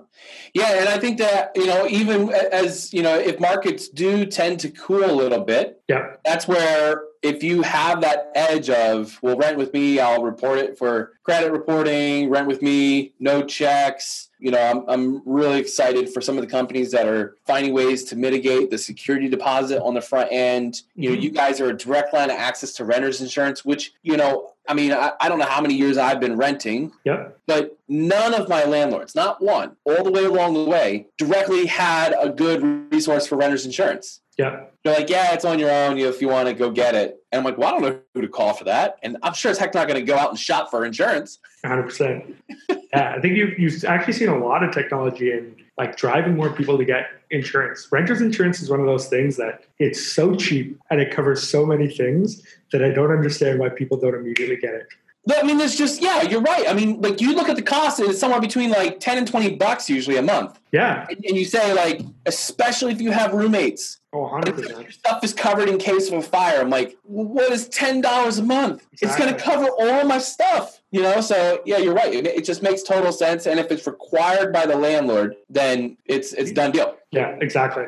Yeah. 0.53 0.79
And 0.79 0.89
I 0.89 0.99
think 0.99 1.17
that, 1.17 1.51
you 1.55 1.65
know, 1.65 1.87
even 1.87 2.29
as, 2.31 2.93
you 2.93 3.01
know, 3.01 3.17
if 3.17 3.39
markets 3.39 3.87
do 3.87 4.25
tend 4.25 4.59
to 4.61 4.69
cool 4.69 5.03
a 5.03 5.11
little 5.11 5.43
bit, 5.43 5.81
yeah, 5.87 6.15
that's 6.23 6.47
where 6.47 7.01
if 7.21 7.43
you 7.43 7.61
have 7.61 8.01
that 8.01 8.31
edge 8.35 8.69
of, 8.69 9.17
well, 9.21 9.37
rent 9.37 9.57
with 9.57 9.73
me, 9.73 9.99
I'll 9.99 10.23
report 10.23 10.59
it 10.59 10.77
for 10.77 11.13
credit 11.23 11.51
reporting, 11.51 12.29
rent 12.29 12.47
with 12.47 12.61
me, 12.61 13.13
no 13.19 13.43
checks. 13.43 14.29
You 14.39 14.51
know, 14.51 14.59
I'm, 14.59 14.83
I'm 14.87 15.21
really 15.25 15.59
excited 15.59 16.09
for 16.13 16.21
some 16.21 16.37
of 16.37 16.43
the 16.43 16.49
companies 16.49 16.91
that 16.91 17.07
are 17.07 17.37
finding 17.45 17.73
ways 17.73 18.03
to 18.05 18.15
mitigate 18.15 18.69
the 18.69 18.77
security 18.77 19.27
deposit 19.27 19.81
on 19.81 19.95
the 19.95 20.01
front 20.01 20.31
end. 20.31 20.83
You 20.95 21.09
know, 21.09 21.15
mm-hmm. 21.15 21.23
you 21.23 21.31
guys 21.31 21.59
are 21.59 21.69
a 21.69 21.77
direct 21.77 22.13
line 22.13 22.29
of 22.29 22.37
access 22.37 22.73
to 22.73 22.85
renter's 22.85 23.19
insurance, 23.19 23.65
which, 23.65 23.93
you 24.03 24.15
know, 24.15 24.53
I 24.67 24.73
mean, 24.73 24.91
I, 24.91 25.13
I, 25.19 25.29
don't 25.29 25.39
know 25.39 25.45
how 25.45 25.61
many 25.61 25.73
years 25.75 25.97
I've 25.97 26.19
been 26.19 26.37
renting, 26.37 26.91
yep. 27.03 27.39
but 27.47 27.77
none 27.87 28.33
of 28.33 28.49
my 28.49 28.65
landlords, 28.65 29.15
not 29.15 29.41
one, 29.41 29.75
all 29.85 30.03
the 30.03 30.11
way 30.11 30.25
along 30.25 30.53
the 30.53 30.63
way, 30.63 31.07
directly 31.17 31.65
had 31.65 32.15
a 32.19 32.29
good 32.29 32.91
resource 32.91 33.27
for 33.27 33.37
renter's 33.37 33.65
insurance. 33.65 34.21
Yeah. 34.37 34.65
They're 34.83 34.99
like, 34.99 35.09
yeah, 35.09 35.33
it's 35.33 35.45
on 35.45 35.57
your 35.57 35.71
own 35.71 35.97
if 35.97 36.21
you 36.21 36.27
want 36.27 36.47
to 36.47 36.53
go 36.53 36.69
get 36.69 36.95
it. 36.95 37.17
And 37.31 37.39
I'm 37.39 37.45
like, 37.45 37.57
well, 37.57 37.69
I 37.69 37.71
don't 37.71 37.81
know 37.81 37.99
who 38.13 38.21
to 38.21 38.27
call 38.27 38.53
for 38.53 38.65
that. 38.65 38.97
And 39.01 39.17
I'm 39.23 39.33
sure 39.33 39.51
it's 39.51 39.59
heck 39.59 39.73
not 39.73 39.87
going 39.87 39.99
to 39.99 40.05
go 40.05 40.15
out 40.15 40.29
and 40.29 40.39
shop 40.39 40.69
for 40.69 40.85
insurance. 40.85 41.39
100%. 41.65 42.35
yeah, 42.93 43.13
I 43.15 43.21
think 43.21 43.35
you've, 43.35 43.57
you've 43.59 43.83
actually 43.85 44.13
seen 44.13 44.29
a 44.29 44.37
lot 44.37 44.63
of 44.63 44.73
technology 44.73 45.31
in 45.31 45.55
like 45.77 45.97
driving 45.97 46.35
more 46.35 46.49
people 46.49 46.77
to 46.77 46.85
get 46.85 47.07
insurance. 47.29 47.87
Renter's 47.91 48.21
insurance 48.21 48.61
is 48.61 48.69
one 48.69 48.79
of 48.79 48.85
those 48.85 49.07
things 49.07 49.37
that 49.37 49.63
it's 49.79 50.01
so 50.01 50.35
cheap 50.35 50.79
and 50.89 50.99
it 50.99 51.13
covers 51.13 51.47
so 51.47 51.65
many 51.65 51.87
things 51.87 52.41
that 52.71 52.83
I 52.83 52.89
don't 52.89 53.11
understand 53.11 53.59
why 53.59 53.69
people 53.69 53.97
don't 53.97 54.15
immediately 54.15 54.57
get 54.57 54.73
it. 54.73 54.87
I 55.35 55.43
mean, 55.43 55.57
there's 55.57 55.75
just 55.75 56.01
yeah, 56.01 56.21
you're 56.21 56.41
right. 56.41 56.67
I 56.67 56.73
mean, 56.73 57.01
like 57.01 57.19
you 57.19 57.35
look 57.35 57.49
at 57.49 57.55
the 57.55 57.61
cost, 57.61 57.99
and 57.99 58.09
it's 58.09 58.19
somewhere 58.19 58.41
between 58.41 58.69
like 58.69 58.99
ten 58.99 59.17
and 59.17 59.27
twenty 59.27 59.55
bucks 59.55 59.89
usually 59.89 60.17
a 60.17 60.21
month. 60.21 60.59
Yeah, 60.71 61.05
and, 61.09 61.25
and 61.25 61.37
you 61.37 61.45
say 61.45 61.73
like, 61.73 62.01
especially 62.25 62.91
if 62.91 63.01
you 63.01 63.11
have 63.11 63.33
roommates. 63.33 63.99
Oh, 64.13 64.21
100 64.21 64.57
Your 64.69 64.89
stuff 64.89 65.21
is 65.23 65.33
covered 65.33 65.67
in 65.67 65.77
case 65.77 66.07
of 66.07 66.13
a 66.13 66.21
fire. 66.21 66.61
I'm 66.61 66.69
like, 66.69 66.97
what 67.03 67.51
is 67.51 67.67
ten 67.67 67.99
dollars 68.01 68.37
a 68.37 68.43
month? 68.43 68.87
Exactly. 68.93 69.07
It's 69.07 69.17
going 69.17 69.33
to 69.33 69.39
cover 69.39 69.69
all 69.77 70.05
my 70.05 70.17
stuff. 70.17 70.81
You 70.91 71.01
know, 71.01 71.19
so 71.19 71.61
yeah, 71.65 71.77
you're 71.77 71.93
right. 71.93 72.13
It, 72.13 72.25
it, 72.25 72.45
just 72.45 72.63
makes 72.63 72.81
total 72.81 73.11
sense. 73.11 73.45
And 73.45 73.59
if 73.59 73.69
it's 73.69 73.85
required 73.85 74.53
by 74.53 74.65
the 74.65 74.77
landlord, 74.77 75.35
then 75.49 75.97
it's 76.05 76.31
it's 76.33 76.51
done 76.51 76.71
deal. 76.71 76.95
Yeah, 77.11 77.37
exactly. 77.41 77.85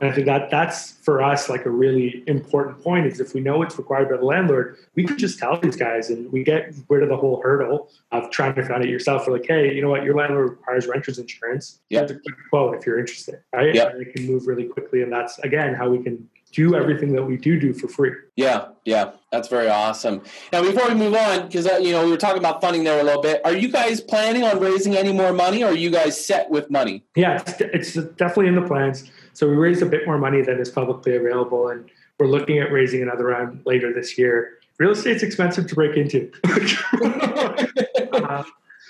And 0.00 0.10
I 0.10 0.12
think 0.14 0.26
that 0.26 0.50
that's 0.50 0.92
for 0.92 1.22
us 1.22 1.48
like 1.48 1.64
a 1.64 1.70
really 1.70 2.22
important 2.26 2.82
point 2.82 3.06
is 3.06 3.18
if 3.18 3.34
we 3.34 3.40
know 3.40 3.62
it's 3.62 3.78
required 3.78 4.10
by 4.10 4.18
the 4.18 4.24
landlord, 4.24 4.76
we 4.94 5.04
could 5.04 5.18
just 5.18 5.38
tell 5.38 5.58
these 5.58 5.76
guys 5.76 6.10
and 6.10 6.30
we 6.30 6.44
get 6.44 6.74
rid 6.88 7.02
of 7.02 7.08
the 7.08 7.16
whole 7.16 7.40
hurdle 7.42 7.90
of 8.12 8.30
trying 8.30 8.54
to 8.54 8.64
find 8.64 8.84
it 8.84 8.90
yourself. 8.90 9.26
We're 9.26 9.34
like, 9.34 9.46
hey, 9.46 9.74
you 9.74 9.80
know 9.80 9.88
what, 9.88 10.04
your 10.04 10.14
landlord 10.14 10.50
requires 10.50 10.86
renter's 10.86 11.18
insurance. 11.18 11.80
Yeah. 11.88 12.02
a 12.02 12.06
quick 12.06 12.36
quote 12.50 12.76
if 12.76 12.86
you're 12.86 12.98
interested. 12.98 13.42
Right. 13.54 13.74
Yeah. 13.74 13.88
And 13.88 14.02
it 14.02 14.14
can 14.14 14.26
move 14.26 14.46
really 14.46 14.64
quickly. 14.64 15.02
And 15.02 15.10
that's 15.10 15.38
again 15.40 15.74
how 15.74 15.88
we 15.88 16.02
can 16.02 16.28
do 16.52 16.74
everything 16.74 17.12
that 17.12 17.22
we 17.22 17.36
do 17.36 17.58
do 17.58 17.72
for 17.72 17.88
free. 17.88 18.12
Yeah, 18.36 18.68
yeah, 18.84 19.12
that's 19.30 19.48
very 19.48 19.68
awesome. 19.68 20.22
Now, 20.52 20.62
before 20.62 20.88
we 20.88 20.94
move 20.94 21.14
on, 21.14 21.46
because 21.46 21.66
uh, 21.66 21.76
you 21.76 21.92
know 21.92 22.04
we 22.04 22.10
were 22.10 22.16
talking 22.16 22.38
about 22.38 22.60
funding 22.60 22.84
there 22.84 23.00
a 23.00 23.02
little 23.02 23.20
bit, 23.20 23.42
are 23.44 23.54
you 23.54 23.68
guys 23.68 24.00
planning 24.00 24.42
on 24.42 24.58
raising 24.58 24.96
any 24.96 25.12
more 25.12 25.32
money, 25.32 25.62
or 25.62 25.68
are 25.68 25.74
you 25.74 25.90
guys 25.90 26.24
set 26.24 26.48
with 26.50 26.70
money? 26.70 27.04
Yeah, 27.14 27.42
it's, 27.46 27.94
it's 27.94 27.94
definitely 28.14 28.48
in 28.48 28.54
the 28.54 28.66
plans. 28.66 29.10
So 29.36 29.46
we 29.46 29.54
raised 29.54 29.82
a 29.82 29.86
bit 29.86 30.06
more 30.06 30.16
money 30.16 30.40
than 30.40 30.58
is 30.58 30.70
publicly 30.70 31.14
available, 31.14 31.68
and 31.68 31.90
we're 32.18 32.26
looking 32.26 32.58
at 32.58 32.72
raising 32.72 33.02
another 33.02 33.26
round 33.26 33.60
later 33.66 33.92
this 33.92 34.16
year. 34.16 34.60
Real 34.78 34.92
estate's 34.92 35.22
expensive 35.22 35.66
to 35.66 35.74
break 35.74 35.94
into. 35.94 36.32
uh, 38.14 38.44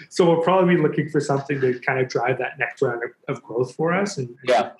so 0.09 0.26
we'll 0.26 0.42
probably 0.42 0.76
be 0.76 0.82
looking 0.82 1.09
for 1.09 1.20
something 1.20 1.61
to 1.61 1.78
kind 1.80 2.00
of 2.00 2.09
drive 2.09 2.38
that 2.38 2.59
next 2.59 2.82
round 2.82 3.02
of, 3.28 3.42
growth 3.42 3.74
for 3.74 3.92
us. 3.92 4.18
And 4.18 4.35
yeah, 4.44 4.70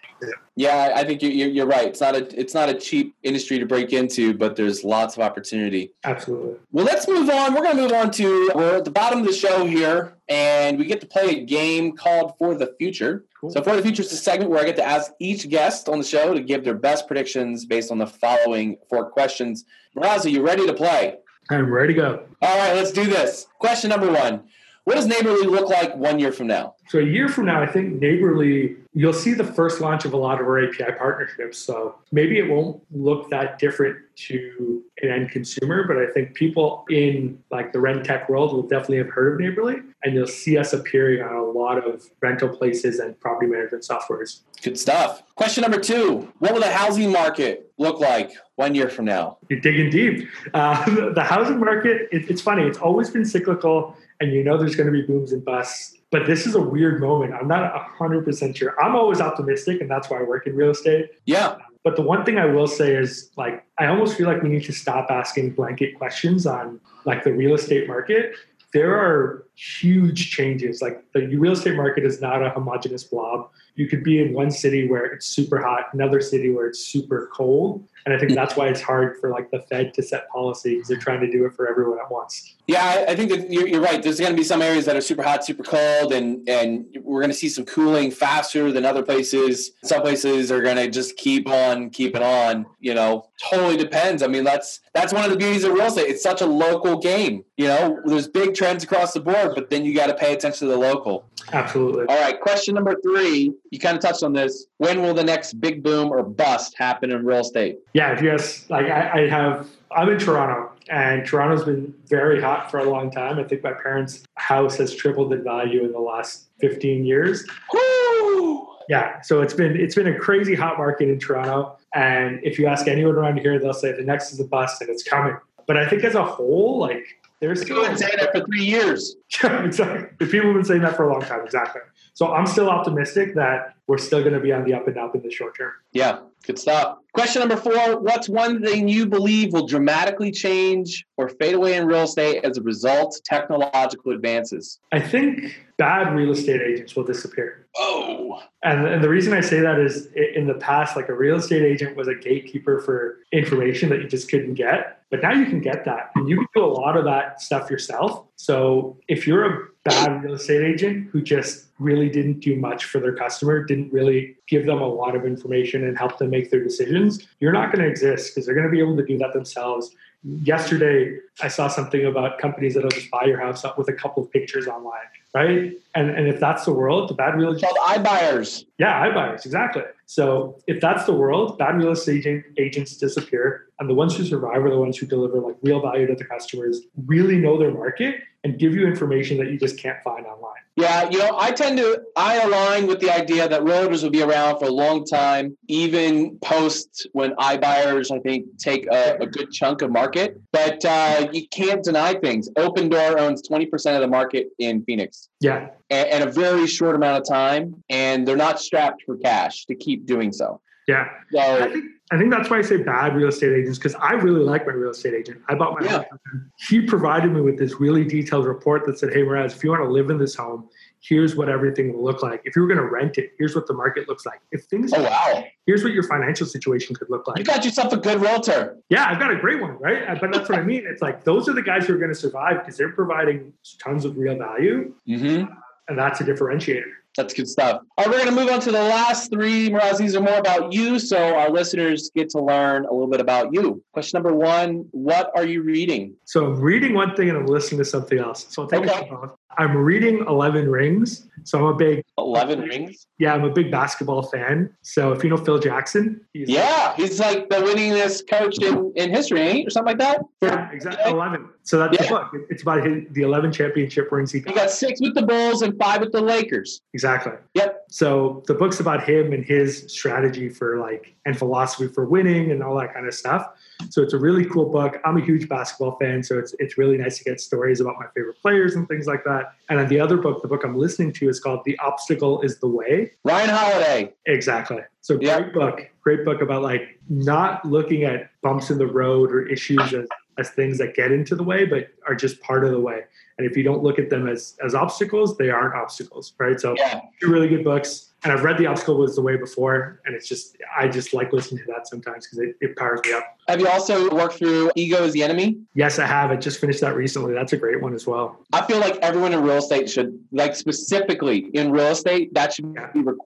yeah, 0.55 0.92
I 0.94 1.05
think 1.05 1.22
you, 1.22 1.62
are 1.62 1.66
right. 1.66 1.88
It's 1.88 2.00
not 2.00 2.14
a 2.14 2.40
it's 2.40 2.55
not 2.55 2.68
a 2.68 2.74
cheap 2.74 3.14
industry 3.22 3.59
to 3.59 3.66
break 3.66 3.92
into, 3.92 4.35
but 4.35 4.57
there's 4.57 4.85
lots 4.85 5.16
of 5.16 5.22
opportunity. 5.22 5.92
Absolutely. 6.05 6.57
Well, 6.72 6.85
let's 6.85 7.07
move 7.07 7.29
on. 7.29 7.55
We're 7.55 7.62
going 7.62 7.76
to 7.76 7.83
move 7.83 7.92
on 7.92 8.11
to 8.12 8.52
we're 8.55 8.76
at 8.76 8.85
the 8.85 8.90
bottom 8.90 9.20
of 9.20 9.26
the 9.26 9.33
show 9.33 9.66
here, 9.66 10.14
and 10.29 10.79
we 10.79 10.87
get 10.87 11.00
to 11.00 11.07
play 11.07 11.40
a 11.40 11.44
game 11.44 11.96
called 11.96 12.35
For 12.38 12.55
the 12.55 12.74
Future. 12.79 13.24
Cool. 13.40 13.50
So, 13.50 13.62
For 13.62 13.76
the 13.76 13.83
Future 13.83 14.02
is 14.02 14.12
a 14.12 14.16
segment 14.16 14.50
where 14.50 14.61
I 14.61 14.64
get 14.64 14.76
to 14.76 14.85
ask 14.85 15.12
each 15.20 15.48
guest 15.48 15.88
on 15.88 15.98
the 15.98 16.05
show 16.05 16.35
to 16.35 16.40
give 16.40 16.64
their 16.64 16.74
best 16.74 17.07
predictions 17.07 17.66
based 17.66 17.90
on 17.90 17.98
the 17.98 18.07
following 18.07 18.79
four 18.88 19.11
questions. 19.11 19.64
Miraz, 19.94 20.26
are 20.26 20.31
you 20.31 20.42
ready 20.42 20.66
to 20.66 20.74
play? 20.74 21.16
I'm 21.50 21.72
ready 21.72 21.94
to 21.94 22.00
go. 22.00 22.22
All 22.42 22.59
right, 22.59 22.74
let's 22.74 22.90
do 22.90 23.05
this. 23.05 23.46
Question 23.59 23.90
number 23.90 24.11
one 24.11 24.44
what 24.87 24.94
does 24.94 25.09
Naborly 25.09 25.51
look 25.51 25.68
like 25.68 25.96
one 25.96 26.20
year 26.20 26.31
from 26.31 26.46
now? 26.46 26.77
So 26.88 27.01
a 27.01 27.03
year 27.03 27.29
from 27.29 27.46
now, 27.46 27.61
I 27.61 27.66
think 27.66 28.01
Naborly, 28.01 28.77
you'll 28.97 29.13
see 29.13 29.35
the 29.35 29.45
first 29.45 29.83
launch 29.83 30.07
of 30.07 30.15
a 30.15 30.17
lot 30.17 30.41
of 30.41 30.47
our 30.47 30.59
API 30.67 30.91
partnerships. 30.99 31.59
So 31.59 31.97
maybe 32.13 32.39
it 32.39 32.49
won't 32.49 32.83
look 32.91 33.29
that 33.29 33.59
different 33.59 33.99
to 34.17 34.83
an 35.03 35.11
end 35.11 35.31
consumer, 35.31 35.87
but 35.87 35.99
I 35.99 36.07
think 36.07 36.33
people 36.33 36.87
in 36.89 37.39
like 37.51 37.75
the 37.75 37.79
rent 37.79 38.07
tech 38.07 38.31
world 38.31 38.55
will 38.55 38.63
definitely 38.63 38.97
have 38.97 39.11
heard 39.11 39.35
of 39.35 39.47
Naborly, 39.47 39.85
and 40.03 40.15
you'll 40.15 40.27
see 40.27 40.57
us 40.57 40.73
appearing 40.73 41.21
on 41.21 41.35
a 41.35 41.45
lot 41.45 41.77
of 41.87 42.09
rental 42.23 42.49
places 42.49 42.99
and 42.99 43.21
property 43.21 43.47
management 43.49 43.85
softwares. 43.85 44.41
Good 44.63 44.79
stuff. 44.79 45.23
Question 45.35 45.61
number 45.61 45.79
two: 45.79 46.33
What 46.39 46.55
will 46.55 46.61
the 46.61 46.73
housing 46.73 47.13
market 47.13 47.71
look 47.77 48.01
like 48.01 48.33
one 48.55 48.75
year 48.75 48.89
from 48.89 49.05
now? 49.05 49.37
You're 49.51 49.61
digging 49.61 49.91
deep. 49.91 50.27
Uh, 50.55 51.11
the 51.13 51.23
housing 51.23 51.61
market, 51.61 52.09
it, 52.13 52.31
it's 52.31 52.41
funny. 52.41 52.63
It's 52.63 52.79
always 52.79 53.11
been 53.11 53.27
cyclical 53.27 53.95
and 54.21 54.33
you 54.33 54.43
know 54.43 54.57
there's 54.57 54.77
going 54.77 54.87
to 54.87 54.93
be 54.93 55.03
booms 55.03 55.33
and 55.33 55.45
busts. 55.45 55.97
But 56.16 56.26
this 56.26 56.46
is 56.46 56.55
a 56.55 56.61
weird 56.61 56.98
moment. 56.98 57.35
I'm 57.35 57.46
not 57.46 57.74
100% 57.98 58.57
sure. 58.57 58.83
I'm 58.83 58.96
always 58.96 59.20
optimistic, 59.20 59.83
and 59.83 59.90
that's 59.90 60.09
why 60.09 60.18
I 60.18 60.22
work 60.22 60.46
in 60.46 60.57
real 60.57 60.70
estate. 60.70 61.11
Yeah. 61.26 61.57
But 61.85 61.96
the 61.96 62.00
one 62.00 62.24
thing 62.24 62.38
I 62.38 62.46
will 62.46 62.66
say 62.66 62.96
is 62.96 63.31
like, 63.37 63.66
I 63.79 63.88
almost 63.88 64.16
feel 64.16 64.26
like 64.26 64.42
we 64.42 64.48
need 64.48 64.64
to 64.64 64.72
stop 64.72 65.11
asking 65.11 65.50
blanket 65.50 65.94
questions 65.98 66.46
on 66.46 66.81
like 67.05 67.22
the 67.22 67.35
real 67.35 67.55
estate 67.55 67.87
market. 67.87 68.35
There 68.72 68.94
are 68.94 69.44
huge 69.57 70.31
changes. 70.31 70.81
Like 70.81 71.05
the 71.12 71.26
real 71.37 71.52
estate 71.52 71.76
market 71.76 72.07
is 72.07 72.22
not 72.22 72.42
a 72.42 72.48
homogenous 72.48 73.05
blob. 73.05 73.50
You 73.74 73.87
could 73.87 74.02
be 74.02 74.18
in 74.18 74.33
one 74.33 74.50
city 74.50 74.88
where 74.88 75.05
it's 75.05 75.26
super 75.26 75.61
hot, 75.61 75.88
another 75.92 76.22
city 76.22 76.50
where 76.50 76.66
it's 76.66 76.79
super 76.79 77.29
cold. 77.31 77.87
And 78.07 78.14
I 78.14 78.19
think 78.19 78.35
that's 78.35 78.55
why 78.55 78.69
it's 78.69 78.81
hard 78.81 79.19
for 79.21 79.31
like 79.31 79.51
the 79.51 79.59
Fed 79.62 79.92
to 79.95 80.03
set 80.03 80.29
policy 80.29 80.75
because 80.75 80.87
they're 80.87 80.97
trying 80.97 81.21
to 81.21 81.31
do 81.31 81.45
it 81.45 81.55
for 81.55 81.69
everyone 81.69 81.99
at 81.99 82.09
once. 82.09 82.55
Yeah, 82.69 83.05
I 83.09 83.16
think 83.16 83.31
that 83.31 83.51
you're, 83.51 83.66
you're 83.66 83.81
right. 83.81 84.01
There's 84.01 84.21
going 84.21 84.31
to 84.31 84.37
be 84.37 84.45
some 84.45 84.62
areas 84.62 84.85
that 84.85 84.95
are 84.95 85.01
super 85.01 85.25
hot, 85.25 85.45
super 85.45 85.64
cold, 85.64 86.12
and 86.12 86.49
and 86.49 86.87
we're 87.03 87.21
going 87.21 87.33
to 87.33 87.37
see 87.37 87.49
some 87.49 87.64
cooling 87.64 88.12
faster 88.12 88.71
than 88.71 88.85
other 88.85 89.03
places. 89.03 89.73
Some 89.83 90.03
places 90.03 90.53
are 90.53 90.62
going 90.62 90.77
to 90.77 90.88
just 90.88 91.16
keep 91.16 91.49
on 91.49 91.90
keeping 91.90 92.23
on. 92.23 92.66
You 92.79 92.95
know, 92.95 93.29
totally 93.51 93.77
depends. 93.77 94.23
I 94.23 94.29
mean, 94.29 94.45
that's 94.45 94.81
that's 94.95 95.12
one 95.12 95.25
of 95.25 95.31
the 95.33 95.37
beauties 95.37 95.64
of 95.64 95.73
real 95.73 95.87
estate. 95.87 96.09
It's 96.09 96.23
such 96.23 96.40
a 96.40 96.47
local 96.47 96.99
game. 96.99 97.45
You 97.57 97.66
know, 97.66 98.01
there's 98.05 98.29
big 98.29 98.55
trends 98.55 98.85
across 98.85 99.14
the 99.14 99.21
board, 99.21 99.53
but 99.57 99.69
then 99.69 99.85
you 99.85 99.95
got 99.95 100.07
to 100.07 100.14
pay 100.14 100.33
attention 100.33 100.69
to 100.69 100.73
the 100.73 100.79
local. 100.79 101.29
Absolutely. 101.53 102.07
All 102.07 102.21
right, 102.21 102.41
question 102.41 102.75
number 102.75 102.97
three. 103.03 103.53
You 103.71 103.79
kind 103.79 103.97
of 103.97 104.03
touched 104.03 104.23
on 104.23 104.33
this. 104.33 104.67
When 104.79 105.03
will 105.03 105.15
the 105.15 105.25
next 105.25 105.55
big 105.61 105.83
boom 105.83 106.11
or 106.11 106.23
bust 106.23 106.75
happen 106.77 107.13
in 107.13 107.25
real 107.25 107.41
estate? 107.41 107.79
Yeah, 107.93 108.13
if 108.13 108.23
you 108.23 108.31
ask, 108.31 108.69
like 108.71 108.87
I, 108.87 109.25
I 109.25 109.29
have, 109.29 109.69
I'm 109.91 110.09
in 110.09 110.19
Toronto, 110.19 110.73
and 110.89 111.27
Toronto's 111.27 111.65
been 111.65 111.95
very 112.07 112.41
hot 112.41 112.71
for 112.71 112.79
a 112.79 112.91
long 112.91 113.11
time. 113.11 113.39
I 113.39 113.45
think 113.45 113.63
my 113.63 113.73
parents' 113.73 114.25
house 114.35 114.77
has 114.77 114.95
tripled 114.95 115.33
in 115.33 115.45
value 115.45 115.85
in 115.85 115.93
the 115.93 116.01
last 116.01 116.47
15 116.61 117.05
years. 117.05 117.47
Woo! 117.73 118.69
Yeah, 118.89 119.21
so 119.23 119.43
it's 119.43 119.55
been 119.55 119.77
it's 119.77 119.97
been 119.97 120.07
a 120.07 120.17
crazy 120.17 120.55
hot 120.55 120.79
market 120.79 121.09
in 121.09 121.19
Toronto, 121.19 121.77
and 121.95 122.39
if 122.45 122.57
you 122.57 122.67
ask 122.67 122.87
anyone 122.87 123.17
around 123.17 123.39
here, 123.39 123.59
they'll 123.59 123.75
say 123.75 123.91
the 123.93 124.05
next 124.05 124.33
is 124.33 124.39
a 124.39 124.45
bust 124.45 124.81
and 124.81 124.89
it's 124.89 125.03
coming. 125.03 125.37
But 125.67 125.77
I 125.77 125.89
think 125.89 126.05
as 126.05 126.15
a 126.15 126.25
whole, 126.25 126.79
like 126.79 127.05
there's 127.40 127.62
still 127.62 127.83
been 127.83 127.96
saying 127.96 128.16
that 128.18 128.33
for 128.33 128.44
three 128.46 128.64
years. 128.64 129.16
exactly. 129.44 130.27
People 130.27 130.49
have 130.49 130.55
been 130.55 130.64
saying 130.64 130.83
that 130.83 130.96
for 130.96 131.09
a 131.09 131.12
long 131.12 131.22
time. 131.22 131.44
Exactly. 131.44 131.83
So 132.14 132.33
I'm 132.33 132.46
still 132.46 132.70
optimistic 132.70 133.35
that 133.35 133.76
we're 133.87 133.99
still 133.99 134.20
going 134.20 134.35
to 134.35 134.40
be 134.40 134.53
on 134.53 134.64
the 134.64 134.75
up 134.75 134.88
and 134.88 134.99
up 134.99 135.14
in 135.14 135.22
the 135.22 135.31
short 135.31 135.57
term. 135.57 135.72
Yeah, 135.92 136.18
good 136.44 136.59
stuff. 136.59 136.99
Question 137.12 137.40
number 137.40 137.57
four 137.57 138.01
What's 138.01 138.29
one 138.29 138.62
thing 138.62 138.88
you 138.88 139.07
believe 139.07 139.53
will 139.53 139.66
dramatically 139.66 140.31
change 140.31 141.05
or 141.16 141.29
fade 141.29 141.55
away 141.55 141.77
in 141.77 141.87
real 141.87 142.03
estate 142.03 142.44
as 142.44 142.59
a 142.59 142.62
result 142.62 143.16
of 143.16 143.25
technological 143.25 144.12
advances? 144.12 144.79
I 144.92 145.01
think 145.01 145.61
bad 145.79 146.14
real 146.14 146.33
estate 146.33 146.61
agents 146.61 146.96
will 146.96 147.05
disappear. 147.05 147.66
Oh. 147.77 148.42
And, 148.62 148.87
and 148.87 149.05
the 149.05 149.09
reason 149.09 149.33
I 149.33 149.40
say 149.40 149.61
that 149.61 149.79
is 149.79 150.09
in 150.35 150.46
the 150.46 150.55
past, 150.55 150.96
like 150.96 151.09
a 151.09 151.14
real 151.14 151.37
estate 151.37 151.62
agent 151.62 151.96
was 151.96 152.09
a 152.09 152.14
gatekeeper 152.14 152.81
for 152.81 153.18
information 153.33 153.88
that 153.90 154.01
you 154.01 154.09
just 154.09 154.31
couldn't 154.31 154.55
get. 154.55 155.03
But 155.11 155.22
now 155.22 155.33
you 155.33 155.46
can 155.46 155.61
get 155.61 155.85
that 155.85 156.11
and 156.16 156.29
you 156.29 156.37
can 156.37 156.46
do 156.55 156.64
a 156.64 156.66
lot 156.66 156.96
of 156.96 157.05
that 157.05 157.40
stuff 157.40 157.70
yourself. 157.70 158.27
So 158.37 158.99
if 159.07 159.27
you're 159.27 159.44
a 159.44 159.68
bad 159.85 160.25
real 160.25 160.35
estate 160.35 160.62
agent 160.62 161.11
who 161.12 161.22
just 161.22 161.65
really 161.79 162.09
didn't 162.09 162.41
do 162.41 162.57
much 162.57 162.85
for 162.85 163.01
their 163.01 163.15
customer, 163.15 163.62
didn't 163.65 163.93
really 163.93 164.37
give 164.49 164.67
them 164.67 164.81
a 164.81 164.87
lot 164.87 165.15
of 165.15 165.25
information 165.25 165.85
and 165.85 165.99
help 165.99 166.19
them 166.19 166.31
make 166.31 166.51
their 166.51 166.62
decisions, 166.62 167.27
you're 167.41 167.53
not 167.53 167.73
going 167.73 167.85
to 167.85 167.91
exist 167.91 168.35
because 168.35 168.47
they're 168.47 168.55
going 168.55 168.67
to 168.67 168.73
be 168.73 168.79
able 168.79 168.97
to 168.97 169.05
do 169.05 169.19
that 169.19 169.33
themselves. 169.33 169.95
Yesterday, 170.25 171.19
I 171.43 171.49
saw 171.49 171.69
something 171.69 172.07
about 172.07 172.39
companies 172.39 172.75
that'll 172.75 172.91
just 172.91 173.11
buy 173.11 173.25
your 173.27 173.39
house 173.39 173.65
up 173.65 173.79
with 173.79 173.89
a 173.89 173.93
couple 173.93 174.23
of 174.23 174.33
pictures 174.33 174.67
online, 174.67 175.07
right? 175.35 175.73
And 175.95 176.11
and 176.11 176.27
if 176.27 176.41
that's 176.41 176.65
the 176.65 176.73
world, 176.73 177.09
the 177.11 177.15
bad 177.15 177.37
real 177.37 177.53
estate 177.53 177.71
called 177.77 178.05
iBuyers. 178.05 178.65
Yeah, 178.79 179.07
iBuyers, 179.09 179.45
exactly. 179.45 179.83
So 180.07 180.59
if 180.67 180.81
that's 180.81 181.05
the 181.05 181.12
world, 181.12 181.59
bad 181.59 181.77
real 181.77 181.93
estate 181.93 182.45
agents 182.57 182.97
disappear, 182.97 183.65
and 183.79 183.91
the 183.91 183.95
ones 183.95 184.17
who 184.17 184.25
survive 184.25 184.65
are 184.65 184.71
the 184.71 184.79
ones 184.79 184.97
who 184.97 185.07
deliver 185.07 185.39
like 185.41 185.57
real 185.62 185.81
value 185.81 186.07
to 186.07 186.15
the 186.15 186.25
customers, 186.25 186.83
really 187.07 187.37
know 187.39 187.59
their 187.59 187.73
market, 187.73 188.17
and 188.45 188.59
give 188.59 188.75
you 188.75 188.87
information 188.87 189.37
that 189.39 189.49
you 189.49 189.59
just 189.59 189.79
can't 189.79 189.99
find 190.05 190.25
online. 190.25 190.53
Yeah, 190.77 191.09
you 191.09 191.19
know, 191.19 191.37
I 191.39 191.53
tend 191.53 191.79
to 191.79 192.03
I 192.17 192.41
align 192.41 192.87
with 192.87 193.01
the 193.01 193.11
idea 193.11 193.49
that 193.49 193.62
realtors 193.62 194.03
will 194.03 194.11
be 194.11 194.23
around 194.23 194.59
for 194.59 194.67
a 194.67 194.71
long 194.71 195.05
time, 195.05 195.57
even 195.69 196.39
post 196.41 197.09
when 197.12 197.33
iBuyers 197.37 198.15
I 198.15 198.21
think 198.21 198.59
take 198.59 198.87
a, 198.87 199.17
a 199.21 199.27
good 199.27 199.51
chunk 199.53 199.83
of 199.83 199.91
market. 199.91 200.39
But 200.53 200.85
uh, 200.85 201.29
you 201.33 201.49
can't 201.49 201.83
deny 201.83 202.15
things. 202.15 202.51
Opendoor 202.57 203.19
owns 203.19 203.43
twenty 203.43 203.67
percent 203.67 203.97
of 203.97 204.03
the 204.03 204.09
market 204.09 204.49
in 204.59 204.85
Phoenix. 204.85 205.29
Yeah, 205.41 205.71
and, 205.91 206.25
a 206.25 206.31
very 206.31 206.67
short 206.67 206.95
amount 206.95 207.23
of 207.23 207.29
time, 207.29 207.83
and 207.89 208.29
they're 208.29 208.37
not 208.37 208.61
strapped 208.61 209.03
for 209.05 209.17
cash 209.17 209.65
to 209.67 209.75
keep 209.75 210.07
doing 210.07 210.33
so. 210.33 210.61
Yeah. 210.87 211.09
So, 211.33 211.75
I 212.12 212.19
think 212.19 212.31
that's 212.31 212.49
why 212.49 212.59
I 212.59 212.62
say 212.62 212.77
bad 212.77 213.16
real 213.16 213.29
estate 213.29 213.53
agents 213.53 213.79
because 213.79 213.97
I 213.97 214.12
really 214.12 214.45
like 214.45 214.64
my 214.64 214.73
real 214.73 214.92
estate 214.92 215.14
agent. 215.14 215.42
I 215.49 215.57
bought 215.57 215.81
my 215.81 215.85
yeah. 215.85 215.92
home. 215.99 216.51
He 216.69 216.81
provided 216.81 217.33
me 217.33 217.40
with 217.40 217.59
this 217.59 217.81
really 217.81 218.05
detailed 218.05 218.47
report 218.47 218.87
that 218.87 218.99
said, 218.99 219.12
"Hey, 219.12 219.23
Miraz, 219.23 219.55
if 219.57 219.64
you 219.64 219.71
want 219.71 219.83
to 219.83 219.88
live 219.88 220.09
in 220.11 220.19
this 220.19 220.37
home, 220.37 220.69
here's 221.01 221.37
what 221.37 221.49
everything 221.49 221.92
will 221.92 222.05
look 222.05 222.23
like. 222.23 222.42
If 222.45 222.57
you 222.57 222.62
were 222.62 222.69
going 222.69 222.79
to 222.79 222.87
rent 222.87 223.19
it, 223.19 223.33
here's 223.38 223.55
what 223.55 223.66
the 223.66 223.75
market 223.75 224.09
looks 224.09 224.27
like. 224.27 224.40
If 224.51 224.64
things, 224.64 224.92
oh 224.95 225.03
wow, 225.03 225.45
here's 225.66 225.85
what 225.85 225.92
your 225.92 226.03
financial 226.03 226.47
situation 226.47 226.95
could 226.97 227.11
look 227.11 227.27
like. 227.27 227.38
You 227.38 227.45
got 227.45 227.64
yourself 227.64 227.92
a 227.92 227.97
good 227.97 228.21
realtor. 228.21 228.77
Yeah, 228.88 229.07
I've 229.09 229.19
got 229.19 229.31
a 229.31 229.37
great 229.37 229.61
one, 229.61 229.79
right? 229.79 230.09
Uh, 230.09 230.16
but 230.21 230.33
that's 230.33 230.49
what 230.49 230.59
I 230.59 230.62
mean. 230.62 230.85
It's 230.87 231.03
like 231.03 231.25
those 231.25 231.49
are 231.49 231.53
the 231.53 231.62
guys 231.62 231.87
who 231.87 231.95
are 231.95 231.99
going 231.99 232.12
to 232.12 232.19
survive 232.19 232.61
because 232.61 232.77
they're 232.77 232.92
providing 232.92 233.53
tons 233.83 234.05
of 234.05 234.16
real 234.16 234.37
value, 234.37 234.95
mm-hmm. 235.09 235.53
and 235.88 235.99
that's 235.99 236.21
a 236.21 236.25
differentiator. 236.25 236.92
That's 237.16 237.33
good 237.33 237.48
stuff. 237.48 237.81
All 237.96 238.05
right, 238.05 238.12
we're 238.12 238.24
going 238.24 238.35
to 238.35 238.40
move 238.40 238.50
on 238.50 238.61
to 238.61 238.70
the 238.70 238.83
last 238.83 239.31
three. 239.33 239.70
Miraz, 239.70 239.98
these 239.98 240.14
are 240.14 240.20
more 240.20 240.38
about 240.38 240.72
you, 240.72 240.98
so 240.98 241.16
our 241.16 241.50
listeners 241.50 242.11
get 242.14 242.29
to 242.31 242.40
learn 242.40 242.85
a 242.85 242.92
little 242.92 243.09
bit 243.09 243.20
about 243.20 243.55
you. 243.55 243.83
Question 243.92 244.18
number 244.18 244.35
one 244.35 244.87
What 244.90 245.31
are 245.35 245.46
you 245.46 245.62
reading? 245.62 246.14
So 246.24 246.44
I'm 246.46 246.61
reading 246.61 246.94
one 246.94 247.14
thing 247.16 247.29
and 247.29 247.38
I'm 247.38 247.46
listening 247.46 247.79
to 247.79 247.85
something 247.85 248.18
else. 248.18 248.46
So 248.50 248.62
I'll 248.62 248.68
take 248.68 248.81
okay. 248.83 249.09
it 249.11 249.31
I'm 249.59 249.77
reading 249.77 250.25
Eleven 250.27 250.71
Rings. 250.71 251.27
So 251.45 251.59
I'm 251.59 251.65
a 251.65 251.75
big 251.75 252.03
Eleven 252.19 252.61
Rings. 252.61 253.07
Yeah, 253.19 253.35
I'm 253.35 253.45
a 253.45 253.51
big 253.51 253.71
basketball 253.71 254.23
fan. 254.23 254.75
So 254.83 255.13
if 255.13 255.23
you 255.25 255.31
know 255.31 255.37
Phil 255.37 255.59
Jackson, 255.59 256.21
he's 256.33 256.49
yeah, 256.49 256.89
like, 256.89 256.97
he's 256.97 257.21
like 257.21 257.49
the 257.49 257.57
winningest 257.57 258.29
coach 258.29 258.59
in, 258.61 258.93
in 258.97 259.11
history, 259.11 259.41
ain't 259.41 259.67
or 259.67 259.71
something 259.71 259.97
like 259.97 259.99
that. 259.99 260.21
Yeah, 260.43 260.71
exactly. 260.73 261.11
Eleven. 261.11 261.49
So 261.63 261.79
that's 261.79 261.97
yeah. 261.97 262.03
the 262.03 262.09
book. 262.09 262.33
It's 262.51 262.63
about 262.63 262.85
his, 262.85 263.05
the 263.13 263.23
eleven 263.23 263.53
championship 263.53 264.11
rings 264.11 264.33
he 264.33 264.41
got. 264.41 264.53
He 264.53 264.59
got 264.59 264.71
six 264.71 265.01
with 265.01 265.15
the 265.15 265.23
Bulls 265.23 265.63
and 265.63 265.79
five 265.79 266.01
with 266.01 266.13
the 266.13 266.21
Lakers. 266.21 266.83
Exactly. 266.93 267.33
Yep. 267.55 267.76
So 267.88 268.42
the 268.46 268.55
book's 268.55 268.81
about 268.81 269.09
him 269.09 269.33
and 269.33 269.44
his 269.44 269.85
strategy 269.88 270.49
for 270.49 270.79
like 270.79 271.14
and 271.25 271.38
philosophy 271.38 271.88
for 271.88 272.05
winning 272.05 272.51
and 272.51 272.62
all 272.62 272.77
that 272.79 272.92
kind 272.92 273.07
of 273.07 273.14
stuff. 273.14 273.46
So 273.90 274.03
it's 274.03 274.12
a 274.12 274.18
really 274.18 274.44
cool 274.44 274.70
book. 274.70 275.01
I'm 275.05 275.16
a 275.16 275.25
huge 275.25 275.49
basketball 275.49 275.96
fan, 275.99 276.22
so 276.22 276.38
it's 276.38 276.55
it's 276.59 276.79
really 276.79 276.96
nice 276.96 277.18
to 277.18 277.25
get 277.25 277.40
stories 277.40 277.81
about 277.81 277.96
my 277.99 278.07
favorite 278.14 278.40
players 278.40 278.75
and 278.75 278.88
things 278.88 279.07
like 279.07 279.25
that. 279.25 279.55
And 279.68 279.79
then 279.79 279.88
the 279.88 280.01
other 280.01 280.16
book, 280.16 280.42
the 280.42 280.49
book 280.49 280.62
I'm 280.64 280.77
listening 280.77 281.12
to, 281.14 281.29
is 281.29 281.40
called 281.40 281.61
The 281.64 281.79
Obstacle 281.79 282.40
Is 282.42 282.59
the 282.59 282.68
Way. 282.68 283.12
Ryan 283.25 283.51
Holiday. 283.51 284.12
Exactly. 284.27 284.81
So 285.01 285.16
great 285.16 285.27
yep. 285.27 285.53
book. 285.53 285.81
Great 286.01 286.25
book 286.25 286.40
about 286.40 286.62
like 286.62 287.01
not 287.09 287.64
looking 287.64 288.05
at 288.05 288.31
bumps 288.42 288.70
in 288.70 288.79
the 288.79 288.87
road 288.87 289.31
or 289.31 289.46
issues 289.46 289.92
as, 289.92 290.07
as 290.38 290.51
things 290.51 290.79
that 290.79 290.94
get 290.94 291.12
into 291.12 291.37
the 291.37 291.44
way, 291.44 291.64
but 291.64 291.88
are 292.07 292.14
just 292.14 292.40
part 292.40 292.64
of 292.64 292.72
the 292.72 292.81
way. 292.81 293.03
And 293.38 293.51
if 293.51 293.57
you 293.57 293.62
don't 293.62 293.83
look 293.83 293.99
at 293.99 294.09
them 294.11 294.29
as 294.29 294.57
as 294.64 294.75
obstacles, 294.75 295.37
they 295.37 295.51
aren't 295.51 295.75
obstacles, 295.75 296.35
right? 296.38 296.59
So 296.59 296.75
yeah. 296.77 297.01
two 297.20 297.31
really 297.31 297.49
good 297.49 297.64
books 297.64 298.07
and 298.27 298.33
I've 298.33 298.42
read 298.42 298.59
The 298.59 298.66
Obstacle 298.66 298.96
Was 298.96 299.14
the 299.14 299.22
Way 299.22 299.37
before, 299.37 300.01
and 300.05 300.14
it's 300.14 300.27
just 300.27 300.57
I 300.77 300.88
just 300.88 301.14
like 301.14 301.33
listening 301.33 301.64
to 301.64 301.72
that 301.72 301.87
sometimes 301.87 302.27
because 302.27 302.38
it, 302.40 302.57
it 302.61 302.77
powers 302.77 303.01
me 303.05 303.12
up. 303.12 303.38
Have 303.49 303.61
you 303.61 303.68
also 303.68 304.12
worked 304.12 304.35
through 304.35 304.72
Ego 304.75 305.05
is 305.05 305.12
the 305.12 305.22
Enemy? 305.22 305.59
Yes, 305.75 306.01
I 306.01 306.07
have. 306.07 306.33
I 306.33 306.37
just 306.37 306.61
finished 306.61 306.81
that 306.81 306.96
recently. 306.96 307.35
That's 307.35 307.53
a 307.53 307.57
great 307.57 307.81
one 307.81 307.94
as 307.94 308.05
well. 308.07 308.44
I 308.53 308.66
feel 308.66 308.81
like 308.81 308.96
everyone 308.96 309.33
in 309.33 309.42
real 309.42 309.59
estate 309.59 309.88
should, 309.88 310.18
like 310.33 310.57
specifically 310.57 311.51
in 311.55 311.70
real 311.70 311.87
estate, 311.87 312.35
that 312.35 312.53
should 312.53 312.75
yeah. 312.75 312.90
be 312.92 312.99
required 312.99 313.20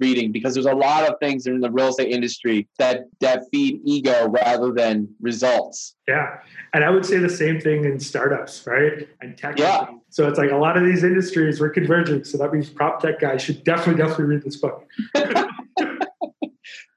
reading 0.00 0.32
because 0.32 0.54
there's 0.54 0.66
a 0.66 0.74
lot 0.74 1.08
of 1.08 1.18
things 1.20 1.46
in 1.46 1.60
the 1.60 1.70
real 1.70 1.88
estate 1.88 2.10
industry 2.10 2.68
that 2.78 3.04
that 3.20 3.44
feed 3.52 3.80
ego 3.84 4.28
rather 4.28 4.72
than 4.72 5.08
results. 5.20 5.94
Yeah, 6.08 6.38
and 6.74 6.84
I 6.84 6.90
would 6.90 7.04
say 7.04 7.18
the 7.18 7.28
same 7.28 7.60
thing 7.60 7.84
in 7.84 8.00
startups, 8.00 8.66
right? 8.66 9.08
And 9.20 9.36
tech. 9.36 9.58
Yeah. 9.58 9.86
So 10.10 10.28
it's 10.28 10.38
like 10.38 10.50
a 10.50 10.56
lot 10.56 10.76
of 10.76 10.84
these 10.84 11.04
industries 11.04 11.60
we're 11.60 11.70
converging. 11.70 12.24
So 12.24 12.38
that 12.38 12.52
means 12.52 12.70
prop 12.70 13.00
tech 13.00 13.20
guys 13.20 13.42
should 13.42 13.64
definitely, 13.64 14.02
definitely 14.02 14.24
read 14.26 14.42
this 14.42 14.56
book. 14.56 14.86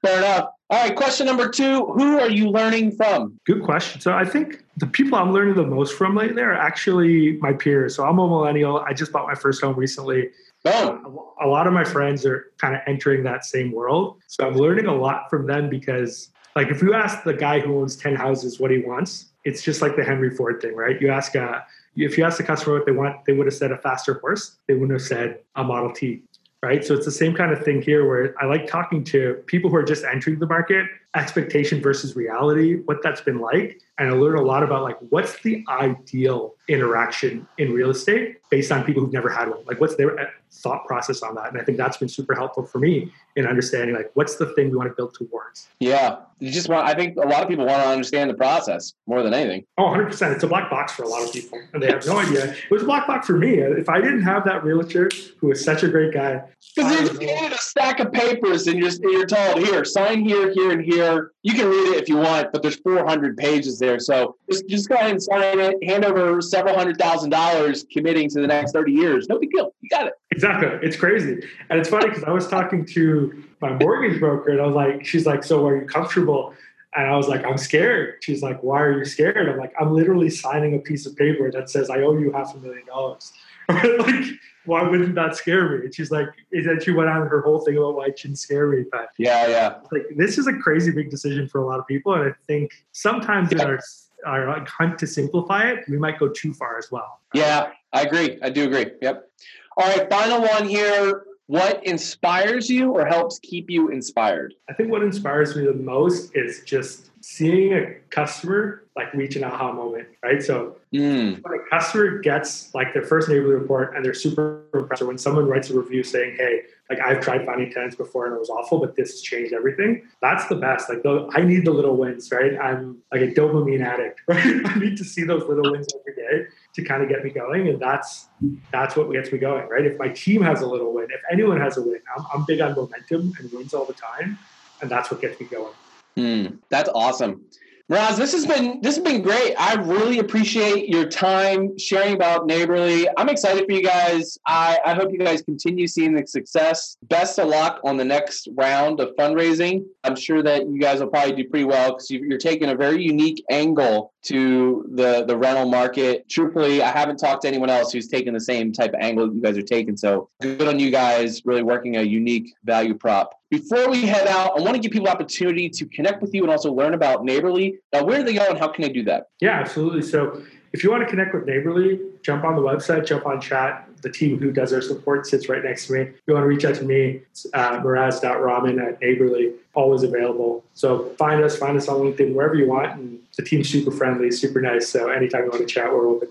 Fair 0.02 0.18
enough. 0.18 0.48
All 0.70 0.86
right, 0.86 0.94
question 0.94 1.26
number 1.26 1.48
two 1.48 1.84
Who 1.86 2.18
are 2.18 2.30
you 2.30 2.48
learning 2.48 2.92
from? 2.92 3.38
Good 3.44 3.62
question. 3.62 4.00
So 4.00 4.12
I 4.12 4.24
think 4.24 4.64
the 4.76 4.86
people 4.86 5.18
I'm 5.18 5.32
learning 5.32 5.54
the 5.54 5.66
most 5.66 5.94
from 5.94 6.16
lately 6.16 6.42
are 6.42 6.54
actually 6.54 7.36
my 7.38 7.52
peers. 7.52 7.96
So 7.96 8.04
I'm 8.04 8.18
a 8.18 8.26
millennial. 8.26 8.78
I 8.78 8.94
just 8.94 9.12
bought 9.12 9.26
my 9.26 9.34
first 9.34 9.60
home 9.60 9.76
recently. 9.76 10.30
Oh. 10.64 11.34
A 11.40 11.46
lot 11.46 11.66
of 11.66 11.72
my 11.72 11.84
friends 11.84 12.26
are 12.26 12.52
kind 12.58 12.74
of 12.74 12.82
entering 12.86 13.22
that 13.24 13.44
same 13.44 13.72
world. 13.72 14.20
So 14.26 14.46
I'm 14.46 14.54
learning 14.54 14.86
a 14.86 14.94
lot 14.94 15.30
from 15.30 15.46
them 15.46 15.70
because, 15.70 16.30
like, 16.54 16.68
if 16.68 16.82
you 16.82 16.92
ask 16.92 17.24
the 17.24 17.32
guy 17.32 17.60
who 17.60 17.80
owns 17.80 17.96
10 17.96 18.14
houses 18.14 18.60
what 18.60 18.70
he 18.70 18.78
wants, 18.78 19.26
it's 19.44 19.62
just 19.62 19.80
like 19.80 19.96
the 19.96 20.04
Henry 20.04 20.30
Ford 20.30 20.60
thing, 20.60 20.76
right? 20.76 21.00
You 21.00 21.10
ask 21.10 21.34
a 21.34 21.64
if 21.96 22.16
you 22.16 22.24
ask 22.24 22.38
the 22.38 22.44
customer 22.44 22.76
what 22.76 22.86
they 22.86 22.92
want, 22.92 23.24
they 23.24 23.32
would 23.32 23.46
have 23.46 23.54
said 23.54 23.72
a 23.72 23.78
faster 23.78 24.14
horse. 24.14 24.56
They 24.68 24.74
wouldn't 24.74 24.92
have 24.92 25.06
said 25.06 25.40
a 25.56 25.64
Model 25.64 25.92
T, 25.92 26.22
right? 26.62 26.84
So 26.84 26.94
it's 26.94 27.04
the 27.04 27.10
same 27.10 27.34
kind 27.34 27.52
of 27.52 27.64
thing 27.64 27.82
here 27.82 28.06
where 28.06 28.34
I 28.40 28.46
like 28.46 28.66
talking 28.66 29.02
to 29.04 29.34
people 29.46 29.70
who 29.70 29.76
are 29.76 29.82
just 29.82 30.04
entering 30.04 30.38
the 30.38 30.46
market, 30.46 30.86
expectation 31.16 31.82
versus 31.82 32.14
reality, 32.14 32.76
what 32.84 32.98
that's 33.02 33.20
been 33.20 33.38
like. 33.38 33.80
And 34.00 34.08
I 34.08 34.12
learned 34.12 34.38
a 34.38 34.42
lot 34.42 34.62
about 34.62 34.82
like 34.82 34.96
what's 35.10 35.40
the 35.42 35.62
ideal 35.68 36.54
interaction 36.68 37.46
in 37.58 37.74
real 37.74 37.90
estate 37.90 38.38
based 38.50 38.72
on 38.72 38.82
people 38.82 39.02
who've 39.02 39.12
never 39.12 39.28
had 39.28 39.50
one. 39.50 39.62
Like 39.66 39.78
what's 39.78 39.94
their 39.96 40.18
uh, 40.18 40.24
thought 40.50 40.86
process 40.86 41.22
on 41.22 41.34
that? 41.34 41.52
And 41.52 41.60
I 41.60 41.64
think 41.64 41.76
that's 41.76 41.98
been 41.98 42.08
super 42.08 42.34
helpful 42.34 42.64
for 42.64 42.78
me 42.78 43.12
in 43.36 43.46
understanding 43.46 43.94
like 43.94 44.10
what's 44.14 44.36
the 44.36 44.54
thing 44.54 44.70
we 44.70 44.76
want 44.78 44.88
to 44.88 44.94
build 44.94 45.12
towards. 45.12 45.68
Yeah. 45.80 46.16
You 46.40 46.50
just 46.50 46.68
want 46.68 46.86
I 46.86 46.94
think 46.94 47.16
a 47.16 47.20
lot 47.20 47.42
of 47.42 47.48
people 47.48 47.66
want 47.66 47.82
to 47.82 47.88
understand 47.88 48.30
the 48.30 48.34
process 48.34 48.94
more 49.06 49.22
than 49.22 49.34
anything. 49.34 49.64
Oh, 49.78 49.84
100%. 49.84 50.34
It's 50.34 50.42
a 50.42 50.46
black 50.46 50.70
box 50.70 50.92
for 50.92 51.02
a 51.02 51.08
lot 51.08 51.22
of 51.22 51.32
people 51.32 51.60
and 51.72 51.82
they 51.82 51.88
have 51.88 52.04
no 52.06 52.18
idea. 52.18 52.52
It 52.52 52.70
was 52.70 52.82
a 52.82 52.86
black 52.86 53.06
box 53.06 53.26
for 53.26 53.36
me. 53.36 53.58
If 53.58 53.88
I 53.88 54.00
didn't 54.00 54.22
have 54.22 54.44
that 54.46 54.64
realtor 54.64 55.10
who 55.38 55.48
was 55.48 55.64
such 55.64 55.82
a 55.82 55.88
great 55.88 56.12
guy. 56.12 56.42
Because 56.74 56.92
you're 56.92 57.08
just 57.08 57.22
handed 57.22 57.52
a 57.52 57.58
stack 57.58 58.00
of 58.00 58.12
papers 58.12 58.66
and 58.66 58.78
you're, 58.78 58.90
you're 59.02 59.26
told, 59.26 59.58
here, 59.58 59.84
sign 59.84 60.24
here, 60.24 60.52
here, 60.52 60.70
and 60.72 60.82
here. 60.82 61.32
You 61.42 61.54
can 61.54 61.68
read 61.68 61.94
it 61.94 62.02
if 62.02 62.08
you 62.08 62.16
want, 62.16 62.52
but 62.52 62.62
there's 62.62 62.76
400 62.76 63.36
pages 63.36 63.78
there. 63.78 63.98
So 63.98 64.36
just, 64.50 64.68
just 64.68 64.88
go 64.88 64.94
ahead 64.94 65.10
and 65.10 65.22
sign 65.22 65.58
it, 65.58 65.82
hand 65.82 66.04
over 66.04 66.40
several 66.40 66.74
hundred 66.74 66.98
thousand 66.98 67.30
dollars 67.30 67.84
committing 67.90 68.28
to 68.30 68.40
the 68.40 68.46
next 68.46 68.72
30 68.72 68.92
years. 68.92 69.28
No 69.28 69.38
big 69.38 69.50
deal. 69.50 69.74
You 69.80 69.88
got 69.88 70.06
it. 70.06 70.14
Exactly. 70.30 70.68
It's 70.86 70.96
crazy. 70.96 71.42
And 71.70 71.80
it's 71.80 71.88
funny 71.88 72.08
because 72.08 72.24
I 72.24 72.30
was 72.30 72.46
talking 72.48 72.84
to 72.86 73.44
my 73.60 73.72
mortgage 73.74 74.18
broker 74.18 74.50
and 74.50 74.60
I 74.60 74.66
was 74.66 74.74
like, 74.74 75.04
she's 75.04 75.26
like, 75.26 75.44
so 75.44 75.66
are 75.66 75.80
you 75.80 75.86
comfortable? 75.86 76.54
And 76.94 77.06
I 77.06 77.16
was 77.16 77.28
like, 77.28 77.44
I'm 77.44 77.58
scared. 77.58 78.16
She's 78.20 78.42
like, 78.42 78.62
why 78.62 78.80
are 78.80 78.98
you 78.98 79.04
scared? 79.04 79.48
I'm 79.48 79.58
like, 79.58 79.72
I'm 79.80 79.92
literally 79.94 80.30
signing 80.30 80.74
a 80.74 80.78
piece 80.78 81.06
of 81.06 81.16
paper 81.16 81.50
that 81.52 81.70
says 81.70 81.88
I 81.88 82.00
owe 82.00 82.16
you 82.16 82.32
half 82.32 82.54
a 82.54 82.58
million 82.58 82.86
dollars. 82.86 83.32
like, 83.68 84.24
why 84.64 84.82
wouldn't 84.82 85.14
that 85.14 85.36
scare 85.36 85.68
me? 85.68 85.84
And 85.84 85.94
she's 85.94 86.10
like, 86.10 86.26
and 86.52 86.66
then 86.66 86.80
she 86.80 86.90
went 86.90 87.08
on 87.08 87.26
her 87.26 87.42
whole 87.42 87.60
thing 87.60 87.76
about 87.76 87.94
why 87.94 88.06
it 88.06 88.18
shouldn't 88.18 88.38
scare 88.38 88.66
me. 88.66 88.84
But 88.90 89.10
yeah, 89.18 89.46
yeah. 89.46 89.78
Like 89.92 90.02
this 90.16 90.38
is 90.38 90.48
a 90.48 90.52
crazy 90.54 90.90
big 90.90 91.10
decision 91.10 91.48
for 91.48 91.60
a 91.60 91.66
lot 91.66 91.78
of 91.78 91.86
people. 91.86 92.14
And 92.14 92.30
I 92.30 92.34
think 92.46 92.72
sometimes 92.92 93.52
yeah. 93.52 93.62
in 93.62 93.68
our 93.68 93.80
our 94.26 94.46
like 94.48 94.68
hunt 94.68 94.98
to 94.98 95.06
simplify 95.06 95.70
it, 95.70 95.84
we 95.88 95.96
might 95.96 96.18
go 96.18 96.28
too 96.28 96.52
far 96.52 96.76
as 96.76 96.90
well. 96.90 97.20
Yeah, 97.32 97.70
I 97.92 98.02
agree. 98.02 98.38
I 98.42 98.50
do 98.50 98.64
agree. 98.64 98.86
Yep. 99.00 99.30
All 99.76 99.88
right, 99.88 100.10
final 100.10 100.42
one 100.42 100.68
here. 100.68 101.24
What 101.50 101.84
inspires 101.84 102.70
you 102.70 102.92
or 102.92 103.04
helps 103.04 103.40
keep 103.40 103.68
you 103.68 103.88
inspired? 103.88 104.54
I 104.68 104.72
think 104.72 104.88
what 104.88 105.02
inspires 105.02 105.56
me 105.56 105.64
the 105.64 105.72
most 105.72 106.30
is 106.36 106.62
just 106.64 107.10
seeing 107.22 107.72
a 107.72 107.94
customer 108.10 108.84
like 108.94 109.12
reach 109.14 109.34
an 109.34 109.42
aha 109.42 109.72
moment, 109.72 110.06
right? 110.22 110.40
So 110.40 110.76
mm. 110.94 111.42
when 111.42 111.60
a 111.60 111.68
customer 111.68 112.20
gets 112.20 112.72
like 112.72 112.94
their 112.94 113.02
first 113.02 113.28
neighborhood 113.28 113.62
report 113.62 113.96
and 113.96 114.04
they're 114.04 114.14
super 114.14 114.62
impressed, 114.72 115.02
or 115.02 115.06
when 115.06 115.18
someone 115.18 115.48
writes 115.48 115.70
a 115.70 115.74
review 115.76 116.04
saying, 116.04 116.36
"Hey, 116.36 116.60
like 116.88 117.00
I've 117.00 117.18
tried 117.18 117.44
finding 117.44 117.72
tenants 117.72 117.96
before 117.96 118.26
and 118.26 118.36
it 118.36 118.38
was 118.38 118.48
awful, 118.48 118.78
but 118.78 118.94
this 118.94 119.10
has 119.10 119.20
changed 119.20 119.52
everything," 119.52 120.06
that's 120.22 120.46
the 120.46 120.54
best. 120.54 120.88
Like 120.88 121.02
I 121.34 121.42
need 121.42 121.64
the 121.64 121.72
little 121.72 121.96
wins, 121.96 122.30
right? 122.30 122.56
I'm 122.60 122.98
like 123.10 123.22
a 123.22 123.32
dopamine 123.32 123.84
addict, 123.84 124.20
right? 124.28 124.60
I 124.66 124.78
need 124.78 124.96
to 124.98 125.04
see 125.04 125.24
those 125.24 125.42
little 125.48 125.72
wins 125.72 125.88
every 125.98 126.14
day 126.14 126.48
to 126.74 126.84
kind 126.84 127.02
of 127.02 127.08
get 127.08 127.24
me 127.24 127.30
going, 127.30 127.68
and 127.68 127.80
that's 127.80 128.28
that's 128.72 128.96
what 128.96 129.10
gets 129.12 129.32
me 129.32 129.38
going, 129.38 129.68
right? 129.68 129.84
If 129.84 129.98
my 129.98 130.08
team 130.08 130.42
has 130.42 130.62
a 130.62 130.66
little 130.66 130.92
win, 130.92 131.08
if 131.10 131.20
anyone 131.30 131.60
has 131.60 131.76
a 131.76 131.82
win, 131.82 132.00
I'm, 132.16 132.24
I'm 132.32 132.44
big 132.44 132.60
on 132.60 132.74
momentum 132.74 133.32
and 133.38 133.52
wins 133.52 133.74
all 133.74 133.84
the 133.84 133.94
time, 133.94 134.38
and 134.80 134.90
that's 134.90 135.10
what 135.10 135.20
gets 135.20 135.40
me 135.40 135.46
going. 135.46 135.74
Mm, 136.16 136.58
that's 136.68 136.88
awesome. 136.94 137.42
Miraz, 137.90 138.16
this 138.16 138.30
has 138.30 138.46
been 138.46 138.80
this 138.82 138.94
has 138.94 139.04
been 139.04 139.20
great. 139.20 139.56
I 139.58 139.74
really 139.74 140.20
appreciate 140.20 140.88
your 140.88 141.06
time 141.06 141.76
sharing 141.76 142.14
about 142.14 142.46
Naborly. 142.46 143.08
I'm 143.16 143.28
excited 143.28 143.66
for 143.66 143.72
you 143.72 143.82
guys. 143.82 144.38
I, 144.46 144.78
I 144.86 144.94
hope 144.94 145.10
you 145.10 145.18
guys 145.18 145.42
continue 145.42 145.88
seeing 145.88 146.14
the 146.14 146.24
success. 146.24 146.96
Best 147.08 147.40
of 147.40 147.48
luck 147.48 147.80
on 147.82 147.96
the 147.96 148.04
next 148.04 148.48
round 148.54 149.00
of 149.00 149.16
fundraising. 149.16 149.86
I'm 150.04 150.14
sure 150.14 150.40
that 150.40 150.68
you 150.68 150.78
guys 150.78 151.00
will 151.00 151.08
probably 151.08 151.32
do 151.32 151.48
pretty 151.48 151.64
well 151.64 151.94
because 151.94 152.08
you're 152.12 152.38
taking 152.38 152.68
a 152.68 152.76
very 152.76 153.02
unique 153.02 153.44
angle 153.50 154.12
to 154.26 154.88
the 154.94 155.24
the 155.24 155.36
rental 155.36 155.68
market. 155.68 156.28
Truthfully, 156.28 156.82
I 156.82 156.92
haven't 156.92 157.16
talked 157.16 157.42
to 157.42 157.48
anyone 157.48 157.70
else 157.70 157.92
who's 157.92 158.06
taken 158.06 158.34
the 158.34 158.40
same 158.40 158.72
type 158.72 158.90
of 158.90 159.00
angle 159.00 159.34
you 159.34 159.42
guys 159.42 159.58
are 159.58 159.62
taking. 159.62 159.96
So 159.96 160.28
good 160.40 160.68
on 160.68 160.78
you 160.78 160.92
guys, 160.92 161.44
really 161.44 161.64
working 161.64 161.96
a 161.96 162.02
unique 162.02 162.54
value 162.62 162.94
prop. 162.94 163.39
Before 163.50 163.90
we 163.90 164.02
head 164.02 164.28
out, 164.28 164.56
I 164.56 164.62
want 164.62 164.74
to 164.74 164.78
give 164.78 164.92
people 164.92 165.08
opportunity 165.08 165.68
to 165.70 165.84
connect 165.86 166.22
with 166.22 166.32
you 166.32 166.42
and 166.42 166.52
also 166.52 166.72
learn 166.72 166.94
about 166.94 167.22
Naborly. 167.22 167.78
Now, 167.92 168.04
where 168.04 168.18
do 168.18 168.24
they 168.24 168.34
go 168.34 168.46
and 168.48 168.56
how 168.56 168.68
can 168.68 168.82
they 168.82 168.88
do 168.90 169.02
that? 169.04 169.28
Yeah, 169.40 169.58
absolutely. 169.58 170.02
So 170.02 170.40
if 170.72 170.84
you 170.84 170.90
want 170.92 171.02
to 171.02 171.10
connect 171.10 171.34
with 171.34 171.46
Naborly, 171.46 172.00
jump 172.22 172.44
on 172.44 172.54
the 172.54 172.62
website, 172.62 173.06
jump 173.06 173.26
on 173.26 173.40
chat. 173.40 173.88
The 174.02 174.10
team 174.10 174.38
who 174.38 174.52
does 174.52 174.72
our 174.72 174.80
support 174.80 175.26
sits 175.26 175.48
right 175.48 175.64
next 175.64 175.88
to 175.88 175.94
me. 175.94 176.00
If 176.02 176.20
you 176.28 176.34
want 176.34 176.44
to 176.44 176.48
reach 176.48 176.64
out 176.64 176.76
to 176.76 176.84
me, 176.84 177.22
it's 177.32 177.44
uh, 177.52 177.58
at 177.58 177.82
Naborly, 177.82 179.52
always 179.74 180.04
available. 180.04 180.64
So 180.74 181.10
find 181.18 181.42
us, 181.42 181.58
find 181.58 181.76
us 181.76 181.88
on 181.88 181.96
LinkedIn, 181.96 182.32
wherever 182.32 182.54
you 182.54 182.68
want. 182.68 182.98
And 182.98 183.18
the 183.36 183.42
team's 183.42 183.68
super 183.68 183.90
friendly, 183.90 184.30
super 184.30 184.60
nice. 184.60 184.88
So 184.88 185.10
anytime 185.10 185.44
you 185.44 185.50
want 185.50 185.66
to 185.66 185.74
chat, 185.74 185.92
we're 185.92 186.06
open. 186.06 186.28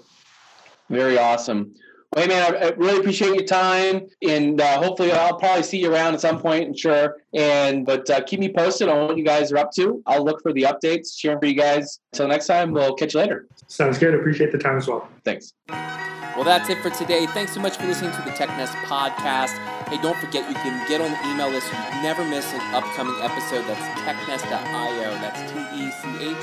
Very 0.89 1.17
awesome. 1.19 1.75
Well, 2.15 2.25
hey, 2.25 2.29
man, 2.33 2.55
I, 2.55 2.67
I 2.67 2.69
really 2.71 2.99
appreciate 2.99 3.35
your 3.35 3.45
time, 3.45 4.07
and 4.27 4.59
uh, 4.59 4.81
hopefully, 4.81 5.11
I'll 5.11 5.37
probably 5.37 5.61
see 5.61 5.79
you 5.79 5.93
around 5.93 6.15
at 6.15 6.21
some 6.21 6.39
point. 6.39 6.67
I'm 6.67 6.75
Sure, 6.75 7.17
and 7.35 7.85
but 7.85 8.09
uh, 8.09 8.21
keep 8.21 8.39
me 8.39 8.51
posted 8.51 8.89
on 8.89 9.07
what 9.07 9.17
you 9.17 9.23
guys 9.23 9.51
are 9.51 9.57
up 9.57 9.71
to. 9.73 10.01
I'll 10.07 10.23
look 10.23 10.41
for 10.41 10.51
the 10.51 10.63
updates, 10.63 11.15
cheering 11.15 11.39
for 11.39 11.45
you 11.45 11.53
guys. 11.53 11.99
Until 12.13 12.27
next 12.29 12.47
time, 12.47 12.71
we'll 12.71 12.95
catch 12.95 13.13
you 13.13 13.19
later. 13.19 13.47
Sounds 13.67 13.99
good. 13.99 14.15
Appreciate 14.15 14.51
the 14.51 14.57
time 14.57 14.77
as 14.77 14.87
well. 14.87 15.07
Thanks. 15.23 15.53
Well, 15.67 16.45
that's 16.45 16.69
it 16.69 16.81
for 16.81 16.89
today. 16.89 17.27
Thanks 17.27 17.53
so 17.53 17.59
much 17.59 17.77
for 17.77 17.85
listening 17.85 18.11
to 18.11 18.21
the 18.21 18.31
TechNest 18.31 18.73
podcast. 18.85 19.57
Hey, 19.89 20.01
don't 20.01 20.17
forget 20.17 20.47
you 20.49 20.55
can 20.55 20.87
get 20.87 21.01
on 21.01 21.11
the 21.11 21.29
email 21.29 21.49
list 21.49 21.67
so 21.67 21.73
you 21.73 22.01
never 22.01 22.23
miss 22.23 22.51
an 22.53 22.61
upcoming 22.73 23.15
episode. 23.21 23.65
That's 23.67 24.01
technest.io. 24.01 25.11
That's 25.19 25.51
T 25.51 25.59
E 25.75 25.91
C 25.91 26.07
H 26.29 26.37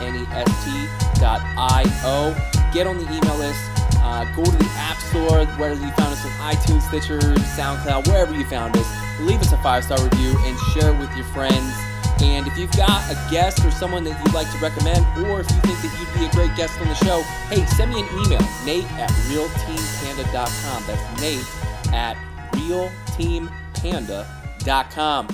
N 0.00 0.16
E 0.16 0.26
S 0.32 0.64
T.io. 0.64 2.34
Get 2.72 2.86
on 2.86 2.96
the 2.96 3.12
email 3.12 3.36
list. 3.36 3.83
Uh, 4.04 4.24
go 4.36 4.44
to 4.44 4.50
the 4.50 4.70
App 4.76 4.98
Store, 4.98 5.46
whether 5.56 5.74
you 5.74 5.90
found 5.92 6.12
us 6.12 6.22
on 6.24 6.30
iTunes, 6.52 6.82
Stitcher, 6.82 7.18
SoundCloud, 7.56 8.06
wherever 8.06 8.36
you 8.36 8.44
found 8.44 8.76
us. 8.76 8.86
Leave 9.20 9.40
us 9.40 9.52
a 9.52 9.58
five 9.58 9.82
star 9.82 9.98
review 10.04 10.36
and 10.44 10.58
share 10.72 10.94
it 10.94 10.98
with 10.98 11.14
your 11.16 11.24
friends. 11.26 11.74
And 12.20 12.46
if 12.46 12.56
you've 12.58 12.70
got 12.72 13.10
a 13.10 13.14
guest 13.30 13.64
or 13.64 13.70
someone 13.70 14.04
that 14.04 14.22
you'd 14.22 14.34
like 14.34 14.50
to 14.52 14.58
recommend, 14.58 15.06
or 15.26 15.40
if 15.40 15.50
you 15.50 15.56
think 15.62 15.80
that 15.80 15.98
you'd 15.98 16.12
be 16.20 16.26
a 16.26 16.30
great 16.30 16.54
guest 16.56 16.78
on 16.80 16.88
the 16.88 16.94
show, 16.94 17.22
hey, 17.48 17.64
send 17.66 17.92
me 17.92 18.02
an 18.02 18.08
email, 18.24 18.40
nate 18.64 18.84
at 19.00 19.10
realteampanda.com. 19.32 20.84
That's 20.86 21.20
nate 21.20 21.44
at 21.92 22.16
realteampanda.com. 22.52 25.28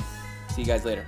See 0.48 0.62
you 0.62 0.66
guys 0.66 0.84
later. 0.84 1.06